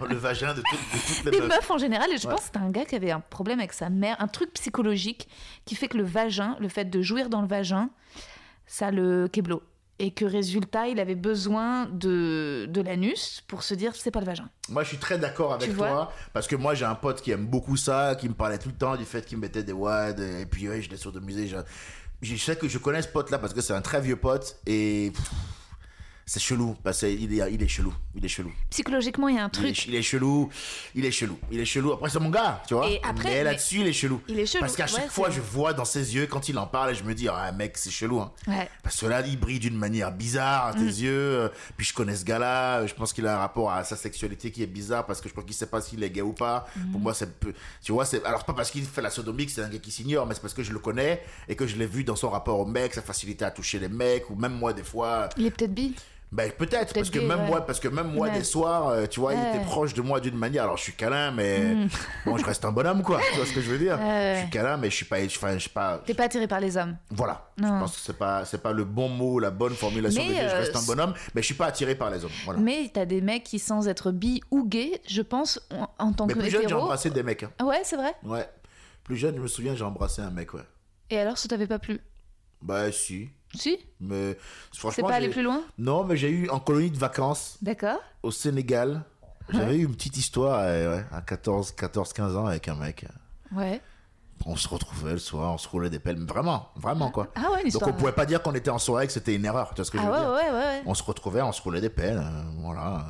[0.00, 1.48] dans le vagin de, tout- de toutes les des meufs.
[1.48, 2.10] meufs en général.
[2.12, 2.32] Et je Ouais.
[2.32, 5.28] pense que c'était un gars qui avait un problème avec sa mère, un truc psychologique
[5.64, 7.90] qui fait que le vagin, le fait de jouir dans le vagin,
[8.66, 9.62] ça le keblo.
[10.00, 14.26] Et que résultat, il avait besoin de, de l'anus pour se dire c'est pas le
[14.26, 14.48] vagin.
[14.68, 17.30] Moi, je suis très d'accord avec Tu toi parce que moi, j'ai un pote qui
[17.30, 20.20] aime beaucoup ça, qui me parlait tout le temps du fait qu'il mettait des wads
[20.20, 21.46] et puis ouais, je l'ai sur de musée.
[21.46, 21.56] Je...
[22.22, 25.12] je sais que je connais ce pote-là parce que c'est un très vieux pote et
[25.14, 25.30] pff,
[26.26, 28.50] c'est chelou parce qu'il est, il est chelou, il est chelou.
[28.70, 29.86] Psychologiquement, il y a un truc.
[29.86, 30.48] il est chelou,
[30.94, 31.92] il est chelou, il est chelou.
[31.92, 32.88] Après, c'est mon gars, tu vois.
[32.88, 34.20] Et après, mais là-dessus, il est chelou.
[34.28, 36.66] Il est chelou, Parce qu'à chaque fois, je vois dans ses yeux, quand il en
[36.66, 38.20] parle, et je me dis, ah, mec, c'est chelou.
[38.20, 38.32] Hein.
[38.46, 38.68] Ouais.
[38.82, 40.88] Parce que là, il brille d'une manière bizarre à tes Mm.
[40.88, 41.50] yeux.
[41.76, 42.86] Puis je connais ce gars-là.
[42.86, 45.34] Je pense qu'il a un rapport à sa sexualité qui est bizarre parce que je
[45.34, 46.66] pense qu'il sait pas s'il est gay ou pas.
[46.76, 46.92] Mm.
[46.92, 47.52] Pour moi, c'est peu.
[47.82, 48.24] Tu vois, c'est.
[48.24, 50.40] Alors, pas parce qu'il fait la sodomie que c'est un gars qui s'ignore, mais c'est
[50.40, 52.94] parce que je le connais et que je l'ai vu dans son rapport au mec,
[52.94, 55.28] sa facilité à toucher les mecs ou même moi, des fois.
[55.36, 55.94] Il est peut-être bi.
[56.34, 57.46] Ben, peut-être, parce que même ouais.
[57.46, 58.34] moi, parce que même moi, Ouais.
[58.36, 59.50] des soirs, euh, tu vois, il Ouais.
[59.54, 60.64] Était proche de moi d'une manière.
[60.64, 61.76] Alors, je suis câlin, mais
[62.26, 63.20] bon, je reste un bonhomme, quoi.
[63.30, 63.96] Tu vois ce que je veux dire?
[63.98, 66.58] Je suis câlin, mais je suis pas, enfin, je suis pas, T'es pas attiré par
[66.58, 66.96] les hommes.
[67.10, 67.50] voilà.
[67.56, 67.68] Non.
[67.76, 70.34] Je pense que c'est pas, c'est pas le bon mot, la bonne formulation Mais, de
[70.34, 72.32] dire je euh, reste un bonhomme, mais je suis pas attiré par les hommes.
[72.44, 72.58] Voilà.
[72.58, 76.26] Mais t'as des mecs qui, sans être bi ou gay, je pense, en, en tant
[76.26, 77.44] Mais que plus jeune, j'ai embrassé des mecs.
[77.44, 77.64] hein.
[77.64, 78.12] Ouais, c'est vrai.
[78.24, 78.48] Ouais.
[79.04, 80.62] Plus jeune, je me souviens, j'ai embrassé un mec, ouais.
[81.10, 82.00] Et alors, ça t'avait pas plu?
[82.60, 83.28] Bah, si.
[83.56, 84.36] Si Mais
[84.72, 85.08] C'est franchement.
[85.08, 85.62] pas allé plus loin?
[85.78, 87.98] Non, mais j'ai eu en colonie de vacances D'accord.
[88.22, 89.02] au Sénégal.
[89.52, 93.04] J'avais eu une petite histoire euh, ouais, à 14, 14, 15 ans avec un mec.
[93.54, 93.80] Ouais.
[94.46, 96.18] On se retrouvait le soir, on se roulait des pelles.
[96.18, 97.28] Vraiment, vraiment, quoi.
[97.36, 97.90] Ah ouais, une Donc histoire.
[97.90, 99.70] on pouvait pas dire qu'on était en soirée, que c'était une erreur.
[99.70, 100.82] Tu vois ce que je Ah veux ouais, dire ouais, ouais, ouais.
[100.86, 102.18] On se retrouvait, on se roulait des pelles.
[102.18, 103.06] euh, voilà.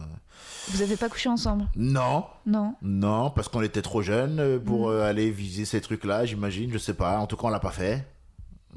[0.68, 1.66] Vous avez pas couché ensemble?
[1.76, 2.74] Non, Non.
[2.82, 4.92] Non, parce qu'on était trop jeunes euh, pour Mm.
[4.92, 7.18] euh, aller viser ces trucs-là, j'imagine, je sais pas.
[7.18, 8.06] En tout cas, on l'a pas fait.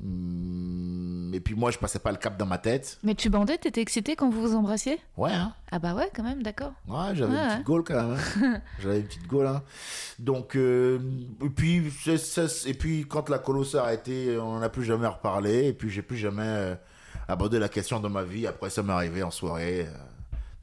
[0.03, 2.97] Hum, Et puis moi, je passais pas le cap dans ma tête.
[3.03, 4.99] Mais tu bandais, t'étais excité quand vous vous embrassiez?
[5.17, 5.53] Ouais, hein.
[5.71, 6.71] Ah bah ouais, quand même, d'accord.
[6.87, 7.53] Ouais, j'avais Ouais, une ouais.
[7.55, 8.17] petite gaule quand même.
[8.43, 8.61] hein.
[8.79, 9.47] j'avais une petite gaule.
[9.47, 9.61] Hein.
[10.19, 10.99] Donc, euh,
[11.43, 11.83] et puis,
[12.65, 15.65] et puis quand la colo s'est arrêtée, on n'en a plus jamais reparlé.
[15.67, 16.75] Et puis, j'ai plus jamais euh,
[17.27, 18.47] abordé la question dans ma vie.
[18.47, 19.81] Après, ça m'est arrivé en soirée.
[19.87, 19.97] euh,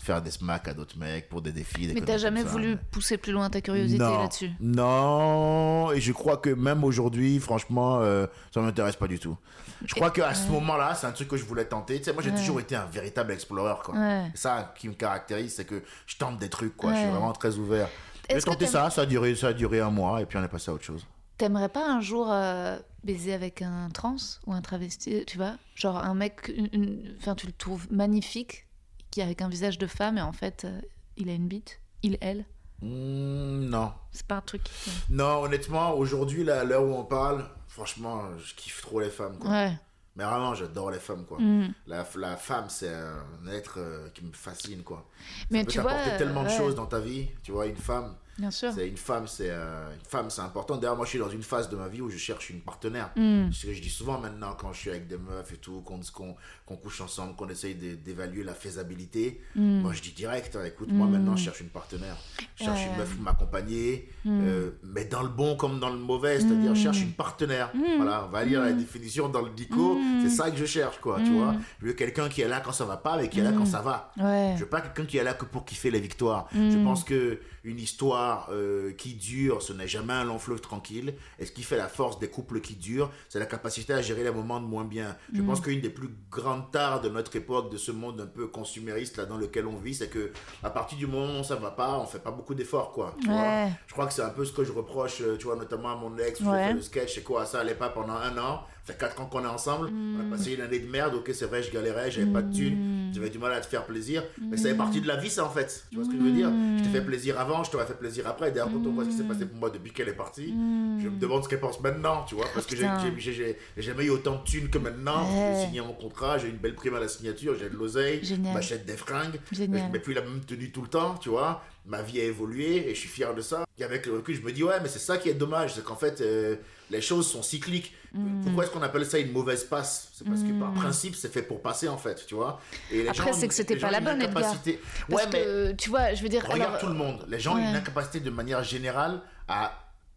[0.04, 1.86] faire des smacks à d'autres mecs pour des défis.
[1.86, 6.12] des Mais t'as jamais ça, voulu pousser plus loin ta curiosité là-dessus Non, et je
[6.12, 9.36] crois que même aujourd'hui, franchement, euh, ça m'intéresse pas du tout.
[9.84, 11.98] Je crois qu'à ce moment-là, c'est un truc que je voulais tenter.
[11.98, 12.36] Tu sais, moi, j'ai Ouais.
[12.36, 13.94] toujours été un véritable explorer, quoi.
[13.94, 14.30] Ouais.
[14.34, 16.90] Ça qui me caractérise, c'est que je tente des trucs, quoi.
[16.92, 17.10] Je suis Ouais.
[17.12, 17.88] vraiment très ouvert.
[18.30, 20.48] J'ai tenté ça, ça a duré, ça a duré un mois, et puis on est
[20.48, 21.06] passé à autre chose.
[21.36, 25.54] T'aimerais pas un jour euh, baiser avec un trans ou un travesti, tu vois?
[25.74, 28.66] Genre un mec, une- une- enfin tu le trouves magnifique,
[29.14, 30.80] qui avec un visage de femme et en fait euh,
[31.16, 32.44] il a une bite Il, elle
[32.82, 33.92] Hmm, non.
[34.10, 34.62] C'est pas un truc.
[35.08, 39.38] Non, honnêtement, aujourd'hui, là, à l'heure où on parle, franchement, je kiffe trop les femmes.
[39.38, 39.48] Quoi.
[39.50, 39.72] Ouais.
[40.16, 41.38] Mais vraiment, j'adore les femmes, quoi.
[41.40, 41.72] Mm.
[41.86, 45.08] La, la femme, c'est un être euh, qui me fascine, quoi.
[45.50, 45.92] Mais Ça peut tu vois.
[45.92, 47.28] t'apporter tellement de choses dans ta vie.
[47.42, 48.72] Tu vois, une femme, Bien sûr.
[48.74, 50.76] c'est une femme, c'est euh, une femme, c'est important.
[50.76, 53.10] D'ailleurs, moi, je suis dans une phase de ma vie où je cherche une partenaire.
[53.16, 53.52] Mm.
[53.52, 56.00] Ce que je dis souvent maintenant quand je suis avec des meufs et tout, qu'on
[56.12, 56.34] qu'on
[56.66, 59.40] qu'on couche ensemble, qu'on essaye d'évaluer la faisabilité.
[59.54, 59.80] Mm.
[59.80, 62.16] Moi, je dis direct, hein, écoute, moi maintenant, je cherche une partenaire.
[62.56, 66.40] Je cherche une meuf pour m'accompagner, euh, mais dans le bon comme dans le mauvais,
[66.40, 67.72] c'est-à-dire je cherche une partenaire.
[67.96, 71.20] Voilà, on va lire la définition dans le dico, c'est ça que je cherche, quoi,
[71.24, 71.54] tu vois.
[71.80, 73.66] Je veux quelqu'un qui est là quand ça va pas, mais qui est là quand
[73.66, 74.12] ça va.
[74.16, 74.54] Ouais.
[74.56, 76.48] Je veux pas quelqu'un qui est là que pour kiffer les victoires.
[76.52, 81.14] Je pense que une histoire euh, qui dure, ce n'est jamais un long fleuve tranquille.
[81.38, 84.22] Et ce qui fait la force des couples qui durent, c'est la capacité à gérer
[84.22, 85.16] les moments de moins bien.
[85.32, 88.46] Je pense qu'une des plus grandes tares de notre époque, de ce monde un peu
[88.48, 90.30] consumériste là dans lequel on vit, c'est que
[90.62, 93.16] à partir du moment où ça va pas, on fait pas beaucoup d'efforts, quoi.
[93.20, 93.36] tu vois?
[93.40, 93.72] Ouais.
[93.86, 95.96] Je crois que c'est un peu ce que je reproche, euh, tu vois, notamment à
[95.96, 96.58] mon ex, où Ouais.
[96.60, 99.26] j'ai fait le sketch, c'est quoi, ça allait pas pendant un an, fait quatre ans
[99.26, 102.10] qu'on est ensemble, on a passé une année de merde, ok, c'est vrai, je galérais,
[102.10, 105.00] j'avais pas de thunes, j'avais du mal à te faire plaisir, mais ça fait partie
[105.00, 105.84] de la vie, ça, en fait.
[105.90, 106.50] Tu vois ce que je veux dire?
[106.78, 109.10] Je t'ai fait plaisir avant, je t'aurais fait plaisir après, d'ailleurs, quand on voit ce
[109.10, 111.80] qui s'est passé pour moi depuis qu'elle est partie, je me demande ce qu'elle pense
[111.80, 115.54] maintenant, tu vois, parce que j'ai- jamais eu autant de thunes que maintenant, Ouais.
[115.60, 118.20] j'ai signé mon contrat, j'ai une belle prime à la signature, j'ai de l'oseille,
[118.52, 119.84] m'achète des fringues, Génial.
[119.86, 121.62] je mets plus la même tenue tout le temps, tu vois.
[121.86, 123.64] Ma vie a évolué et je suis fier de ça.
[123.78, 125.84] Et avec le recul, je me dis, ouais, mais c'est ça qui est dommage, c'est
[125.84, 126.56] qu'en fait, euh,
[126.90, 127.92] les choses sont cycliques.
[128.14, 128.44] Mm.
[128.44, 130.08] Pourquoi est-ce qu'on appelle ça une mauvaise passe?
[130.12, 132.60] C'est parce que par principe, c'est fait pour passer, en fait, tu vois.
[132.90, 134.30] Et les Après, c'est que c'était pas la bonne, Edgar.
[134.44, 136.42] incapacité- Parce Ouais, mais que, tu vois, je veux dire.
[136.44, 137.24] regarde alors, tout le monde.
[137.28, 139.72] Les gens ont une incapacité de manière générale à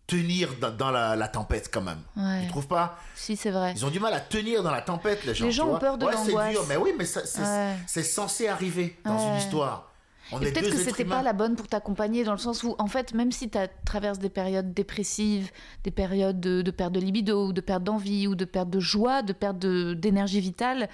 [0.06, 2.00] tenir dans, dans la, la tempête, quand même.
[2.16, 2.44] Ouais.
[2.44, 2.98] Tu trouves pas?
[3.16, 3.74] Si, c'est vrai.
[3.76, 5.46] Ils ont du mal à tenir dans la tempête, les gens.
[5.46, 6.52] Les gens ont peur de ouais, c'est l'angoisse.
[6.52, 7.76] dur, mais oui, mais c'est Ouais.
[7.88, 9.87] c'est censé arriver dans une histoire.
[10.32, 12.88] On Et peut-être que c'était pas la bonne pour t'accompagner dans le sens où, en
[12.88, 15.52] fait, même si tu traverses des périodes dépressives,
[15.84, 18.80] des périodes de, de perte de libido, ou de perte d'envie, ou de perte de
[18.80, 20.90] joie, de perte d'énergie vitale,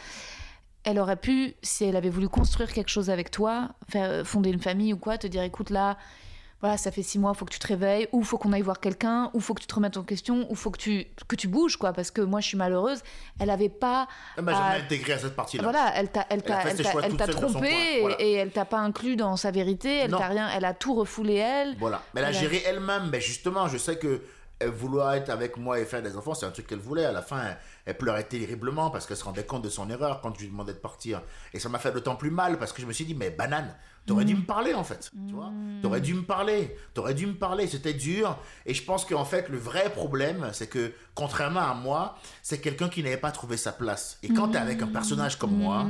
[0.84, 4.60] elle aurait pu, si elle avait voulu construire quelque chose avec toi, faire, fonder une
[4.60, 5.98] famille ou quoi, te dire écoute là,
[6.64, 8.80] voilà, ça fait six mois, faut que tu te réveilles, ou faut qu'on aille voir
[8.80, 11.50] quelqu'un, ou faut que tu te remettes en question, ou faut que tu, que tu
[11.50, 13.02] bouges, quoi, parce que moi je suis malheureuse.
[13.38, 14.08] Elle avait pas.
[14.38, 15.64] Elle m'a jamais intégré à cette partie-là.
[15.64, 16.78] Voilà, elle t'a, elle t'a, elle
[17.18, 19.98] t'a, elle trompé et, elle t'a pas inclus dans sa vérité.
[19.98, 21.76] Elle t'a rien, elle a tout refoulé elle.
[21.80, 22.02] Voilà.
[22.14, 23.10] Mais elle a géré elle-même.
[23.12, 24.22] Mais justement, je sais que
[24.60, 27.04] elle vouloir être avec moi et faire des enfants, c'est un truc qu'elle voulait.
[27.04, 27.42] À la fin,
[27.86, 30.74] elle pleurait terriblement parce qu'elle se rendait compte de son erreur quand je lui demandais
[30.74, 31.22] de partir.
[31.54, 33.76] Et ça m'a fait d'autant plus mal parce que je me suis dit, mais banane,
[34.06, 34.28] t'aurais Mm.
[34.28, 35.12] dû me parler en fait.
[35.28, 35.52] Tu vois
[35.82, 36.76] T'aurais dû me parler.
[36.94, 37.68] T'aurais dû me parler.
[37.68, 38.38] C'était dur.
[38.66, 42.90] Et je pense qu'en fait, le vrai problème, c'est que, contrairement à moi, c'est quelqu'un
[42.90, 44.18] qui n'avait pas trouvé sa place.
[44.24, 45.88] Et quand t'es avec un personnage comme moi,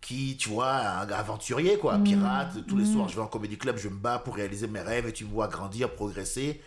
[0.00, 2.04] qui, tu vois, un aventurier, quoi, un Mm.
[2.04, 2.66] pirate.
[2.66, 5.06] Tous les soirs, je vais en comédie club, je me bats pour réaliser mes rêves
[5.06, 6.60] et tu me vois grandir, progresser.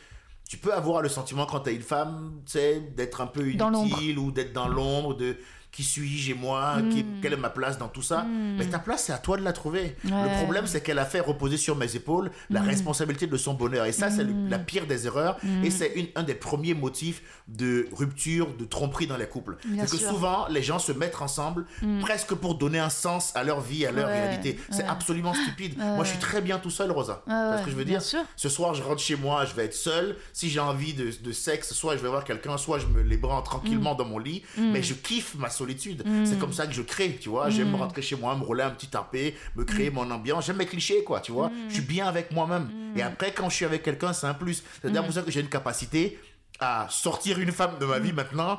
[0.47, 4.19] Tu peux avoir le sentiment quand t'es une femme, tu sais, d'être un peu inutile
[4.19, 5.35] ou d'être dans l'ombre, de
[5.75, 6.89] qui suis-je et moi, Mm.
[6.89, 8.25] qui- quelle est ma place dans tout ça.
[8.57, 9.95] Mais ta place, c'est à toi de la trouver.
[10.05, 10.11] Ouais.
[10.11, 10.23] Mm.
[10.23, 13.85] Le problème, c'est qu'elle a fait reposer sur mes épaules la responsabilité de son bonheur.
[13.85, 15.37] Et ça, c'est la pire des erreurs.
[15.43, 15.65] Mm.
[15.65, 19.57] Et c'est un des premiers motifs de rupture, de tromperie dans les couples.
[19.85, 21.65] C'est que souvent, les gens se mettent ensemble
[22.01, 24.57] presque pour donner un sens à leur vie, à leur Ouais, réalité.
[24.69, 24.89] C'est ouais.
[24.89, 25.77] absolument stupide.
[25.77, 27.21] Moi, je suis très bien tout seul, Rosa.
[27.27, 28.01] Ouais, ce que je veux dire?
[28.01, 30.15] Ce soir, je rentre chez moi, je vais être seul.
[30.31, 33.17] Si j'ai envie de, de sexe, soit je vais voir quelqu'un, soit je me les
[33.17, 33.97] branle tranquillement Mm.
[33.97, 34.43] dans mon lit.
[34.57, 36.03] Mais je kiffe ma solitude.
[36.25, 37.49] C'est comme ça que je crée, tu vois.
[37.49, 40.45] J'aime rentrer chez moi, me rouler un petit tarpé, me créer mon ambiance.
[40.45, 41.49] J'aime mes clichés, quoi, tu vois.
[41.69, 42.69] Je suis bien avec moi-même.
[42.95, 44.63] Et après, quand je suis avec quelqu'un, c'est un plus.
[44.81, 46.19] C'est d'ailleurs pour ça que j'ai une capacité
[46.61, 48.57] à sortir une femme de ma vie maintenant,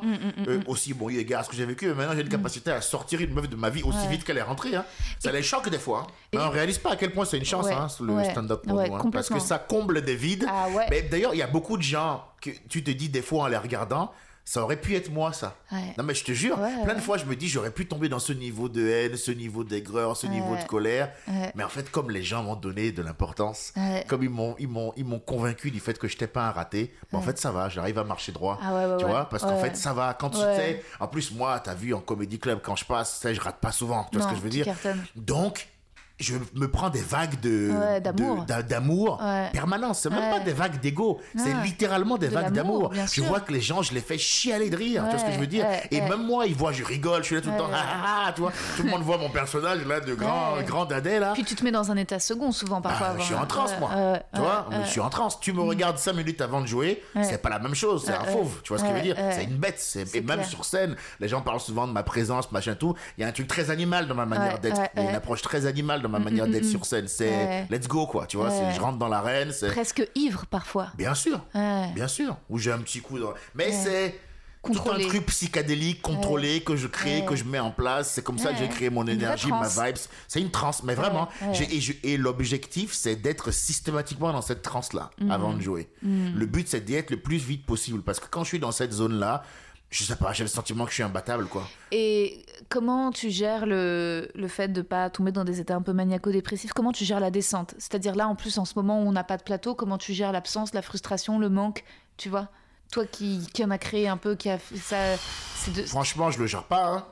[0.49, 2.83] euh, aussi, bon, égard à ce que j'ai vécu, mais maintenant j'ai une capacité à
[2.83, 4.09] sortir une meuf de ma vie aussi Ouais.
[4.09, 4.75] vite qu'elle est rentrée.
[4.77, 4.85] Hein.
[5.19, 6.01] Ça les choque des fois.
[6.07, 6.13] hein.
[6.33, 8.31] Et- Mais on réalise pas à quel point c'est une chance, Ouais, hein, le ouais,
[8.33, 8.95] stand-up pour nous.
[8.97, 10.45] hein, parce que ça comble des vides.
[10.47, 10.67] Ah.
[10.91, 13.47] Mais d'ailleurs, il y a beaucoup de gens que tu te dis des fois en
[13.47, 14.13] les regardant,
[14.49, 15.57] ça aurait pu être moi, ça.
[15.73, 15.93] Ouais.
[15.99, 18.09] Non, mais je te jure, Ouais, plein de fois, je me dis, j'aurais pu tomber
[18.09, 21.13] dans ce niveau de haine, ce niveau d'aigreur, ce niveau de colère.
[21.57, 23.73] Mais en fait, comme les gens m'ont donné de l'importance,
[24.07, 26.53] comme ils m'ont, ils m'ont, ils m'ont convaincu du fait que je n'étais pas un
[26.53, 28.59] raté, bah, en fait, ça va, j'arrive à marcher droit.
[28.63, 30.15] Ah ouais, ouais, tu vois, parce qu'en fait, ça va.
[30.15, 33.41] Quand tu sais, en plus, moi, t'as vu en comédie club, quand je passe, je
[33.41, 34.05] rate pas souvent.
[34.13, 34.67] Tu vois Non, ce que je veux dire?
[35.17, 35.67] Donc,
[36.19, 38.45] je me prends des vagues de, Ouais, d'amour.
[38.69, 39.51] d'amour Ouais.
[39.53, 39.97] permanentes.
[39.97, 40.31] C'est même Ouais.
[40.39, 42.93] pas des vagues d'ego, c'est littéralement des De vagues d'amour.
[43.13, 45.05] Je vois que les gens, je les fais chialer de rire.
[45.05, 45.67] tu vois ce que je veux dire?
[45.91, 47.69] Et même moi, ils voient, je rigole, je suis là tout le temps.
[47.73, 50.85] Ah, ah, ah, tu vois, tout le monde voit mon personnage là de grand, grand
[50.87, 51.33] dadais là.
[51.35, 53.09] Puis tu te mets dans un état second souvent parfois.
[53.09, 53.21] Ah, avant.
[53.21, 53.91] je suis en transe, moi.
[54.35, 55.39] tu vois, je suis en transe.
[55.41, 58.25] Tu me regardes 5 minutes avant de jouer, c'est pas la même chose, c'est un
[58.25, 58.61] fauve.
[58.63, 59.17] Tu vois ce que je veux dire?
[59.33, 59.77] C'est une bête.
[60.15, 60.49] Et même clair.
[60.49, 62.95] sur scène, les gens parlent souvent de ma présence, machin tout.
[63.19, 64.79] Il y a un truc très animal dans ma manière d'être.
[64.79, 67.09] ouais, Il y a une approche très animale dans ma manière d'être sur scène.
[67.09, 68.27] C'est let's go, quoi.
[68.27, 69.69] Tu vois, je rentre dans l'arène, c'est.
[69.69, 70.89] Presque ivre parfois.
[70.97, 71.41] Bien sûr,
[71.95, 72.37] bien sûr.
[72.49, 73.33] Où j'ai un petit coup dans.
[73.55, 74.21] Mais c'est.
[74.65, 77.25] Tout un truc psychédélique, contrôlé, que je crée, Ouais.
[77.25, 78.11] que je mets en place.
[78.11, 79.97] C'est comme ça que j'ai créé mon énergie, ma vibes.
[80.27, 81.29] C'est une transe, mais vraiment.
[81.71, 85.89] Et, et l'objectif, c'est d'être systématiquement dans cette transe-là avant de jouer.
[86.03, 88.03] Le but, c'est d'y être le plus vite possible.
[88.03, 89.45] Parce que quand je suis dans cette zone-là,
[89.97, 91.67] je sais pas, j'ai le sentiment que je suis imbattable, quoi.
[91.93, 95.93] Et comment tu gères le, le fait de pas tomber dans des états un peu
[95.93, 96.73] maniaco-dépressifs?
[96.73, 97.75] Comment tu gères la descente?
[97.79, 100.13] C'est-à-dire là, en plus, en ce moment où on n'a pas de plateau, comment tu
[100.13, 101.85] gères l'absence, la frustration, le manque
[102.17, 102.49] Tu vois?
[102.93, 105.17] Toi qui, qui en a créé un peu, qui a fait ça.
[105.73, 105.83] De...
[105.83, 106.87] Franchement, je le gère pas.
[106.93, 107.07] hein.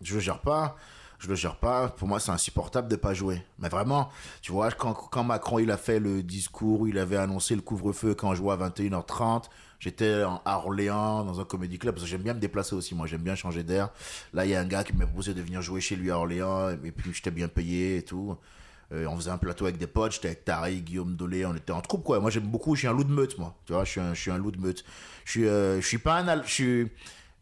[0.00, 0.76] Je le gère pas.
[1.18, 1.88] Je le gère pas.
[1.88, 3.42] Pour moi, c'est insupportable de pas jouer.
[3.58, 4.10] Mais vraiment,
[4.42, 7.62] tu vois, quand, quand Macron il a fait le discours où il avait annoncé le
[7.62, 9.44] couvre-feu quand je jouais à 21h30,
[9.80, 12.94] j'étais à Orléans dans un comédie club parce que j'aime bien me déplacer aussi.
[12.94, 13.90] Moi, j'aime bien changer d'air.
[14.32, 16.18] Là, il y a un gars qui m'a proposé de venir jouer chez lui à
[16.18, 18.36] Orléans et puis j'étais bien payé et tout.
[18.92, 21.72] Euh, on faisait un plateau avec des potes, j'étais avec Tari, Guillaume Dolé, on était
[21.72, 22.20] en troupe quoi.
[22.20, 23.56] Moi j'aime beaucoup, je suis un loup de meute moi.
[23.66, 24.84] Tu vois, je suis un, je suis un loup de meute.
[25.24, 26.92] Je suis, euh, je suis pas un, je suis,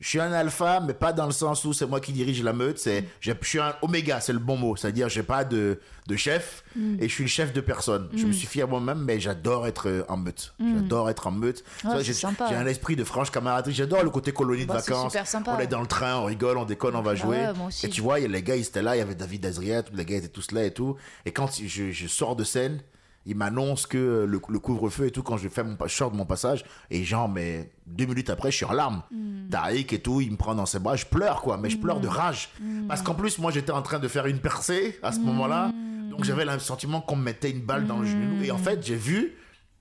[0.04, 2.52] je suis un alpha, mais pas dans le sens où c'est moi qui dirige la
[2.52, 2.78] meute.
[2.78, 4.76] C'est, j'ai- je suis un oméga, c'est le bon mot.
[4.76, 6.62] C'est-à-dire, j'ai pas de, de chef
[7.00, 8.10] et je suis le chef de personne.
[8.14, 10.52] Je me suis fier à moi-même, mais j'adore être euh, en meute.
[10.60, 11.64] J'adore être en meute.
[11.80, 12.48] C'est j'ai, sympa.
[12.50, 13.72] j'ai un esprit de franche camaraderie.
[13.72, 15.10] J'adore le côté colonie de Bah, vacances.
[15.12, 15.54] super sympa.
[15.56, 17.38] On est dans le train, on rigole, on déconne, on va jouer.
[17.38, 17.86] ouais, moi aussi.
[17.86, 19.82] Et tu vois, y a les gars, ils étaient là, il y avait David Azria,
[19.82, 20.96] tous les gars étaient tous là et tout.
[21.24, 22.82] Et quand je, je sors de scène,
[23.26, 26.10] il m'annonce que le, le couvre-feu et tout, quand je fais mon, pa- je sors
[26.10, 29.02] de mon passage, et genre, mais deux minutes après, je suis en larmes.
[29.10, 29.48] Mm.
[29.50, 32.00] Tariq et tout, il me prend dans ses bras, je pleure quoi, mais je pleure
[32.00, 32.50] de rage.
[32.60, 32.86] Mm.
[32.86, 35.72] Parce qu'en plus, moi, j'étais en train de faire une percée à ce moment-là,
[36.10, 38.42] donc j'avais le sentiment qu'on me mettait une balle dans le genou.
[38.42, 39.34] Et en fait, j'ai vu,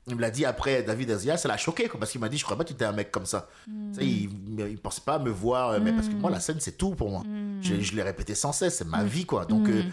[0.08, 2.38] il me l'a dit après, David Azia, ça l'a choqué, quoi, parce qu'il m'a dit,
[2.38, 3.50] je crois pas que tu étais un mec comme ça.
[3.68, 3.92] Mm.
[4.02, 4.30] Il,
[4.72, 7.10] il pensait pas me voir, euh, mais parce que moi, la scène, c'est tout pour
[7.10, 7.24] moi.
[7.26, 7.60] Mm.
[7.62, 9.46] Je, je l'ai répété sans cesse, c'est ma vie, quoi.
[9.46, 9.84] Donc, euh,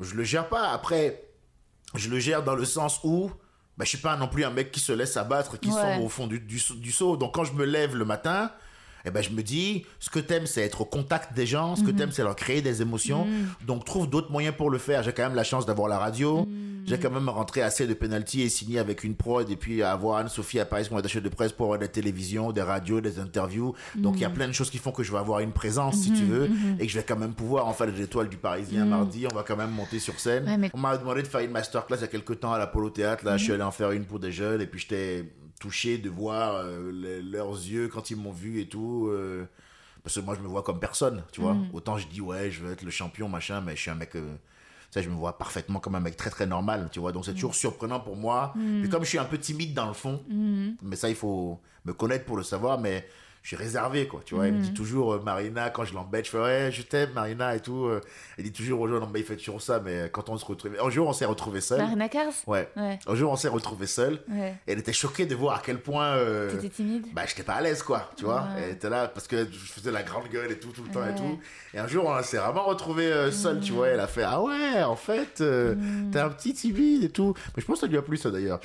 [0.00, 0.70] je le gère pas.
[0.70, 1.22] Après,
[1.94, 3.30] je le gère dans le sens où,
[3.76, 5.74] bah, je suis pas non plus un mec qui se laisse abattre, qui Ouais.
[5.74, 7.16] sombre au fond du, du, du seau.
[7.16, 8.50] Donc, quand je me lève le matin,
[9.08, 11.76] eh ben, je me dis, ce que t'aimes, c'est être au contact des gens.
[11.76, 13.26] Ce que t'aimes, c'est leur créer des émotions.
[13.66, 15.02] Donc, trouve d'autres moyens pour le faire.
[15.02, 16.46] J'ai quand même la chance d'avoir la radio.
[16.86, 20.16] J'ai quand même rentré assez de penalty et signé avec une prod et puis avoir
[20.18, 23.74] Anne-Sophie à Paris, mon attaché de presse pour avoir des télévisions, des radios, des interviews.
[23.94, 25.96] Donc, il y a plein de choses qui font que je vais avoir une présence,
[25.96, 26.48] si tu veux,
[26.78, 29.26] et que je vais quand même pouvoir en faire les étoiles du Parisien mardi.
[29.30, 30.48] On va quand même monter sur scène.
[30.48, 32.58] Ouais, mais- On m'a demandé de faire une masterclass il y a quelques temps à
[32.58, 33.24] l'Apollo Théâtre.
[33.24, 35.24] Là, je suis allé en faire une pour des jeunes et puis j'étais
[35.58, 39.08] touché de voir euh, les- leurs yeux quand ils m'ont vu et tout.
[39.10, 39.44] euh,
[40.02, 41.56] parce que moi, je me vois comme personne, tu vois.
[41.72, 44.14] Autant je dis, ouais, je veux être le champion, machin, mais je suis un mec.
[44.16, 44.36] euh,
[44.90, 47.12] ça, je me vois parfaitement comme un mec très très normal, tu vois.
[47.12, 48.54] Donc c'est toujours surprenant pour moi.
[48.80, 50.22] Puis comme je suis un peu timide dans le fond,
[50.82, 53.06] mais ça, il faut me connaître pour le savoir, mais
[53.42, 54.20] je suis réservé, quoi.
[54.24, 56.82] Tu vois, il me dit toujours, euh, Marina, quand je l'embête, je fais, ouais, je
[56.82, 57.86] t'aime, Marina, et tout.
[57.86, 58.00] euh,
[58.36, 60.44] Elle dit toujours aux gens, non, mais il fait toujours ça, mais quand on se
[60.44, 60.72] retrouve.
[60.84, 61.78] Un jour, on s'est retrouvés seuls.
[61.80, 62.32] Marina Kars?
[62.46, 62.68] Ouais.
[62.76, 62.98] Ouais.
[63.06, 64.20] Un jour, on s'est retrouvés seuls.
[64.28, 64.54] Ouais.
[64.66, 66.08] Et elle était choquée de voir à quel point.
[66.16, 67.06] euh, T'étais timide?
[67.14, 68.42] bah, j'étais pas à l'aise, quoi, tu vois.
[68.54, 68.62] Ouais.
[68.64, 71.06] Elle était là parce que je faisais la grande gueule et tout, tout le temps
[71.06, 71.38] et tout.
[71.74, 73.88] Et un jour, on s'est vraiment retrouvés euh, seuls, tu vois.
[73.88, 76.10] Elle a fait Ah ouais, en fait, euh, Mm.
[76.10, 77.34] t'es un petit timide et tout.
[77.56, 78.60] Mais je pense que ça lui a plu, ça d'ailleurs.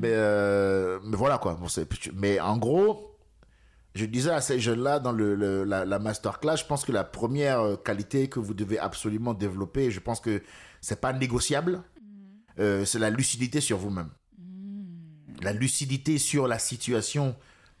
[0.00, 1.54] Mais, euh, mais voilà, quoi.
[1.60, 1.66] Bon,
[2.14, 3.11] mais en gros,
[3.94, 7.04] je disais à ces jeunes-là dans le, le- la, la masterclass, je pense que la
[7.04, 10.42] première euh, qualité que vous devez absolument développer, et je pense que
[10.80, 11.82] c'est pas négociable,
[12.58, 14.08] euh, c'est la lucidité sur vous-même.
[15.42, 17.34] La lucidité sur la situation,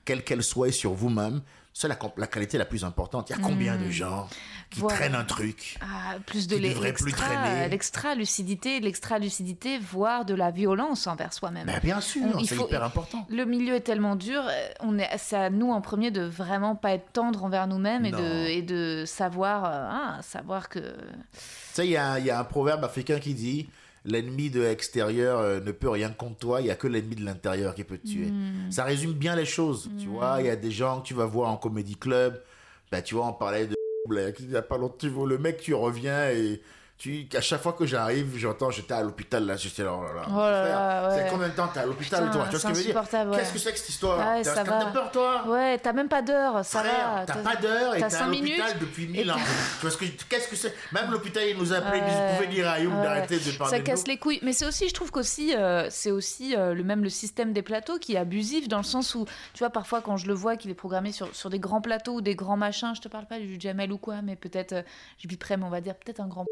[0.04, 1.42] quelle qu'elle soit, et sur vous-même,
[1.74, 3.30] c'est la, qualité la plus importante.
[3.30, 4.28] Il y a combien de gens
[4.70, 4.96] qui Voilà.
[4.96, 11.32] traînent un truc Ah, plus de l'extra, lucidité, l'extra lucidité, voire de la violence envers
[11.32, 11.66] soi-même.
[11.66, 13.26] Ben, Bien sûr, c'est hyper important.
[13.30, 16.76] Le milieu est tellement dur, euh, on est, c'est à nous en premier de vraiment
[16.76, 20.80] pas être tendre envers nous-mêmes et de, et de savoir, euh, ah, savoir que.
[20.80, 21.38] Tu
[21.72, 23.68] sais, y, il y a un proverbe africain qui dit
[24.04, 27.24] L'ennemi de l'extérieur euh, ne peut rien contre toi, il y a que l'ennemi de
[27.24, 28.32] l'intérieur qui peut te tuer.
[28.70, 30.38] Ça résume bien les choses, tu vois.
[30.40, 32.42] Il y a des gens que tu vas voir en comédie club,
[32.90, 33.74] ben, tu vois, on parlait de.
[34.40, 36.60] Il y a pas longtemps, tu vois, le mec, tu reviens et.
[37.02, 40.20] Tu, à chaque fois que j'arrive, j'entends, j'étais à l'hôpital, là, j'étais là, oh là
[40.20, 40.26] là.
[40.30, 41.16] Oh là ouais.
[41.24, 42.44] C'est combien de temps t'es à l'hôpital, toi?
[42.44, 42.96] Tu vois ce que je veux c'est dire?
[42.96, 43.36] insupportable, ouais.
[43.38, 44.18] Qu'est-ce que c'est que cette histoire?
[44.36, 45.42] Ouais, T'as peur, toi?
[45.48, 47.26] Ouais, t'as même pas d'heure, ça Frère, va.
[47.26, 49.34] t'as pas d'heure et t'es à l'hôpital depuis et mille ans.
[49.34, 50.72] t'as- Tu vois ce que qu'est-ce que c'est?
[50.92, 52.28] Même l'hôpital, il nous a appelé, il dit, Ouais.
[52.30, 52.86] vous pouvez dire à Ouais.
[52.86, 54.38] d'arrêter de parler Ça casse les couilles.
[54.42, 57.62] Mais c'est aussi, je trouve qu'aussi, euh, c'est aussi euh, le même le système des
[57.62, 59.24] plateaux qui est abusif dans le sens où,
[59.54, 62.14] tu vois, parfois quand je le vois qu'il est programmé sur, sur des grands plateaux
[62.14, 64.82] ou des grands machins, je te parle pas du Jamel ou quoi, mais peut-être, euh,
[65.18, 66.44] je biperai, mais on va dire peut-être un grand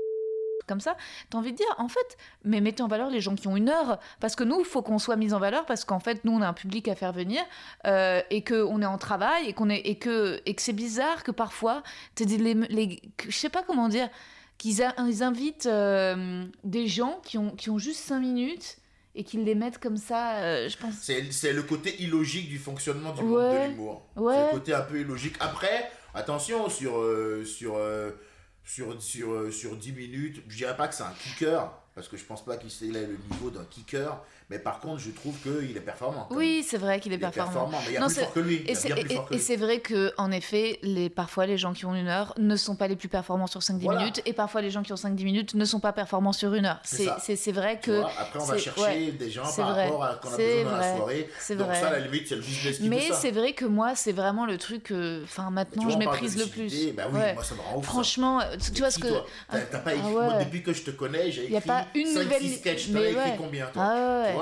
[0.70, 0.96] comme ça,
[1.28, 3.68] t'as envie de dire, en fait, mais mettez en valeur les gens qui ont une
[3.68, 6.32] heure, parce que nous, il faut qu'on soit mis en valeur, parce qu'en fait, nous,
[6.32, 7.42] on a un public à faire venir,
[7.86, 11.24] euh, et qu'on est en travail, et, qu'on est, et, que, et que c'est bizarre
[11.24, 11.82] que parfois,
[12.16, 14.08] des, les, les- je sais pas comment dire,
[14.58, 18.76] qu'ils a- ils invitent euh, des gens qui ont, qui ont juste 5 minutes
[19.14, 20.94] et qu'ils les mettent comme ça, euh, je pense.
[21.00, 23.64] C'est c'est le côté illogique du fonctionnement du monde Ouais.
[23.66, 24.02] de l'humour.
[24.16, 24.34] Ouais.
[24.36, 25.34] C'est le côté un peu illogique.
[25.40, 28.10] Après, attention, sur, euh, sur, euh,
[28.72, 32.16] sur, sur, euh, sur 10 minutes, je dirais pas que c'est un kicker, parce que
[32.16, 35.76] je pense pas qu'il ait le niveau d'un kicker, mais par contre, je trouve qu'il
[35.76, 36.26] est performant.
[36.30, 37.68] Oui, c'est vrai qu'il est il est performant.
[37.70, 38.64] mais il y a Non, plus fort que lui.
[38.66, 42.56] Et c'est, vrai que en effet, les, parfois les gens qui ont une heure ne
[42.56, 44.00] sont pas les plus performants sur 5-10 Voilà.
[44.00, 46.66] minutes, et parfois les gens qui ont 5-10 minutes ne sont pas performants sur une
[46.66, 46.80] heure.
[46.82, 48.00] C'est vrai que.
[48.00, 49.84] vois, Après, on va chercher ouais, des gens par vrai.
[49.84, 51.28] rapport à qu'on a besoin dans la soirée.
[51.50, 51.80] Donc vrai.
[51.80, 54.46] ça, à la limite, c'est le business qui Mais c'est vrai que moi, c'est vraiment
[54.46, 56.92] le truc que, enfin, maintenant, je méprise le plus.
[56.92, 57.84] Bah oui, moi, ça me rend ouf.
[57.84, 58.40] Franchement,
[58.74, 59.08] tu, vois ce que.
[59.50, 62.42] T'as pas Ah écrit, depuis que je te connais, j'ai écrit pas une 5 nouvelle-
[62.42, 62.92] 6 sketchs.
[62.92, 63.82] T'en as écrit combien, toi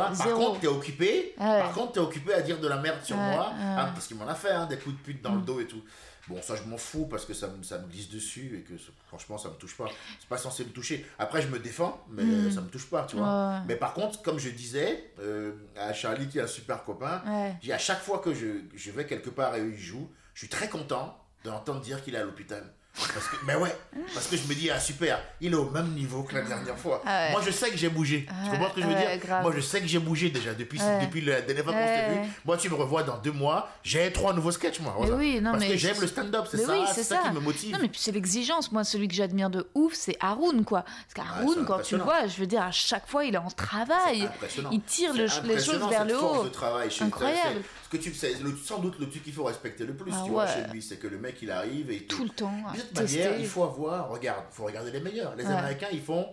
[0.00, 0.46] Ah Par zéro.
[0.46, 1.34] contre, t'es occupé.
[1.38, 1.60] Ah ouais.
[1.60, 3.48] Par contre, t'es occupé à dire de la merde sur Ouais, moi.
[3.50, 3.64] ouais.
[3.64, 5.44] hein, parce qu'il m'en a fait, hein, des coups de pute dans le Mm.
[5.44, 5.82] dos et tout.
[6.28, 8.74] Bon, ça, je m'en fous parce que ça me, ça me glisse dessus et que
[9.06, 9.86] franchement, ça me touche pas.
[10.20, 11.06] C'est pas censé me toucher.
[11.18, 12.50] Après, je me défends, mais Mm.
[12.50, 13.60] ça me touche pas, tu vois.
[13.66, 17.22] Mais par contre, comme je disais euh, à Charlie, qui est un super copain,
[17.62, 20.48] j'ai à chaque fois que je, je vais quelque part et il joue, je suis
[20.48, 22.62] très content de l'entendre dire qu'il est à l'hôpital.
[22.94, 23.72] Parce que, mais ouais,
[24.12, 26.76] parce que je me dis, ah super, il est au même niveau que la dernière
[26.76, 27.00] fois.
[27.06, 27.30] Ah ouais.
[27.30, 28.24] Moi je sais que j'ai bougé.
[28.26, 29.24] tu Ah, comprends ce que je veux ouais, dire?
[29.24, 29.42] grave.
[29.44, 30.98] Moi je sais que j'ai bougé déjà depuis, Ouais.
[31.06, 32.28] depuis la dernière fois qu'on s'est vu.
[32.44, 34.96] Moi tu me revois dans deux mois, j'ai trois nouveaux sketchs moi.
[34.98, 37.22] Oui, non, parce mais que j'aime le stand-up, c'est ça, oui, c'est ça.
[37.28, 37.72] qui me motive.
[37.74, 38.72] Non, mais puis c'est l'exigence.
[38.72, 40.82] Moi, celui que j'admire de ouf, c'est Haroun, quoi.
[40.82, 43.50] Parce qu'Haroun, quand tu le vois, je veux dire, à chaque fois, il est en
[43.50, 44.28] travail.
[44.72, 46.42] Il tire le- les choses vers le haut.
[46.44, 47.62] de travail chez Incroyable.
[47.84, 48.34] Ce que tu sais,
[48.66, 50.96] sans doute le truc qu'il faut respecter le plus, Ah tu vois, chez lui, c'est
[50.96, 52.52] que le mec il arrive et Tout le temps.
[52.94, 53.18] Tester.
[53.24, 55.34] manière, il faut avoir, regarde, il faut regarder les meilleurs.
[55.36, 55.52] Les Ouais.
[55.52, 56.28] Américains, ils font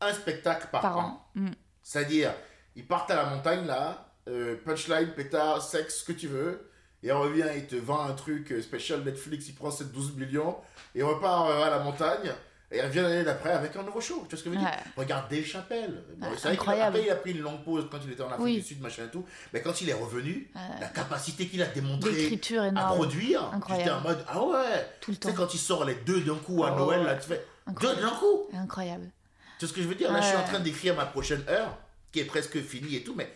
[0.00, 1.02] un spectacle par, par an.
[1.02, 1.20] an.
[1.34, 1.50] Mm.
[1.82, 2.32] C'est-à-dire,
[2.76, 6.70] ils partent à la montagne là, euh, punchline, pétard, sexe, ce que tu veux,
[7.02, 10.16] et on revient, il te vend un truc euh, spécial Netflix, il prend ses 12
[10.16, 10.56] millions,
[10.94, 12.30] et on repart euh, à la montagne,
[12.70, 14.26] et il revient l'année d'après avec un nouveau show.
[14.28, 14.92] Tu vois ce que je veux dire Ouais.
[15.02, 16.04] Regarde Dave Chappelle.
[16.18, 16.96] Bon, Ouais, c'est vrai qu'il a- incroyable.
[16.96, 18.54] après, il a pris une longue pause quand il était en Afrique Oui.
[18.56, 20.80] du Sud, machin et tout, mais quand il est revenu, Ouais.
[20.80, 25.16] la capacité qu'il a démontré D'écriture à produire, j'étais en mode, ah ouais Tout le
[25.16, 27.44] Tu sais, quand il sort les deux d'un coup à Oh, Noël, là, tu fais
[27.80, 28.48] deux d'un coup.
[28.52, 29.10] Incroyable.
[29.58, 30.12] Tu sais ce que je veux dire?
[30.12, 31.76] Là, je suis en train d'écrire ma prochaine heure,
[32.12, 33.32] qui est presque finie et tout, mais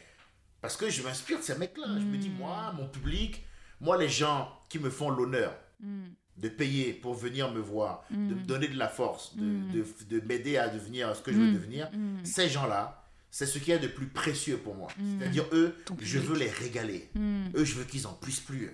[0.60, 1.86] parce que je m'inspire de ces mecs-là.
[1.98, 2.36] Je me dis, Hmm.
[2.38, 3.44] moi, mon public,
[3.80, 6.10] moi, les gens qui me font l'honneur Mm.
[6.38, 9.72] De payer pour venir me voir, de me donner de la force, de, Mm.
[9.72, 9.84] de,
[10.18, 11.54] de m'aider à devenir ce que je veux Mm.
[11.54, 12.24] devenir, Mm.
[12.24, 14.88] ces gens-là, c'est ce qu'il y a de plus précieux pour moi.
[15.18, 16.30] C'est-à-dire, eux, Ton je public.
[16.30, 17.10] veux les régaler.
[17.14, 17.48] Mm.
[17.54, 18.70] Eux, je veux qu'ils en puissent plus.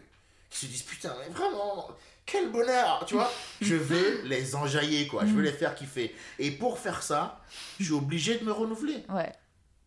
[0.53, 1.89] Ils se disent, putain, mais vraiment,
[2.25, 3.31] quel bonheur, tu vois.
[3.61, 5.27] je veux les enjailler, quoi.
[5.27, 6.15] Je veux les faire kiffer.
[6.39, 7.41] Et pour faire ça,
[7.79, 9.05] je suis obligé de me renouveler.
[9.11, 9.33] Ouais.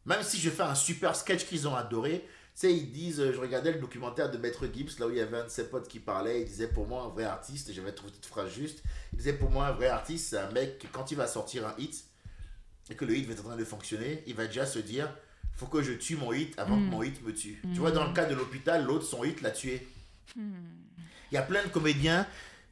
[0.05, 2.25] Même si je fais un super sketch qu'ils ont adoré,
[2.55, 5.21] sais, ils disent, euh, je regardais le documentaire de Maître Gibbs, là où il y
[5.21, 7.93] avait un de ses potes qui parlait, il disait pour moi un vrai artiste, j'avais
[7.93, 8.83] trouvé cette phrase juste,
[9.13, 11.67] il disait pour moi un vrai artiste, c'est un mec, que quand il va sortir
[11.67, 12.05] un hit,
[12.89, 15.09] et que le hit va être en train de fonctionner, il va déjà se dire,
[15.53, 17.61] faut que je tue mon hit avant que mon hit me tue.
[17.73, 19.87] Tu vois, dans le cas de l'hôpital, l'autre, son hit l'a tué.
[20.35, 22.25] Il y a plein de comédiens,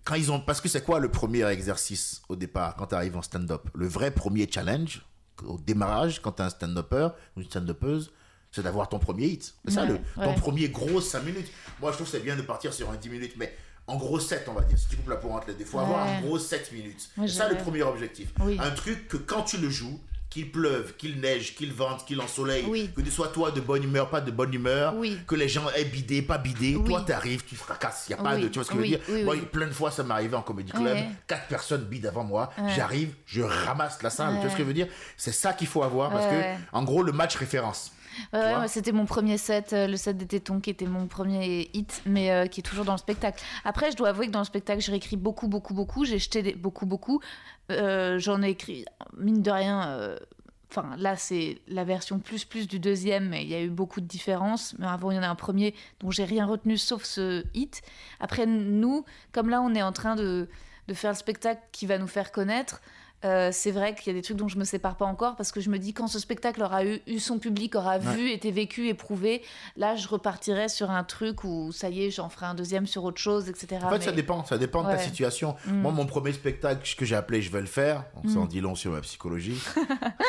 [0.04, 0.40] quand ils ont.
[0.40, 3.70] Parce que c'est quoi le premier exercice au départ, quand tu arrives en stand-up?
[3.76, 5.06] Le vrai premier challenge,
[5.44, 8.12] au démarrage, quand tu es un stand-upper ou une stand-uppeuse,
[8.52, 9.54] c'est d'avoir ton premier hit.
[9.66, 10.36] C'est ça, Ouais, le, ton ouais.
[10.36, 11.48] premier gros 5 minutes.
[11.82, 13.56] Moi, je trouve que c'est bien de partir sur un 10 minutes, mais
[13.88, 14.78] en gros 7, on va dire.
[14.78, 17.10] Si tu coupes la deux, il faut avoir un gros 7 minutes.
[17.18, 18.30] C'est ça le premier objectif.
[18.42, 18.58] Oui.
[18.62, 20.00] Un truc que quand tu le joues,
[20.30, 22.92] qu'il pleuve, qu'il neige, qu'il vente, qu'il ensoleille, Oui.
[22.96, 25.18] que tu sois toi de bonne humeur, pas de bonne humeur, Oui.
[25.26, 26.84] que les gens aient bidé, pas bidé, Oui.
[26.88, 28.86] toi t'arrives, tu fracasses, il y a pas de, tu vois ce que je veux
[28.88, 29.00] dire?
[29.26, 32.52] Moi, plein de fois ça m'est arrivé en comédie club, quatre personnes bident avant moi,
[32.60, 32.70] Ouais.
[32.76, 34.88] j'arrive, je ramasse la salle, tu vois ce que je veux dire?
[35.18, 36.42] C'est ça qu'il faut avoir parce que
[36.74, 37.92] en gros le match référence.
[38.34, 41.70] Ouais, ouais, c'était mon premier set, euh, le set des tétons qui était mon premier
[41.74, 43.42] hit, mais euh, qui est toujours dans le spectacle.
[43.66, 46.06] Après, je dois avouer que dans le spectacle, j'ai réécrit beaucoup, beaucoup, beaucoup.
[46.06, 47.22] J'ai jeté des- beaucoup, beaucoup.
[47.72, 48.86] Euh, J'en ai écrit,
[49.18, 49.88] mine de rien.
[49.90, 50.18] euh,
[50.72, 54.02] Enfin, là, c'est la version plus plus du deuxième, mais il y a eu beaucoup
[54.02, 54.76] de différences.
[54.78, 57.82] Mais avant, il y en a un premier dont j'ai rien retenu sauf ce hit.
[58.20, 60.48] Après, nous, comme là, on est en train de,
[60.88, 62.82] de faire le spectacle qui va nous faire connaître,
[63.26, 65.52] euh, c'est vrai qu'il y a des trucs dont je me sépare pas encore parce
[65.52, 68.50] que je me dis quand ce spectacle aura eu, eu son public, aura vu, été
[68.52, 69.42] vécu, éprouvé,
[69.76, 73.04] là je repartirai sur un truc où ça y est, j'en ferai un deuxième sur
[73.04, 73.82] autre chose, etc.
[73.84, 75.56] En fait, Mais- ça dépend, ça dépend de ta situation.
[75.68, 75.74] Mm.
[75.82, 78.62] Moi, mon premier spectacle que j'ai appelé Je vais le faire, donc ça en dit
[78.62, 79.60] long sur ma psychologie.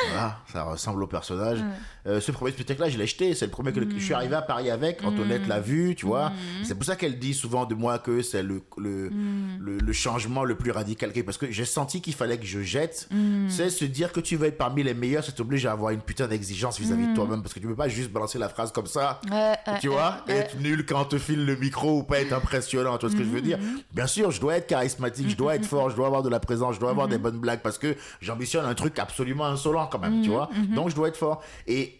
[0.08, 1.60] voilà, ça ressemble au personnage.
[1.60, 1.70] Mm.
[2.06, 3.34] Euh, ce premier spectacle-là, je l'ai jeté.
[3.34, 5.04] C'est le premier que, je suis arrivé à Paris avec.
[5.04, 5.48] Antoinette Mm.
[5.48, 6.32] l'a vu, tu vois.
[6.64, 9.58] C'est pour ça qu'elle dit souvent de moi que c'est le, le, Mm.
[9.60, 11.12] le, le changement le plus radical.
[11.24, 12.79] Parce que j'ai senti qu'il fallait que je jette
[13.10, 13.48] Mm.
[13.48, 16.00] C'est se dire que tu veux être parmi les meilleurs, ça t'oblige à avoir une
[16.00, 18.86] putain d'exigence vis-à-vis de toi-même parce que tu peux pas juste balancer la phrase comme
[18.86, 19.20] ça.
[19.26, 19.78] Mm.
[19.80, 22.98] Tu vois, ouais, être nul quand on te file le micro ou pas être impressionnant,
[22.98, 23.82] tu vois ce que je veux dire Mm-hmm.
[23.92, 26.40] Bien sûr, je dois être charismatique, je dois être fort, je dois avoir de la
[26.40, 29.98] présence, je dois avoir des bonnes blagues parce que j'ambitionne un truc absolument insolent quand
[29.98, 30.50] même, tu vois.
[30.52, 30.74] Mm-hmm.
[30.74, 31.42] Donc je dois être fort.
[31.66, 31.99] Et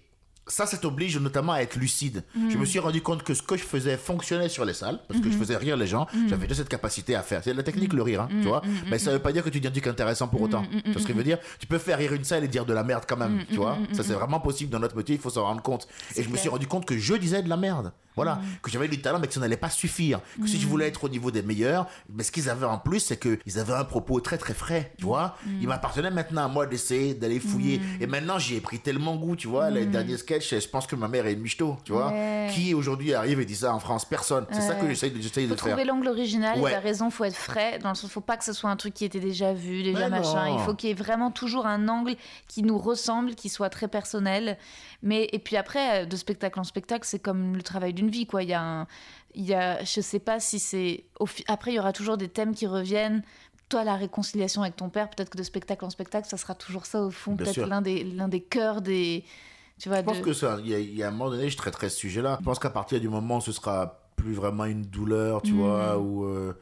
[0.50, 2.24] ça, ça t'oblige notamment à être lucide.
[2.48, 5.20] Je me suis rendu compte que ce que je faisais fonctionnait sur les salles, parce
[5.20, 6.06] que je faisais rire les gens.
[6.28, 7.42] J'avais de cette capacité à faire.
[7.42, 8.62] C'est la technique, le rire, hein, tu vois.
[8.88, 10.64] Mais ça veut pas dire que tu dis un truc intéressant pour autant.
[10.84, 11.38] Tu vois ce que je veux dire?
[11.58, 13.78] Tu peux faire rire une salle et dire de la merde quand même, tu vois.
[13.92, 15.86] Ça, c'est vraiment possible dans notre métier, il faut s'en rendre compte.
[16.16, 17.92] Et je me suis rendu compte que je disais de la merde.
[18.16, 18.40] Voilà.
[18.62, 20.20] Que j'avais du talent, mais que ça n'allait pas suffire.
[20.40, 23.00] Que si je voulais être au niveau des meilleurs, mais ce qu'ils avaient en plus,
[23.00, 25.36] c'est qu'ils avaient un propos très très frais, tu vois.
[25.60, 27.80] Il m'appartenait maintenant à moi d'essayer d'aller fouiller.
[28.00, 29.70] Et maintenant, j'y ai pris tellement goût, tu vois.
[29.70, 32.08] Les derniers sketchs, je pense que ma mère est une michto, tu vois.
[32.12, 32.48] Ouais.
[32.52, 34.04] Qui aujourd'hui arrive et dit ça en France?
[34.04, 34.46] Personne.
[34.52, 35.56] C'est ça que j'essaye de, de faut faire.
[35.56, 36.70] trouver l'angle original, Ouais.
[36.70, 38.76] et t'as raison, faut être frais, dans le sens, faut pas que ce soit un
[38.76, 40.46] truc qui était déjà vu, déjà Mais machin.
[40.48, 40.58] non.
[40.58, 42.16] Il faut qu'il y ait vraiment toujours un angle
[42.48, 44.58] qui nous ressemble, qui soit très personnel.
[45.02, 48.26] Mais, et puis après, euh, de spectacle en spectacle, c'est comme le travail d'une vie,
[48.26, 48.42] quoi.
[48.42, 48.86] Il y a un,
[49.34, 51.04] il y a, je sais pas si c'est,
[51.46, 53.22] après, il y aura toujours des thèmes qui reviennent.
[53.68, 56.86] Toi, la réconciliation avec ton père, peut-être que de spectacle en spectacle, ça sera toujours
[56.86, 59.24] ça au fond, peut-être l'un des, l'un des cœurs des,
[59.78, 61.30] tu vois, Je pense de- que ça, il y, a- il y a un moment
[61.30, 62.38] donné, je traiterai ce sujet-là.
[62.40, 65.98] Je pense qu'à partir du moment où ce sera plus vraiment une douleur, tu vois,
[65.98, 66.52] ou euh,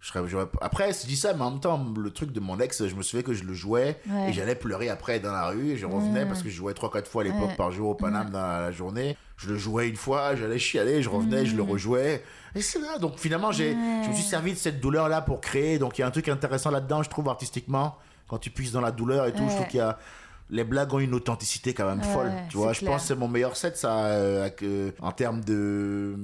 [0.00, 2.58] je serais, j'aurais- après, je dis ça, mais en même temps, le truc de mon
[2.60, 4.30] ex, je me souviens que je le jouais Ouais.
[4.30, 7.08] et j'allais pleurer après dans la rue et je revenais parce que je jouais 3-4
[7.08, 7.56] fois à l'époque Ouais.
[7.56, 9.16] par jour au Paname dans la journée.
[9.36, 12.22] Je le jouais une fois, j'allais chialer, je revenais, je le rejouais.
[12.54, 12.98] Et c'est là.
[12.98, 15.78] Donc finalement, j'ai, je me suis servi de cette douleur-là pour créer.
[15.78, 17.96] Donc il y a un truc intéressant là-dedans, je trouve, artistiquement.
[18.28, 19.98] Quand tu puisses dans la douleur et tout, je trouve qu'il y a.
[20.50, 22.32] Les blagues ont une authenticité quand même Ouais, folle.
[22.48, 25.42] Tu vois, je pense que c'est mon meilleur set, ça, euh, avec, euh, en termes
[25.44, 26.16] de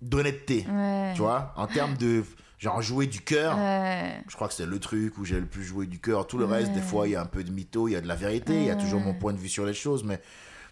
[0.00, 0.64] d'honnêteté.
[0.70, 1.12] Ouais.
[1.14, 2.24] Tu vois, en termes de
[2.58, 3.56] genre jouer du cœur.
[3.56, 4.20] Ouais.
[4.28, 6.26] Je crois que c'est le truc où j'ai le plus joué du cœur.
[6.26, 8.00] Tout le reste, des fois, il y a un peu de mytho, il y a
[8.00, 10.04] de la vérité, il y a toujours mon point de vue sur les choses.
[10.04, 10.20] Mais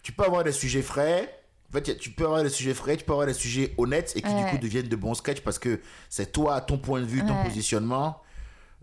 [0.03, 1.33] tu peux avoir des sujets frais.
[1.69, 4.21] En fait, tu peux avoir des sujets frais, tu peux avoir des sujets honnêtes et
[4.21, 7.25] qui du coup deviennent de bons sketchs parce que c'est toi, ton point de vue,
[7.25, 8.21] ton positionnement.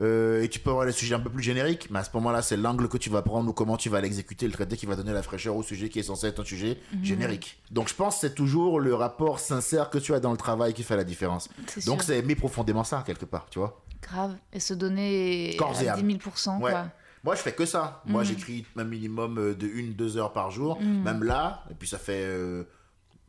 [0.00, 2.42] Euh, et tu peux avoir des sujets un peu plus génériques, mais à ce moment-là,
[2.42, 4.96] c'est l'angle que tu vas prendre ou comment tu vas l'exécuter, le traité qui va
[4.96, 7.04] donner la fraîcheur au sujet qui est censé être un sujet Mhm.
[7.04, 7.62] générique.
[7.70, 10.74] Donc je pense que c'est toujours le rapport sincère que tu as dans le travail
[10.74, 11.48] qui fait la différence.
[11.86, 13.84] Donc c'est aimer profondément ça, quelque part, tu vois.
[14.02, 14.34] Grave.
[14.52, 16.02] Et se donner Corps à âme.
[16.02, 16.72] 10 000 Ouais.
[16.72, 16.86] quoi.
[17.22, 18.02] Moi, je fais que ça.
[18.04, 18.26] Moi, Mm.
[18.26, 21.64] j'écris un minimum euh, de une, deux heures par jour, même là.
[21.70, 22.64] Et puis, ça fait euh,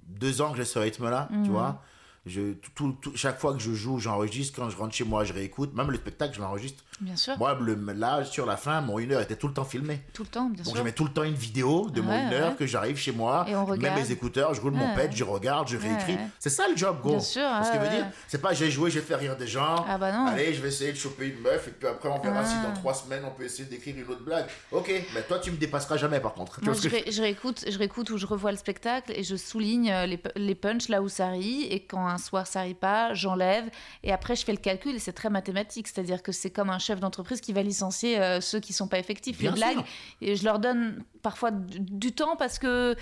[0.07, 1.81] deux ans que j'ai ce rythme-là, tu vois.
[2.26, 4.60] Je, tout, tout- chaque fois que je joue, j'enregistre.
[4.60, 5.73] Quand je rentre chez moi, je réécoute.
[5.76, 6.84] Même le spectacle, je l'enregistre.
[7.01, 7.38] Bien sûr.
[7.38, 10.01] Moi, le, là, sur la fin, mon une heure était tout le temps filmé.
[10.13, 10.77] Tout le temps, bien Donc, sûr.
[10.77, 12.55] je mets tout le temps une vidéo de mon Ouais, une heure ouais.
[12.55, 13.45] que j'arrive chez moi.
[13.49, 13.99] Et on regarde.
[13.99, 14.95] mes écouteurs, je roule mon Ouais.
[14.95, 16.13] pet, je regarde, je réécris.
[16.13, 16.27] Ouais.
[16.39, 17.09] C'est ça le job, gros.
[17.11, 18.11] Bien sûr, Ce ouais, veut dire, ouais.
[18.30, 19.84] c'est pas j'ai joué, j'ai fait rire des gens.
[19.89, 20.27] Ah bah non.
[20.27, 22.45] Allez, je vais essayer de choper une meuf et puis après on verra Ah.
[22.45, 24.45] si dans trois semaines on peut essayer d'écrire une autre blague.
[24.72, 26.63] Ok, mais toi tu me dépasseras jamais par contre.
[26.63, 29.35] Moi, je, que ré- je réécoute, je réécoute ou je revois le spectacle et je
[29.35, 31.63] souligne euh, les, les punchs là où ça rit.
[31.69, 33.65] Et quand un soir ça rit pas, j'enlève.
[34.03, 35.88] Et après, je fais le calcul et c'est très mathématique.
[35.89, 38.99] C'est-à-dire que c'est comme un chef d'entreprise qui va licencier euh, ceux qui sont pas
[38.99, 39.37] effectifs.
[39.37, 39.85] Bien les blagues, sûr.
[40.21, 42.95] et je leur donne parfois du, du temps parce que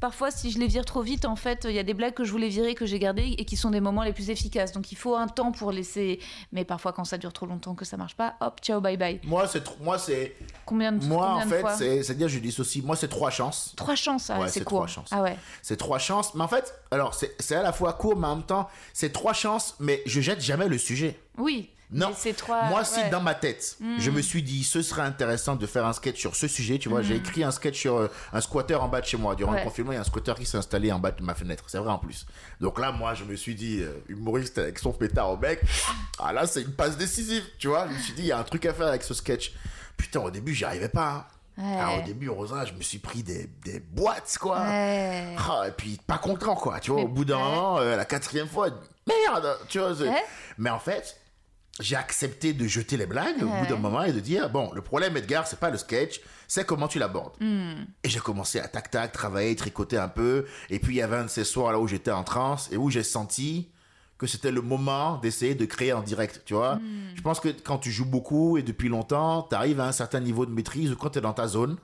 [0.00, 2.24] parfois, si je les vire trop vite, en fait, il y a des blagues que
[2.24, 4.72] je voulais virer, que j'ai gardées et qui sont des moments les plus efficaces.
[4.72, 6.18] Donc il faut un temps pour laisser.
[6.52, 9.20] Mais parfois, quand ça dure trop longtemps, que ça marche pas, hop, ciao, bye bye.
[9.24, 10.34] Moi c'est moi c'est
[10.64, 12.82] Combien de moi combien en fait c'est c'est à dire je dissocie.
[12.84, 13.72] Moi c'est trois chances.
[13.76, 14.78] Trois chances, ah, Ouais, c'est c'est court.
[14.78, 15.08] trois chances.
[15.12, 15.36] Ah ouais.
[15.62, 16.34] C'est trois chances.
[16.34, 19.12] Mais en fait, alors c'est c'est à la fois court mais en même temps c'est
[19.12, 21.18] trois chances mais je jette jamais le sujet.
[21.38, 21.70] Oui.
[21.92, 22.12] Non.
[22.36, 22.64] trois.
[22.64, 23.10] Moi, si ouais.
[23.10, 26.34] Dans ma tête, je me suis dit, ce serait intéressant de faire un sketch sur
[26.34, 29.06] ce sujet, tu vois, j'ai écrit un sketch sur euh, un squatter en bas de
[29.06, 29.34] chez moi.
[29.36, 29.52] Durant.
[29.52, 29.58] Ouais.
[29.60, 31.64] le confinement, il y a un squatter qui s'est installé en bas de ma fenêtre.
[31.68, 32.26] C'est vrai en plus.
[32.60, 35.60] Donc là, moi, je me suis dit, euh, humoriste avec son pétard au bec,
[36.18, 37.86] ah là, c'est une passe décisive, tu vois.
[37.88, 39.52] Je me suis dit, il y a un truc à faire avec ce sketch.
[39.96, 41.08] Putain, au début, j'y arrivais pas.
[41.08, 41.24] hein.
[41.58, 41.78] Ouais.
[41.80, 44.60] Ah, au début, heureusement, je me suis pris des, des boîtes, quoi.
[44.60, 45.34] Ouais.
[45.38, 47.42] Ah, et puis pas content quoi, tu vois, au bout d'un ouais.
[47.44, 48.68] moment, euh, la quatrième fois,
[49.06, 49.92] merde, tu vois.
[50.58, 51.16] Mais en fait,
[51.80, 54.80] j'ai accepté de jeter les blagues au bout d'un moment et de dire, bon, le
[54.80, 57.34] problème Edgar, c'est pas le sketch, c'est comment tu l'abordes.
[57.40, 57.84] Hmm.
[58.02, 61.16] Et j'ai commencé à tac tac, travailler, tricoter un peu, et puis il y avait
[61.16, 63.70] un de ces soirs là où j'étais en transe et où j'ai senti
[64.18, 66.76] que c'était le moment d'essayer de créer en direct, tu vois.
[66.76, 67.14] Hmm.
[67.14, 70.20] Je pense que quand tu joues beaucoup et depuis longtemps, tu arrives à un certain
[70.20, 71.76] niveau de maîtrise ou quand tu es dans ta zone,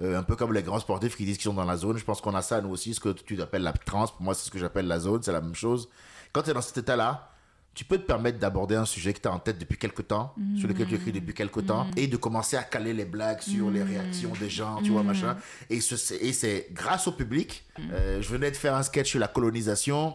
[0.00, 1.98] euh, un peu comme les grands sportifs qui disent qu'ils sont dans la zone.
[1.98, 4.06] Je pense qu'on a ça nous aussi, ce que tu appelles la trans.
[4.06, 5.90] Pour moi, c'est ce que j'appelle la zone, c'est la même chose.
[6.32, 7.29] Quand tu es dans cet état-là,
[7.74, 10.34] tu peux te permettre d'aborder un sujet que tu as en tête depuis quelque temps,
[10.58, 13.70] sur lequel tu écris depuis quelque temps, et de commencer à caler les blagues sur
[13.70, 15.36] les réactions des gens, tu vois, machin.
[15.70, 17.64] Et ce- c'est grâce au public.
[17.92, 20.14] Euh, je venais de faire un sketch sur la colonisation.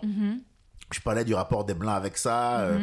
[0.92, 2.60] Je parlais du rapport des Blancs avec ça.
[2.60, 2.78] euh,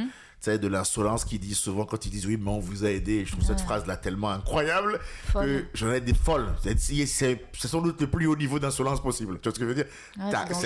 [0.50, 3.24] sais, de l'insolence qu'ils disent souvent quand ils disent oui, mais on vous a aidé.
[3.24, 4.98] Je trouve cette phrase-là tellement incroyable
[5.32, 5.46] Folle.
[5.46, 6.48] que j'en ai des folles.
[6.62, 9.38] C'est- sans doute le plus haut niveau d'insolence possible.
[9.40, 9.86] Tu vois ce que je veux dire?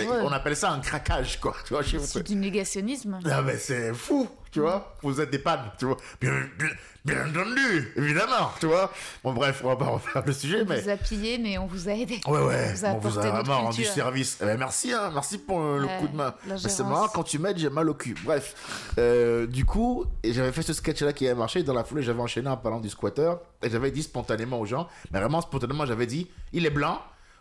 [0.08, 0.20] Ouais.
[0.22, 1.54] On appelle ça un craquage, quoi.
[1.66, 1.82] Tu vois.
[1.84, 3.18] C'est du négationnisme.
[3.30, 4.96] Ah mais c'est fou, tu vois.
[5.02, 5.98] Vous êtes des pannes, tu vois.
[6.18, 6.68] Bien, bien,
[7.04, 8.90] bien entendu, évidemment, tu vois.
[9.22, 10.80] Bon bref, on va pas refaire le sujet, On mais...
[10.80, 12.22] vous a pillé, mais on vous a aidé.
[12.26, 14.38] Ouais, ouais, On vous a on vous apporté a notre vraiment rendu service.
[14.40, 16.32] Eh ben, merci, hein, merci pour euh, le Ouais, coup de main.
[16.46, 18.16] Mais C'est marrant, quand tu m'aides, j'ai mal au cul.
[18.24, 18.54] Bref,
[18.96, 21.62] euh, du coup, j'avais fait ce sketch-là qui avait marché.
[21.62, 23.34] Dans la foulée, j'avais enchaîné en parlant du squatter.
[23.62, 26.98] Et j'avais dit spontanément aux gens, mais vraiment spontanément, j'avais dit, il est blanc.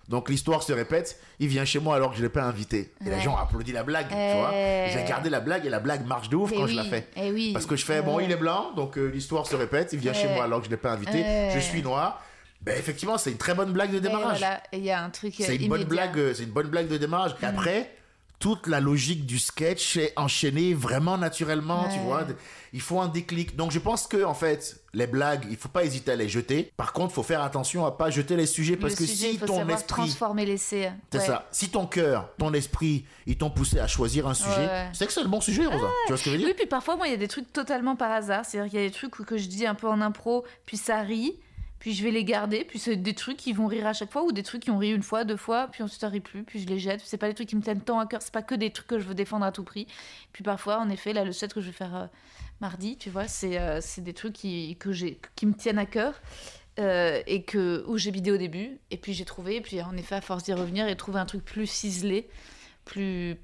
[0.10, 2.92] Donc l'histoire se répète, il vient chez moi alors que je l'ai pas invité.
[3.06, 4.34] Et les gens ont applaudi la blague, tu Eh.
[4.34, 4.52] vois.
[4.52, 7.08] J'ai gardé la blague et la blague marche de ouf Eh quand je la fais.
[7.16, 7.54] eh oui.
[7.54, 10.14] Parce que je fais, bon, il est blanc, donc euh, l'histoire se répète, il vient
[10.14, 11.24] chez moi alors que je l'ai pas invité.
[11.54, 12.22] Je suis noir.
[12.62, 14.42] Ben effectivement, c'est une très bonne blague de démarrage.
[14.72, 16.88] et il y a un truc C'est une bonne blague, euh, c'est une bonne blague
[16.88, 17.36] de démarrage.
[17.42, 17.92] Et après,
[18.40, 22.26] toute la logique du sketch est enchaînée vraiment naturellement, tu vois.
[22.74, 23.56] Il faut un déclic.
[23.56, 26.72] Donc je pense que en fait, les blagues, il faut pas hésiter à les jeter.
[26.76, 29.38] Par contre, faut faire attention à pas jeter les sujets parce Le que sujet, si
[29.38, 30.92] faut ton esprit transformer l'essai.
[31.12, 31.26] c'est Ouais.
[31.26, 31.48] ça.
[31.52, 34.90] Si ton cœur, ton esprit, ils t'ont poussé à choisir un sujet, Ouais.
[34.94, 35.88] c'est que c'est le bon sujet, Rosa.
[36.06, 36.48] Tu vois ce que je veux dire?
[36.48, 38.44] Oui, puis parfois, moi, il y a des trucs totalement par hasard.
[38.46, 41.00] C'est-à-dire qu'il y a des trucs que je dis un peu en impro, puis ça
[41.00, 41.36] rit,
[41.86, 44.24] puis je vais les garder, puis c'est des trucs qui vont rire à chaque fois,
[44.24, 46.42] ou des trucs qui ont ri une fois, deux fois, puis ensuite ça rit plus,
[46.42, 47.00] puis je les jette.
[47.06, 48.88] C'est pas des trucs qui me tiennent tant à cœur, c'est pas que des trucs
[48.88, 49.86] que je veux défendre à tout prix.
[50.34, 52.06] Puis parfois, en effet, là, le set que je vais faire euh,
[52.60, 54.90] mardi, tu vois, c'est euh, des trucs qui, que
[55.36, 56.20] qui me tiennent à cœur.
[56.80, 59.96] euh, et que où j'ai bidé au début et puis j'ai trouvé et puis en
[59.96, 62.28] effet à force d'y revenir et trouver un truc plus ciselé
[62.84, 63.38] plus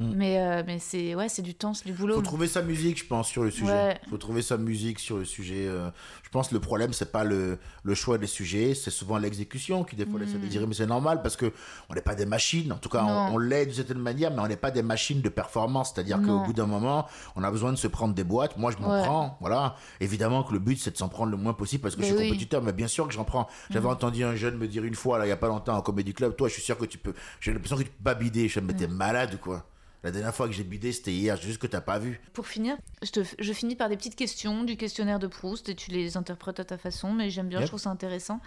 [0.00, 0.12] Mm.
[0.16, 2.98] mais euh, mais c'est ouais c'est du temps c'est du boulot faut trouver sa musique,
[2.98, 3.70] je pense, sur le sujet.
[3.70, 4.00] Ouais.
[4.08, 5.66] faut trouver sa musique sur le sujet.
[5.66, 5.90] euh,
[6.30, 9.82] je pense que le problème, c'est pas le, le choix des sujets, c'est souvent l'exécution
[9.82, 10.64] qui, des fois, laisse à désirer.
[10.64, 11.52] Mais c'est normal parce que
[11.88, 12.72] on n'est pas des machines.
[12.72, 13.02] En tout cas.
[13.02, 13.08] Non.
[13.30, 15.92] on, on l'est d'une certaine manière, mais on n'est pas des machines de performance.
[15.92, 18.56] C'est-à-dire qu'au bout d'un moment, on a besoin de se prendre des boîtes.
[18.56, 19.02] Moi, je m'en Ouais.
[19.02, 19.38] prends.
[19.40, 19.74] Voilà.
[19.98, 22.12] Évidemment que le but, c'est de s'en prendre le moins possible parce que Mais je
[22.14, 22.28] suis oui.
[22.28, 23.48] Compétiteur, mais bien sûr que j'en prends.
[23.70, 25.82] J'avais entendu un jeune me dire une fois, là, il y a pas longtemps, en
[25.82, 27.12] comédie club, toi, je suis sûr que tu peux.
[27.40, 28.46] J'ai l'impression que tu peux pas bider.
[28.48, 28.92] Je me mais t'es Mm.
[28.92, 29.64] malade quoi?
[30.02, 32.20] La dernière fois que j'ai bidé, c'était hier, juste que t'as pas vu.
[32.32, 35.74] pour finir je, te, je finis par des petites questions du questionnaire de Proust et
[35.74, 37.66] tu les interprètes à ta façon mais j'aime bien Yep.
[37.66, 38.40] je trouve ça intéressant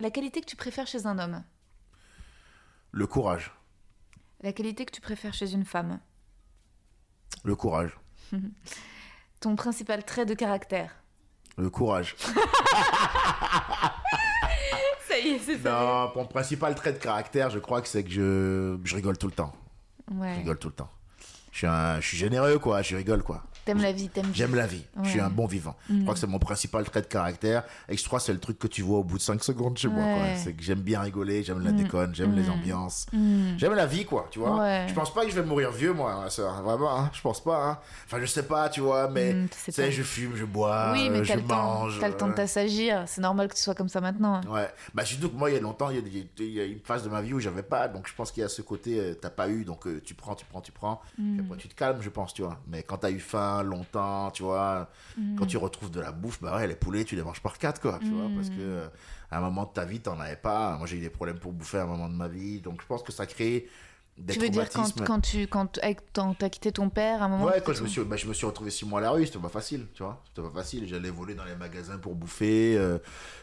[0.00, 1.42] la qualité que tu préfères chez un homme
[2.92, 3.52] Le courage.
[4.42, 5.98] la qualité que tu préfères chez une femme
[7.44, 7.96] Le courage.
[9.40, 10.94] ton principal trait de caractère
[11.56, 12.16] Le courage.
[15.08, 18.04] ça y est c'est ça Non, mon principal trait de caractère, je crois que c'est
[18.04, 19.52] que je, je rigole tout le temps.
[20.10, 20.90] Je ouais rigole tout le temps.
[21.60, 22.82] Je suis, généreux, quoi.
[22.82, 23.42] Je rigole, quoi.
[23.68, 24.84] T'aimes la vie t'aimes J'aime la vie.
[25.02, 25.76] Je suis un bon vivant.
[25.88, 27.64] Je crois que c'est mon principal trait de caractère.
[27.88, 29.76] Et je crois que c'est le truc que tu vois au bout de 5 secondes
[29.78, 30.04] chez moi.
[30.36, 33.06] C'est que j'aime bien rigoler, j'aime la déconne, j'aime les ambiances.
[33.56, 34.58] J'aime la vie, quoi, tu vois.
[34.60, 34.86] Ouais.
[34.88, 36.62] Je pense pas que je vais mourir vieux, moi, ma soeur.
[36.62, 37.10] Vraiment, hein.
[37.12, 37.78] Je pense pas, hein.
[38.06, 39.32] Enfin, je sais pas, tu vois, mais.
[39.34, 41.98] Mm, tu sais je fume, je bois, oui mais euh, je le mange.
[42.00, 44.40] t'as le temps de euh, t'assagir c'est normal que tu sois comme ça maintenant hein.
[44.48, 46.60] Ouais, bah surtout que moi il y a longtemps, il y a, des- il y
[46.60, 48.48] a une phase de ma vie où j'avais pas, donc je pense qu'il y a
[48.48, 51.40] ce côté, euh, t'as pas eu, donc euh, tu prends, tu prends, tu prends, puis
[51.40, 52.58] après tu te calmes, je pense, tu vois.
[52.68, 54.88] Mais quand t'as eu faim longtemps, tu vois,
[55.36, 57.80] quand tu retrouves de la bouffe, bah ouais, les poulets, tu les manges par quatre,
[57.80, 58.88] quoi, tu vois, parce que euh,
[59.30, 60.76] à un moment de ta vie, t'en avais pas.
[60.78, 62.86] Moi j'ai eu des problèmes pour bouffer à un moment de ma vie, donc je
[62.86, 63.68] pense que ça crée
[64.16, 67.26] des tu veux dire quand, quand tu quand avec ton- t'as quitté ton père à
[67.26, 69.02] un moment Ouais, quand je me suis, bah, je me suis retrouvé six mois à
[69.04, 70.20] la rue, c'était pas facile, tu vois.
[70.26, 70.88] C'était pas facile.
[70.88, 72.76] J'allais voler dans les magasins pour bouffer.
[72.76, 72.98] euh,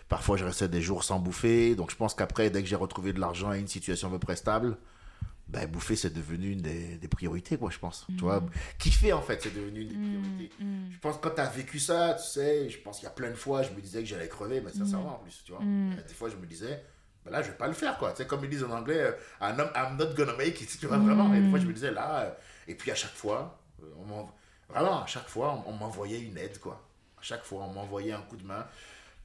[0.09, 1.75] parfois, je restais des jours sans bouffer.
[1.75, 4.19] Donc, je pense qu'après, dès que j'ai retrouvé de l'argent et une situation à peu
[4.19, 4.75] près stable,
[5.47, 8.07] ben, bouffer, c'est devenu une des, des priorités, quoi, je pense.
[8.17, 8.43] Tu vois,
[8.80, 10.51] kiffer, en fait, c'est devenu une des priorités.
[10.91, 13.30] Je pense que quand t'as vécu ça, tu sais, je pense qu'il y a plein
[13.30, 15.61] de fois, je me disais que j'allais crever, mais sincèrement, en plus, tu vois.
[16.07, 16.84] Des fois, je me disais,
[17.23, 18.11] ben là, je vais pas le faire, quoi.
[18.11, 19.11] Tu sais, comme ils disent en anglais, euh,
[19.41, 21.34] I'm not, I'm not gonna make it, tu vois, vraiment.
[21.34, 22.31] Et des fois, je me disais, là, euh,
[22.67, 24.27] et puis à chaque fois, euh, on
[24.72, 26.81] vraiment, à chaque fois, on, on m'envoyait une aide, quoi.
[27.17, 28.65] À chaque fois, on m'envoyait un coup de main.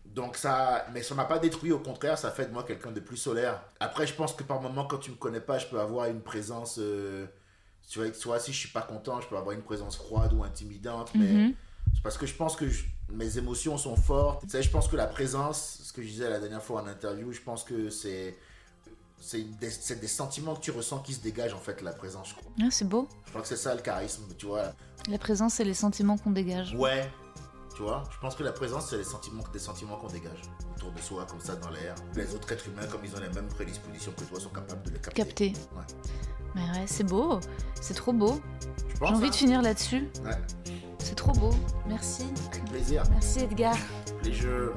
[0.06, 3.00] Donc ça, mais ça m'a pas détruit, au contraire, ça fait de moi quelqu'un de
[3.00, 3.62] plus solaire.
[3.78, 6.20] Après, je pense que par moment, quand tu me connais pas, je peux avoir une
[6.20, 7.26] présence, euh,
[7.88, 10.42] tu vois, soit si je suis pas content, je peux avoir une présence froide ou
[10.42, 11.54] intimidante, mais Mhm.
[11.94, 14.42] c'est parce que je pense que je- mes émotions sont fortes.
[14.42, 16.86] Tu sais, je pense que la présence, ce que je disais la dernière fois en
[16.88, 18.36] interview, je pense que c'est
[19.22, 22.30] c'est des, c'est des sentiments que tu ressens qui se dégagent en fait la présence.
[22.30, 22.50] je crois.
[22.62, 24.72] Ah, c'est beau Je crois que c'est ça le charisme, tu vois.
[25.10, 27.06] la présence et les sentiments qu'on dégage Ouais,
[27.80, 28.02] tu vois.
[28.10, 30.42] Je pense que la présence c'est les sentiments, des sentiments qu'on dégage
[30.76, 31.94] autour de soi, comme ça dans l'air.
[32.14, 34.90] Les autres êtres humains, comme ils ont les mêmes prédispositions que toi, sont capables de
[34.90, 35.54] les capter.
[35.74, 35.82] Ouais.
[36.54, 37.40] mais ouais c'est beau
[37.80, 38.38] c'est trop beau
[39.00, 39.30] j'ai envie hein.
[39.30, 40.36] de finir là-dessus Ouais,
[40.98, 41.54] c'est trop beau
[41.88, 43.02] merci avec plaisir.
[43.10, 43.76] merci Edgar
[44.24, 44.74] Les jeux.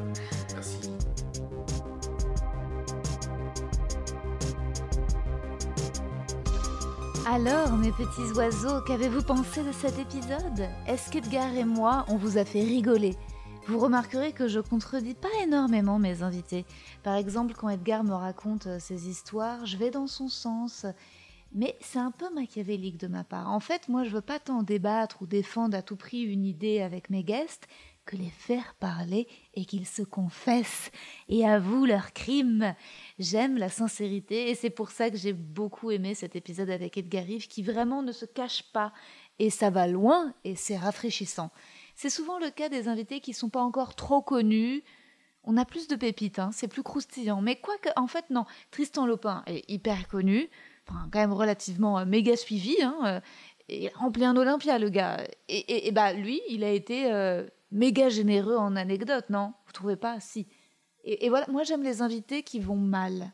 [7.26, 10.68] Alors, mes petits oiseaux, qu'avez-vous pensé de cet épisode?
[10.88, 13.16] Est-ce qu'Edgar et moi, on vous a fait rigoler
[13.66, 16.66] Vous remarquerez que je contredis pas énormément mes invités.
[17.02, 20.86] Par exemple, quand Edgar me raconte euh, ses histoires, je vais dans son sens.
[21.54, 23.50] Mais c'est un peu machiavélique de ma part.
[23.50, 26.82] En fait, moi, je veux pas tant débattre ou défendre à tout prix une idée
[26.82, 27.70] avec mes guests
[28.06, 30.92] que les faire parler et qu'ils se confessent
[31.30, 32.76] et avouent leurs crimes.
[33.20, 37.24] J'aime la sincérité et c'est pour ça que j'ai beaucoup aimé cet épisode avec Edgar
[37.24, 38.94] Rive qui vraiment ne se cache pas
[39.40, 41.52] et ça va loin et c'est rafraîchissant.
[41.96, 44.84] C'est souvent le cas des invités qui sont pas encore trop connus.
[45.44, 47.42] On a plus de pépites, hein, c'est plus croustillant.
[47.42, 48.46] Mais quoique, en fait, non.
[48.72, 50.50] Tristan Lopin est hyper connu,
[50.88, 52.78] enfin, quand même relativement euh, méga suivi.
[52.82, 53.20] Hein, euh,
[53.70, 55.26] et rempli un Olympia, le gars.
[55.48, 59.54] Et, et, bah, lui, il a été euh, méga généreux en anecdotes, non?
[59.66, 60.20] Vous trouvez pas?
[60.20, 60.48] Si.
[61.04, 63.34] Et, voilà, moi j'aime les invités qui vont mal,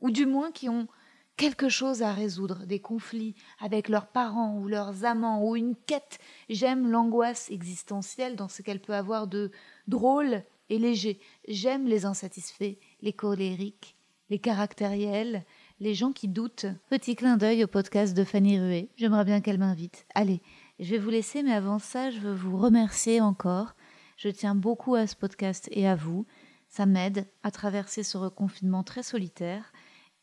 [0.00, 0.88] ou du moins qui ont
[1.36, 6.18] quelque chose à résoudre, des conflits avec leurs parents ou leurs amants, ou une quête.
[6.48, 9.50] J'aime l'angoisse existentielle dans ce qu'elle peut avoir de
[9.86, 11.20] drôle et léger.
[11.46, 13.96] J'aime les insatisfaits, les colériques,
[14.30, 15.44] les caractériels,
[15.80, 16.66] les gens qui doutent.
[16.88, 18.88] Petit clin d'œil au podcast de Fanny Rué.
[18.96, 20.06] J'aimerais bien qu'elle m'invite.
[20.14, 20.40] Allez,
[20.78, 23.74] je vais vous laisser, mais avant ça, je veux vous remercier encore
[24.20, 26.26] je tiens beaucoup à ce podcast et à vous.
[26.68, 29.72] Ça m'aide à traverser ce reconfinement très solitaire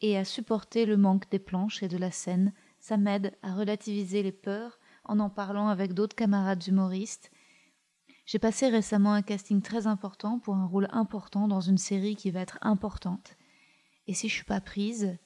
[0.01, 2.53] et à supporter le manque des planches et de la scène.
[2.79, 7.31] Ça m'aide à relativiser les peurs en en parlant avec d'autres camarades humoristes.
[8.27, 12.29] J'ai passé récemment un casting très important pour un rôle important dans une série qui
[12.29, 13.35] va être importante.
[14.05, 15.17] Et si je suis pas prise,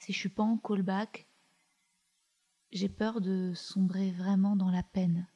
[0.00, 1.28] si je suis pas en callback,
[2.72, 5.28] j'ai peur de sombrer vraiment dans la peine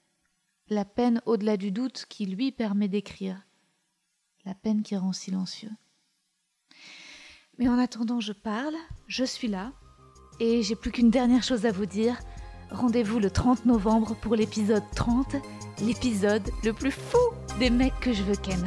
[0.69, 3.47] la peine au-delà du doute qui lui permet d'écrire,
[4.45, 5.71] la peine qui rend silencieux.
[7.59, 8.75] Mais en attendant, je parle,
[9.07, 9.73] je suis là,
[10.41, 12.19] et j'ai plus qu'une dernière chose à vous dire.
[12.71, 15.37] Rendez-vous le 30 novembre pour l'épisode 30,
[15.83, 17.19] l'épisode le plus fou
[17.59, 18.67] des mecs que je veux ken.